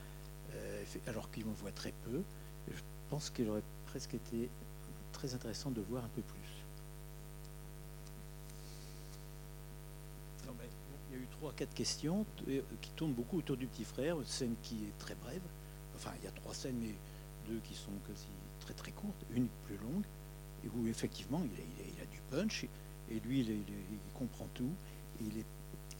euh, 0.53 0.83
alors 1.07 1.31
qu'il 1.31 1.45
me 1.45 1.53
voit 1.53 1.71
très 1.71 1.93
peu. 2.05 2.21
Je 2.69 2.81
pense 3.09 3.29
qu'il 3.29 3.49
aurait 3.49 3.63
presque 3.87 4.13
été 4.13 4.49
très 5.13 5.33
intéressant 5.33 5.71
de 5.71 5.81
voir 5.81 6.03
un 6.03 6.09
peu 6.09 6.21
plus. 6.21 6.47
Il 11.09 11.15
y 11.15 11.19
a 11.19 11.23
eu 11.23 11.27
trois, 11.39 11.53
quatre 11.53 11.73
questions 11.73 12.25
t- 12.45 12.61
qui 12.81 12.91
tournent 12.91 13.13
beaucoup 13.13 13.37
autour 13.37 13.55
du 13.55 13.65
petit 13.67 13.85
frère. 13.85 14.19
Une 14.19 14.25
scène 14.25 14.55
qui 14.61 14.75
est 14.85 14.97
très 14.99 15.15
brève. 15.15 15.41
Enfin, 15.95 16.11
il 16.19 16.25
y 16.25 16.27
a 16.27 16.31
trois 16.31 16.53
scènes, 16.53 16.77
mais 16.79 16.93
deux 17.47 17.59
qui 17.61 17.73
sont 17.73 17.91
quasi 18.05 18.27
très 18.59 18.73
très 18.73 18.91
courtes. 18.91 19.25
Une 19.33 19.47
plus 19.65 19.77
longue, 19.77 20.03
et 20.65 20.69
où 20.69 20.87
effectivement 20.87 21.41
il 21.43 22.01
a, 22.01 22.05
du 22.05 22.19
punch. 22.29 22.65
Et 23.09 23.19
lui, 23.21 23.39
il, 23.39 23.63
comprend 24.13 24.47
tout. 24.53 24.71
Il 25.21 25.39
est, 25.39 25.45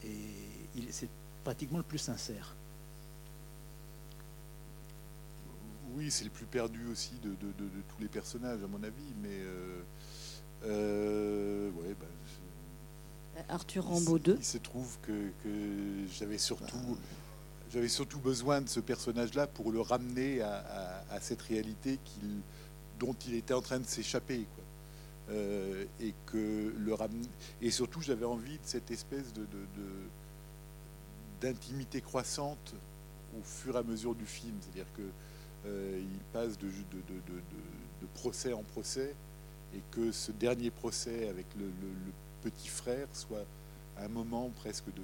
et 0.08 0.88
c'est 0.92 1.10
pratiquement 1.44 1.78
le 1.80 1.84
plus 1.84 1.98
sincère. 2.00 2.54
Oui, 5.96 6.12
c'est 6.12 6.26
le 6.26 6.30
plus 6.30 6.46
perdu 6.46 6.86
aussi 6.92 7.14
de, 7.24 7.30
de- 7.30 7.54
de- 7.58 7.64
de 7.70 7.82
tous 7.88 8.00
les 8.02 8.08
personnages, 8.08 8.62
à 8.64 8.68
mon 8.68 8.84
avis. 8.84 9.14
Mais 9.22 9.30
euh, 9.32 9.82
euh, 10.66 11.72
ouais, 11.72 11.96
bah, 12.00 12.06
je- 12.26 13.42
Arthur 13.54 13.86
Rambaud 13.86 14.18
se- 14.18 14.24
2. 14.24 14.36
Il 14.40 14.46
se 14.46 14.58
trouve 14.58 14.98
que, 15.02 15.30
que 15.44 16.06
j'avais 16.12 16.38
surtout, 16.38 16.98
j'avais 17.72 17.88
surtout 17.88 18.20
besoin 18.20 18.62
de 18.62 18.70
ce 18.70 18.80
personnage-là 18.80 19.48
pour 19.48 19.72
le 19.72 19.82
ramener 19.82 20.42
à, 20.42 20.58
à- 21.10 21.14
à 21.16 21.22
cette 21.22 21.42
réalité 21.42 22.00
dont 23.00 23.16
il 23.28 23.36
était 23.36 23.54
en 23.54 23.62
train 23.62 23.80
de 23.80 23.86
s'échapper. 23.88 24.46
quoi. 24.56 24.64
Euh, 25.30 25.84
et 26.00 26.14
que 26.28 26.74
le 26.78 26.94
ramener, 26.94 27.28
et 27.62 27.70
surtout 27.70 28.00
j'avais 28.02 28.26
envie 28.26 28.54
de 28.60 28.64
cette 28.64 28.90
espèce 28.92 29.34
de, 29.34 29.46
d'intimité 31.42 32.00
croissante 32.02 32.74
au 33.38 33.44
fur 33.44 33.76
et 33.76 33.80
à 33.80 33.84
mesure 33.84 34.16
du 34.16 34.26
film. 34.26 34.56
C'est-à-dire 34.62 34.92
que 34.96 35.02
euh, 35.66 36.00
il 36.02 36.20
passe 36.32 36.58
de, 36.58 36.68
de- 36.68 36.72
de- 36.72 37.22
de- 38.02 38.08
procès 38.14 38.54
en 38.54 38.64
procès 38.64 39.14
et 39.76 39.82
que 39.92 40.12
ce 40.14 40.32
dernier 40.32 40.72
procès 40.72 41.28
avec 41.28 41.46
le, 41.60 41.66
le- 41.66 42.12
petit 42.42 42.70
frère 42.70 43.08
soit 43.14 43.44
un 44.00 44.08
moment 44.08 44.50
presque 44.62 44.86
de, 44.96 45.02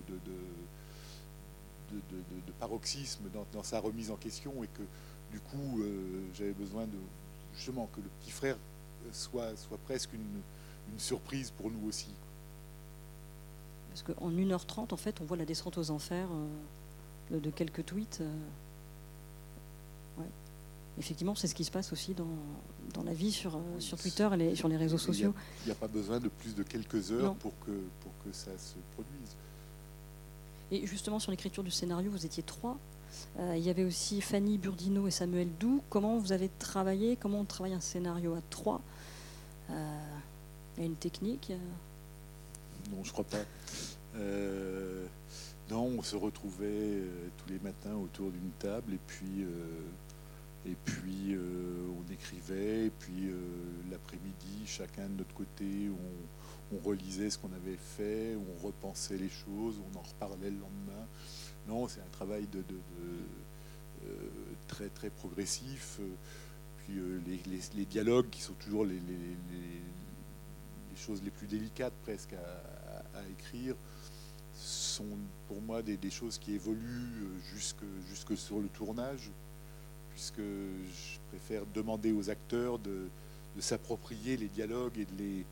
de, 1.91 2.51
paroxysme 2.59 3.23
dans, 3.33 3.45
dans 3.51 3.63
sa 3.63 3.79
remise 3.79 4.09
en 4.09 4.15
question 4.15 4.63
et 4.63 4.67
que 4.67 4.83
du 5.31 5.39
coup 5.39 5.81
euh, 5.81 6.21
j'avais 6.33 6.53
besoin 6.53 6.85
de 6.85 6.97
justement 7.55 7.89
que 7.93 7.99
le 8.01 8.07
petit 8.21 8.31
frère 8.31 8.55
soit, 9.11 9.55
soit 9.57 9.77
presque 9.85 10.13
une, 10.13 10.41
une 10.91 10.99
surprise 10.99 11.51
pour 11.51 11.69
nous 11.71 11.87
aussi. 11.87 12.09
Parce 13.89 14.03
qu'en 14.03 14.31
1h30, 14.31 14.93
en 14.93 14.97
fait, 14.97 15.21
on 15.21 15.25
voit 15.25 15.37
la 15.37 15.45
descente 15.45 15.77
aux 15.77 15.91
enfers 15.91 16.27
euh, 17.31 17.39
de, 17.39 17.49
quelques 17.51 17.85
tweets. 17.85 18.19
euh. 18.21 18.33
Ouais. 20.19 20.25
Effectivement, 20.99 21.35
c'est 21.35 21.47
ce 21.47 21.55
qui 21.55 21.63
se 21.63 21.71
passe 21.71 21.91
aussi 21.93 22.13
dans, 22.13 22.25
dans 22.93 23.03
la 23.03 23.13
vie 23.13 23.31
sur, 23.31 23.55
euh, 23.55 23.59
sur 23.79 23.97
Twitter 23.99 24.27
et 24.33 24.37
les- 24.37 24.55
sur 24.55 24.67
les 24.67 24.77
réseaux 24.77 24.97
sociaux. 24.97 25.33
Il 25.63 25.67
n'y 25.67 25.71
a, 25.71 25.75
pas 25.75 25.87
besoin 25.87 26.19
de 26.19 26.27
plus 26.27 26.55
de 26.55 26.63
quelques 26.63 27.11
heures 27.11 27.23
Non. 27.23 27.35
pour 27.35 27.53
que, 27.59 27.71
pour 28.01 28.11
que 28.25 28.31
ça 28.35 28.51
se 28.57 28.75
produise. 28.95 29.35
Et 30.71 30.87
justement, 30.87 31.19
sur 31.19 31.29
l'écriture 31.31 31.63
du 31.63 31.71
scénario, 31.71 32.09
vous 32.09 32.25
étiez 32.25 32.41
trois. 32.43 32.77
Il 33.39 33.59
y 33.59 33.69
avait 33.69 33.83
aussi 33.83 34.21
Fanny 34.21 34.57
Burdino 34.57 35.07
et 35.07 35.11
Samuel 35.11 35.47
Doux. 35.59 35.83
Comment 35.91 36.17
vous 36.17 36.31
avez 36.31 36.49
travaillé 36.57 37.15
Comment 37.15 37.41
on 37.41 37.45
travaille 37.45 37.73
un 37.73 37.79
scénario 37.79 38.33
à 38.33 38.41
trois 38.49 38.81
Euh, 39.69 39.99
y 40.77 40.81
a 40.81 40.85
une 40.85 40.95
technique 40.95 41.51
euh, 41.51 42.91
Non, 42.95 43.03
je 43.03 43.11
crois 43.11 43.25
pas. 43.25 43.43
Euh, 44.15 45.05
non, 45.69 45.85
on 45.97 46.01
se 46.03 46.15
retrouvait 46.15 46.65
euh, 46.67 47.27
tous 47.37 47.49
les 47.53 47.59
matins 47.59 47.95
autour 47.95 48.31
d'une 48.31 48.51
table 48.59 48.93
et 48.93 48.99
puis, 49.07 49.43
euh, 49.43 50.69
et 50.69 50.75
puis 50.85 51.33
euh, 51.33 51.87
on 51.97 52.11
écrivait. 52.11 52.87
Et 52.87 52.91
puis 52.91 53.29
euh, 53.29 53.37
l'après-midi, 53.91 54.65
chacun 54.65 55.07
de 55.09 55.17
notre 55.19 55.33
côté, 55.33 55.89
on, 55.89 55.97
relisait 56.83 57.29
ce 57.29 57.37
qu'on 57.37 57.53
avait 57.53 57.77
fait, 57.77 58.35
on 58.35 58.65
repensait 58.65 59.17
les 59.17 59.29
choses, 59.29 59.75
on 59.93 59.97
en 59.97 60.01
reparlait 60.01 60.49
le 60.49 60.57
lendemain. 60.57 61.05
Non, 61.67 61.87
c'est 61.87 61.99
un 62.01 62.11
travail 62.11 62.47
de, 62.51 62.59
de- 62.59 62.81
euh, 64.05 64.29
très 64.67 64.89
très 64.89 65.11
progressif. 65.11 65.99
Puis 66.85 66.97
euh, 66.97 67.21
les, 67.75 67.85
dialogues 67.85 68.29
qui 68.29 68.41
sont 68.41 68.53
toujours 68.53 68.85
les, 68.85 68.99
choses 70.95 71.21
les 71.23 71.31
plus 71.31 71.47
délicates 71.47 71.93
presque 72.03 72.33
à, 72.33 73.21
écrire 73.31 73.75
sont 74.55 75.17
pour 75.47 75.61
moi 75.61 75.81
des, 75.81 76.09
choses 76.09 76.37
qui 76.37 76.53
évoluent 76.53 77.23
euh, 77.23 77.55
jusque, 77.55 78.37
sur 78.37 78.59
le 78.59 78.67
tournage, 78.67 79.31
puisque 80.11 80.39
je 80.39 81.19
préfère 81.29 81.65
demander 81.73 82.11
aux 82.11 82.29
acteurs 82.29 82.79
de, 82.79 83.07
s'approprier 83.59 84.35
les 84.35 84.47
dialogues 84.47 84.97
et 84.97 85.05
de 85.05 85.43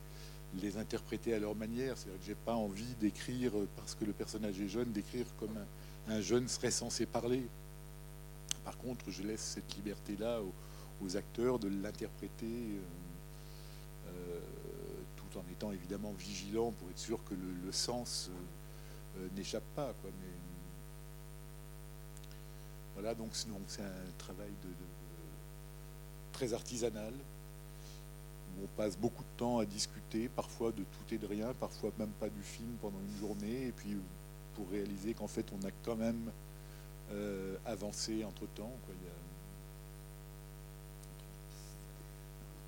les, 0.62 0.78
interpréter 0.78 1.34
à 1.34 1.40
leur 1.40 1.56
manière. 1.56 1.98
C'est-à-dire 1.98 2.20
que 2.20 2.26
j'ai 2.26 2.36
pas 2.36 2.56
envie 2.56 2.96
d'écrire, 3.00 3.58
euh, 3.58 3.68
parce 3.78 3.96
que 3.96 4.06
le 4.06 4.14
personnage 4.14 4.60
est 4.60 4.68
jeune, 4.68 4.92
d'écrire 4.92 5.26
comme 5.40 5.56
un, 5.58 6.14
un 6.14 6.22
jeune 6.22 6.48
serait 6.48 6.72
censé 6.72 7.06
parler. 7.06 7.44
Par 8.64 8.78
contre, 8.78 9.10
je 9.10 9.24
laisse 9.24 9.42
cette 9.42 9.76
liberté-là 9.76 10.42
aux 11.04 11.18
acteurs 11.18 11.60
de 11.60 11.68
l'interpréter. 11.68 12.46
euh, 12.46 12.80
euh, 14.08 14.40
tout 15.16 15.38
en 15.38 15.44
étant 15.52 15.72
évidemment 15.72 16.12
vigilant 16.12 16.72
pour 16.72 16.90
être 16.90 17.00
sûr 17.00 17.24
que 17.24 17.34
le, 17.34 17.72
sens 17.72 18.30
euh, 19.18 19.28
n'échappe 19.36 19.64
pas. 19.76 19.94
Voilà, 22.96 23.16
donc 23.16 23.30
c'est 23.34 23.82
un 23.82 24.12
travail 24.18 24.52
très 26.34 26.54
artisanal. 26.54 27.14
où 28.58 28.64
on 28.66 28.68
passe 28.76 28.98
beaucoup 28.98 29.24
de 29.24 29.38
temps 29.38 29.60
à 29.60 29.66
discuter, 29.66 30.28
parfois 30.28 30.72
de 30.72 30.84
tout 30.84 31.14
et 31.14 31.18
de 31.18 31.26
rien, 31.26 31.54
parfois 31.54 31.92
même 31.98 32.12
pas 32.20 32.30
du 32.30 32.44
film 32.44 32.76
pendant 32.82 33.00
une 33.00 33.18
journée, 33.18 33.68
et 33.68 33.72
puis 33.72 33.96
pour 34.56 34.70
réaliser 34.70 35.14
qu'en 35.14 35.28
fait 35.28 35.46
on 35.54 35.66
a 35.66 35.72
quand 35.84 35.96
même 35.96 36.32
avancé 37.66 38.26
entre 38.26 38.46
temps 38.48 38.74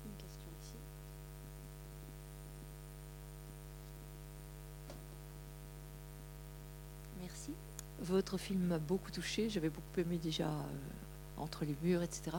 Une 0.04 0.12
question 0.16 0.48
ici. 0.62 0.74
Merci. 7.20 7.52
Votre 8.04 8.36
film 8.38 8.60
m'a 8.66 8.78
beaucoup 8.78 9.10
touché. 9.10 9.48
J'avais 9.48 9.70
beaucoup 9.70 9.98
aimé 10.00 10.18
déjà 10.22 10.48
euh, 10.48 10.62
Entre 11.38 11.64
les 11.64 11.74
murs, 11.82 12.02
etc. 12.02 12.36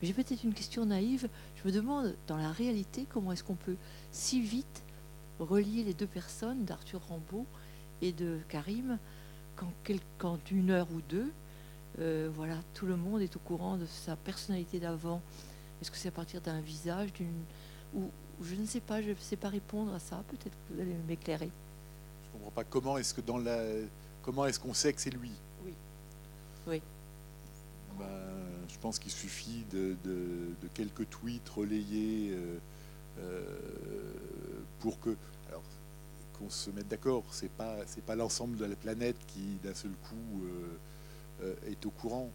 Mais 0.00 0.08
j'ai 0.08 0.14
peut-être 0.14 0.44
une 0.44 0.54
question 0.54 0.86
naïve. 0.86 1.28
Je 1.56 1.68
me 1.68 1.72
demande, 1.74 2.14
dans 2.26 2.36
la 2.36 2.52
réalité, 2.52 3.06
comment 3.12 3.32
est-ce 3.32 3.44
qu'on 3.44 3.54
peut 3.56 3.76
si 4.12 4.40
vite 4.40 4.82
relier 5.40 5.84
les 5.84 5.94
deux 5.94 6.06
personnes, 6.06 6.64
d'Arthur 6.64 7.00
Rambaud 7.08 7.46
et 8.02 8.12
de 8.12 8.38
Karim, 8.48 8.98
quel- 9.84 10.00
qu'en 10.18 10.38
une 10.50 10.70
heure 10.70 10.86
ou 10.94 11.00
deux, 11.08 11.30
euh, 11.98 12.30
voilà, 12.34 12.56
tout 12.74 12.86
le 12.86 12.96
monde 12.96 13.20
est 13.20 13.34
au 13.36 13.40
courant 13.40 13.76
de 13.76 13.86
sa 13.86 14.16
personnalité 14.16 14.78
d'avant? 14.80 15.20
Est-ce 15.82 15.90
que 15.90 15.96
c'est 15.96 16.08
à 16.08 16.12
partir 16.12 16.40
d'un 16.40 16.60
visage, 16.60 17.12
d'une 17.14 17.42
ou, 17.94 18.10
je 18.42 18.54
ne 18.54 18.64
sais 18.66 18.80
pas, 18.80 19.02
je 19.02 19.10
ne 19.10 19.14
sais 19.16 19.36
pas 19.36 19.48
répondre 19.48 19.92
à 19.92 19.98
ça. 19.98 20.22
Peut-être 20.28 20.52
que 20.68 20.74
vous 20.74 20.80
allez 20.80 20.94
m'éclairer. 21.08 21.50
Je 22.24 22.32
comprends 22.38 22.50
pas 22.52 22.64
comment 22.64 22.96
est-ce 22.96 23.12
que 23.12 23.20
dans 23.20 23.38
la 23.38 23.58
comment 24.22 24.46
est-ce 24.46 24.58
qu'on 24.60 24.74
sait 24.74 24.92
que 24.92 25.00
c'est 25.00 25.10
lui? 25.10 25.32
Oui. 25.64 25.74
Oui. 26.66 26.82
Ben, 27.98 28.06
je 28.68 28.78
pense 28.78 28.98
qu'il 28.98 29.12
suffit 29.12 29.64
de, 29.72 29.96
de- 30.04 30.54
de 30.62 30.68
quelques 30.74 31.08
tweets 31.10 31.48
relayés 31.48 32.32
euh, 32.32 32.58
euh, 33.18 33.44
pour 34.80 34.98
que 35.00 35.10
alors 35.48 35.62
qu'on 36.38 36.50
se 36.50 36.70
mette 36.70 36.88
d'accord. 36.88 37.24
C'est 37.30 37.50
pas 37.50 37.76
c'est 37.86 38.04
pas 38.04 38.14
l'ensemble 38.16 38.56
de 38.56 38.64
la 38.64 38.76
planète 38.76 39.16
qui 39.26 39.58
d'un 39.62 39.74
seul 39.74 39.92
coup 40.08 40.44
euh, 41.42 41.54
est 41.66 41.84
au 41.86 41.90
courant, 41.90 42.30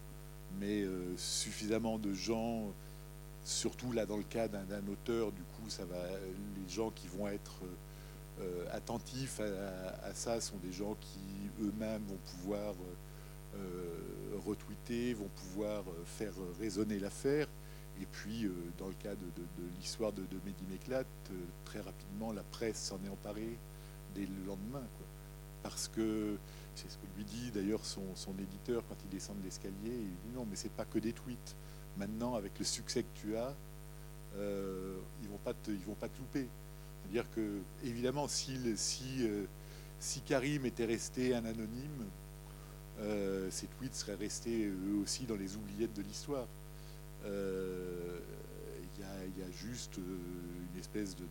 mais 0.60 0.84
suffisamment 1.16 1.98
de 1.98 2.12
gens. 2.12 2.70
Surtout 3.44 3.92
là, 3.92 4.06
dans 4.06 4.16
le 4.16 4.24
cas 4.24 4.48
d'un 4.48 4.88
auteur, 4.90 5.30
du 5.30 5.42
coup, 5.42 5.68
ça 5.68 5.84
va. 5.84 5.96
Les 6.60 6.68
gens 6.74 6.90
qui 6.90 7.06
vont 7.06 7.28
être 7.28 7.60
attentifs 8.72 9.40
à, 9.40 10.14
ça 10.14 10.40
sont 10.40 10.58
des 10.58 10.72
gens 10.72 10.94
qui 11.00 11.20
eux-mêmes 11.62 12.02
vont 12.06 12.18
pouvoir 12.32 12.72
euh, 12.72 13.58
euh, 13.58 14.38
retweeter, 14.46 15.14
vont 15.14 15.28
pouvoir 15.28 15.82
euh, 15.88 16.04
faire 16.04 16.32
résonner 16.58 16.98
l'affaire. 16.98 17.46
Et 18.00 18.06
puis, 18.06 18.44
euh, 18.44 18.52
dans 18.78 18.88
le 18.88 18.94
cas 18.94 19.14
de, 19.14 19.42
l'histoire 19.78 20.12
de, 20.12 20.22
de 20.22 20.36
Mehdi 20.44 20.64
euh, 20.92 21.02
très 21.64 21.80
rapidement, 21.80 22.32
la 22.32 22.42
presse 22.42 22.76
s'en 22.76 22.98
est 23.04 23.08
emparée 23.08 23.58
dès 24.14 24.26
le 24.26 24.46
lendemain. 24.46 24.86
Parce 25.62 25.88
que, 25.88 26.36
c'est 26.74 26.90
ce 26.90 26.96
que 26.98 27.06
lui 27.16 27.24
dit 27.24 27.50
d'ailleurs 27.50 27.84
son, 27.84 28.02
éditeur 28.38 28.82
quand 28.88 28.96
il 29.04 29.10
descend 29.10 29.38
de 29.38 29.44
l'escalier, 29.44 29.74
il 29.84 30.10
dit 30.28 30.34
non, 30.34 30.46
mais 30.48 30.56
c'est 30.56 30.72
pas 30.72 30.84
que 30.84 30.98
des 30.98 31.12
tweets. 31.12 31.56
Maintenant, 31.96 32.34
avec 32.34 32.58
le 32.58 32.64
succès 32.64 33.02
que 33.02 33.18
tu 33.20 33.36
as, 33.36 33.54
euh, 34.36 34.98
ils 35.22 35.28
vont 35.28 35.36
vont 35.36 35.94
pas 35.94 36.08
te 36.08 36.18
louper. 36.18 36.48
C'est-à-dire 37.06 37.30
que, 37.34 37.60
évidemment, 37.84 38.26
si, 38.26 38.58
si, 38.76 39.22
euh, 39.22 39.44
si 40.00 40.20
Karim 40.22 40.66
était 40.66 40.86
resté 40.86 41.34
un 41.34 41.44
anonyme, 41.44 42.06
euh, 42.98 43.48
ces 43.50 43.66
tweets 43.66 43.94
seraient 43.94 44.16
restés 44.16 44.66
eux 44.66 45.00
aussi 45.02 45.24
dans 45.24 45.36
les 45.36 45.56
oubliettes 45.56 45.94
de 45.94 46.02
l'histoire. 46.02 46.46
Euh, 47.24 48.18
Il 48.98 49.02
y, 49.02 49.42
a, 49.42 49.50
juste 49.50 49.98
euh, 49.98 50.18
une 50.72 50.80
espèce 50.80 51.14
de, 51.14 51.24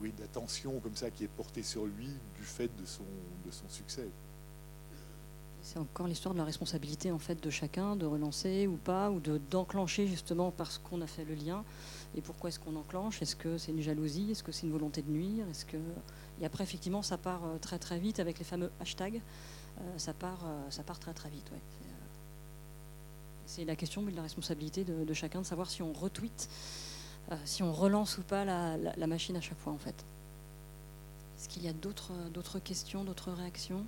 oui, 0.00 0.12
d'attention 0.18 0.80
comme 0.80 0.96
ça 0.96 1.10
qui 1.10 1.24
est 1.24 1.28
portée 1.28 1.62
sur 1.62 1.86
lui 1.86 2.08
du 2.36 2.42
fait 2.42 2.70
de 2.76 2.84
son, 2.84 3.04
de 3.44 3.50
son 3.50 3.68
succès. 3.68 4.08
C'est 5.66 5.80
encore 5.80 6.06
l'histoire 6.06 6.32
de 6.32 6.38
la 6.38 6.44
responsabilité 6.44 7.10
en 7.10 7.18
fait 7.18 7.42
de 7.42 7.50
chacun, 7.50 7.96
de 7.96 8.06
relancer 8.06 8.68
ou 8.68 8.76
pas, 8.76 9.10
ou 9.10 9.18
de 9.18 9.40
d'enclencher 9.50 10.06
justement 10.06 10.52
parce 10.52 10.78
qu'on 10.78 11.00
a 11.00 11.08
fait 11.08 11.24
le 11.24 11.34
lien. 11.34 11.64
Et 12.14 12.20
pourquoi 12.20 12.50
est-ce 12.50 12.60
qu'on 12.60 12.76
enclenche? 12.76 13.20
Est-ce 13.20 13.34
que 13.34 13.58
c'est 13.58 13.72
une 13.72 13.80
jalousie? 13.80 14.30
Est-ce 14.30 14.44
que 14.44 14.52
c'est 14.52 14.64
une 14.64 14.70
volonté 14.70 15.02
de 15.02 15.10
nuire? 15.10 15.44
Est-ce 15.50 15.64
que 15.64 15.76
et 16.40 16.46
après 16.46 16.62
effectivement 16.62 17.02
ça 17.02 17.18
part 17.18 17.44
euh, 17.44 17.58
très 17.58 17.80
très 17.80 17.98
vite 17.98 18.20
avec 18.20 18.38
les 18.38 18.44
fameux 18.44 18.70
hashtags. 18.78 19.20
Euh, 19.80 19.98
ça 19.98 20.12
part 20.12 20.38
euh, 20.44 20.70
ça 20.70 20.84
part 20.84 21.00
très 21.00 21.12
très 21.12 21.30
vite. 21.30 21.50
C'est, 23.46 23.64
la 23.64 23.74
question 23.74 24.02
de 24.02 24.14
la 24.14 24.22
responsabilité 24.22 24.84
de, 24.84 25.14
chacun 25.14 25.40
de 25.40 25.46
savoir 25.46 25.68
si 25.68 25.82
on 25.82 25.92
retweet, 25.92 26.48
si 27.44 27.64
on 27.64 27.72
relance 27.72 28.18
ou 28.18 28.22
pas 28.22 28.44
la, 28.44 29.06
machine 29.08 29.36
à 29.36 29.40
chaque 29.40 29.58
fois 29.58 29.72
en 29.72 29.78
fait. 29.78 30.04
Est-ce 31.36 31.48
qu'il 31.48 31.64
y 31.64 31.68
a 31.68 31.72
d'autres 31.72 32.60
questions, 32.60 33.02
d'autres 33.02 33.32
réactions? 33.32 33.84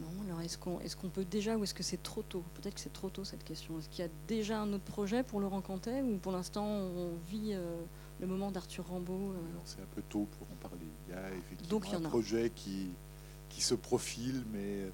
Non, 0.00 0.08
alors 0.24 0.40
est-ce 0.40 0.56
qu'on 0.58 0.80
est 0.80 0.94
qu'on 0.94 1.08
peut 1.08 1.24
déjà 1.24 1.56
ou 1.56 1.64
est-ce 1.64 1.74
que 1.74 1.82
c'est 1.82 2.02
trop 2.02 2.22
tôt? 2.22 2.44
Peut-être 2.54 2.74
que 2.74 2.80
c'est 2.80 2.92
trop 2.92 3.10
tôt 3.10 3.24
cette 3.24 3.44
question. 3.44 3.78
Est-ce 3.78 3.88
qu'il 3.88 4.04
y 4.04 4.08
a 4.08 4.10
déjà 4.28 4.60
un 4.60 4.72
autre 4.72 4.84
projet 4.84 5.22
pour 5.22 5.40
Laurent 5.40 5.60
Cantet 5.60 6.02
ou 6.02 6.18
pour 6.18 6.32
l'instant 6.32 6.64
on 6.64 7.16
vit 7.28 7.52
euh, 7.52 7.80
le 8.20 8.26
moment 8.26 8.50
d'Arthur 8.50 8.86
Rambaud 8.86 9.32
euh, 9.32 9.36
C'est 9.64 9.80
un 9.80 9.88
peu 9.94 10.02
tôt 10.08 10.28
pour 10.38 10.46
en 10.52 10.56
parler. 10.68 10.86
Il 11.08 11.14
y 11.14 11.16
a 11.16 11.28
effectivement 11.30 11.68
Donc, 11.68 11.90
y 11.90 11.94
un 11.96 12.04
a. 12.04 12.08
projet 12.08 12.50
qui, 12.54 12.90
qui 13.48 13.60
se 13.60 13.74
profile, 13.74 14.44
mais 14.52 14.90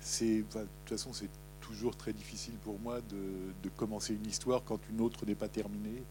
c'est, 0.00 0.38
de 0.38 0.42
toute 0.42 0.88
façon, 0.88 1.12
c'est 1.12 1.30
toujours 1.60 1.96
très 1.96 2.12
difficile 2.12 2.54
pour 2.64 2.78
moi 2.80 3.00
de, 3.02 3.52
de 3.62 3.68
commencer 3.76 4.14
une 4.14 4.26
histoire 4.26 4.64
quand 4.64 4.80
une 4.90 5.00
autre 5.00 5.24
n'est 5.26 5.34
pas 5.36 5.48
terminée. 5.48 6.02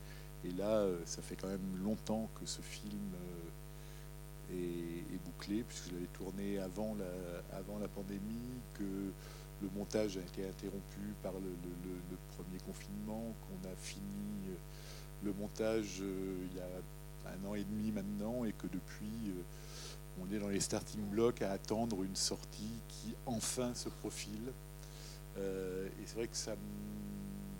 Et 0.46 0.52
là, 0.52 0.70
euh, 0.70 0.98
ça 1.06 1.22
fait 1.22 1.36
quand 1.36 1.50
même 1.50 1.78
longtemps 1.84 2.30
que 2.40 2.46
ce 2.46 2.62
film 2.62 3.12
euh, 3.14 4.54
est 4.56 4.99
bouclé, 5.30 5.64
puisque 5.64 5.90
je 5.90 5.94
l'avais 5.94 6.08
tourné 6.08 6.60
avant 6.60 6.96
la, 6.96 7.88
pandémie, 7.88 8.62
que 8.74 9.12
le 9.62 9.70
montage 9.76 10.18
a 10.18 10.22
été 10.22 10.48
interrompu 10.48 11.00
par 11.22 11.34
le, 11.34 12.18
premier 12.36 12.60
confinement, 12.66 13.36
qu'on 13.42 13.70
a 13.70 13.76
fini 13.76 14.48
euh, 14.48 14.56
le 15.26 15.34
montage 15.34 15.98
euh, 16.02 16.48
il 16.50 16.58
y 16.58 16.62
a 16.62 17.34
un 17.34 17.50
an 17.50 17.56
et 17.56 17.64
demi 17.64 17.92
maintenant, 17.92 18.46
et 18.46 18.54
que 18.54 18.68
depuis, 18.68 19.30
euh, 19.30 20.22
on 20.22 20.34
est 20.34 20.40
dans 20.40 20.48
les 20.48 20.62
starting 20.62 21.02
blocks 21.10 21.42
à 21.42 21.52
attendre 21.52 22.04
une 22.04 22.16
sortie 22.16 22.82
qui 22.88 23.16
enfin 23.26 23.74
se 23.74 23.90
profile. 23.90 24.52
Et 25.38 26.06
c'est 26.06 26.16
vrai 26.16 26.28
que 26.28 26.36
ça 26.36 26.54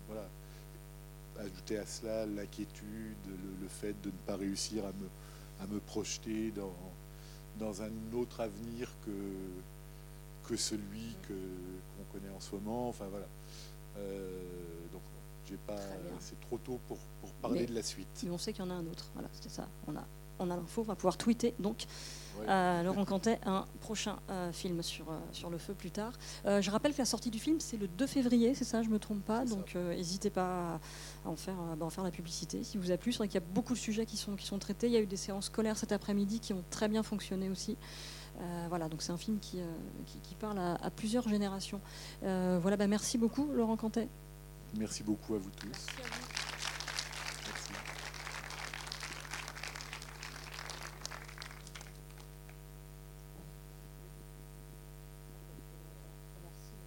voilà 0.06 0.28
ajouter 1.38 1.78
à 1.78 1.86
cela 1.86 2.26
l'inquiétude, 2.26 3.16
le, 3.26 3.68
fait 3.68 3.98
de 4.02 4.08
ne 4.08 4.16
pas 4.26 4.36
réussir 4.36 4.84
à 4.84 5.66
me 5.66 5.78
projeter 5.78 6.50
dans, 6.50 6.74
dans 7.60 7.82
un 7.82 7.90
autre 8.14 8.40
avenir 8.40 8.88
que, 9.04 10.48
que 10.48 10.56
celui 10.56 11.14
que, 11.28 11.32
qu'on 11.34 12.18
connaît 12.18 12.34
en 12.34 12.40
ce 12.40 12.54
moment. 12.56 12.88
Enfin 12.88 13.06
voilà. 13.10 13.26
Euh, 13.98 14.30
donc 14.92 15.02
j'ai 15.48 15.56
pas, 15.66 15.76
c'est 16.20 16.40
trop 16.40 16.58
tôt 16.58 16.80
pour, 16.88 16.98
pour 17.20 17.30
parler 17.34 17.60
Mais- 17.60 17.66
de 17.66 17.74
la 17.74 17.82
suite. 17.82 18.08
Mais 18.24 18.30
on 18.30 18.38
sait 18.38 18.52
qu'il 18.52 18.64
y 18.64 18.66
en 18.66 18.70
a 18.70 18.74
un 18.74 18.86
autre. 18.86 19.06
Voilà, 19.14 19.28
c'était 19.32 19.48
ça. 19.50 19.68
On 19.86 19.94
a, 19.96 20.04
on 20.38 20.50
a 20.50 20.56
l'info, 20.56 20.80
on 20.82 20.84
va 20.84 20.94
pouvoir 20.96 21.16
tweeter. 21.16 21.54
Donc, 21.58 21.84
Ouais. 22.38 22.46
euh, 22.48 22.82
Laurent 22.82 23.04
Cantet, 23.04 23.38
un 23.44 23.64
prochain 23.80 24.18
euh, 24.30 24.52
film 24.52 24.82
sur, 24.82 25.10
euh, 25.10 25.18
sur 25.32 25.50
le 25.50 25.58
feu 25.58 25.74
plus 25.74 25.90
tard. 25.90 26.12
Je 26.44 26.70
rappelle 26.70 26.92
que 26.92 26.98
la 26.98 27.04
sortie 27.04 27.30
du 27.30 27.38
film, 27.38 27.60
c'est 27.60 27.76
le 27.76 27.88
2 27.88 28.06
février, 28.06 28.54
c'est 28.54 28.64
ça, 28.64 28.82
je 28.82 28.88
me 28.88 28.98
trompe 28.98 29.24
pas. 29.24 29.44
Donc, 29.44 29.74
n'hésitez 29.74 30.30
pas 30.30 30.80
à 31.24 31.28
en 31.28 31.36
faire, 31.36 31.56
bah, 31.76 31.86
en 31.86 31.90
faire 31.90 32.04
la 32.04 32.10
publicité 32.10 32.62
si 32.62 32.78
vous 32.78 32.90
a 32.90 32.96
plu. 32.96 33.12
C'est 33.12 33.18
vrai 33.18 33.28
qu'il 33.28 33.40
y 33.40 33.44
a 33.44 33.46
beaucoup 33.54 33.74
de 33.74 33.78
sujets 33.78 34.06
qui 34.06 34.16
sont, 34.16 34.36
qui 34.36 34.46
sont 34.46 34.58
traités. 34.58 34.86
Il 34.86 34.92
y 34.92 34.96
a 34.96 35.00
eu 35.00 35.06
des 35.06 35.16
séances 35.16 35.46
scolaires 35.46 35.76
cet 35.76 35.92
après-midi 35.92 36.40
qui 36.40 36.52
ont 36.52 36.64
très 36.70 36.88
bien 36.88 37.02
fonctionné 37.02 37.48
aussi. 37.50 37.76
Euh, 38.40 38.66
voilà, 38.68 38.88
donc 38.88 39.02
c'est 39.02 39.12
un 39.12 39.18
film 39.18 39.38
qui, 39.38 39.60
euh, 39.60 39.64
qui, 40.06 40.18
qui 40.20 40.34
parle 40.34 40.58
à, 40.58 40.74
à 40.76 40.90
plusieurs 40.90 41.28
générations. 41.28 41.80
Euh, 42.22 42.58
voilà, 42.62 42.76
bah, 42.76 42.86
merci 42.86 43.18
beaucoup, 43.18 43.48
Laurent 43.52 43.76
Cantet. 43.76 44.08
Merci 44.78 45.02
beaucoup 45.02 45.34
à 45.34 45.38
vous 45.38 45.50
tous. 45.50 45.66
Merci 45.66 45.90
à 46.00 46.06
vous. 46.06 46.29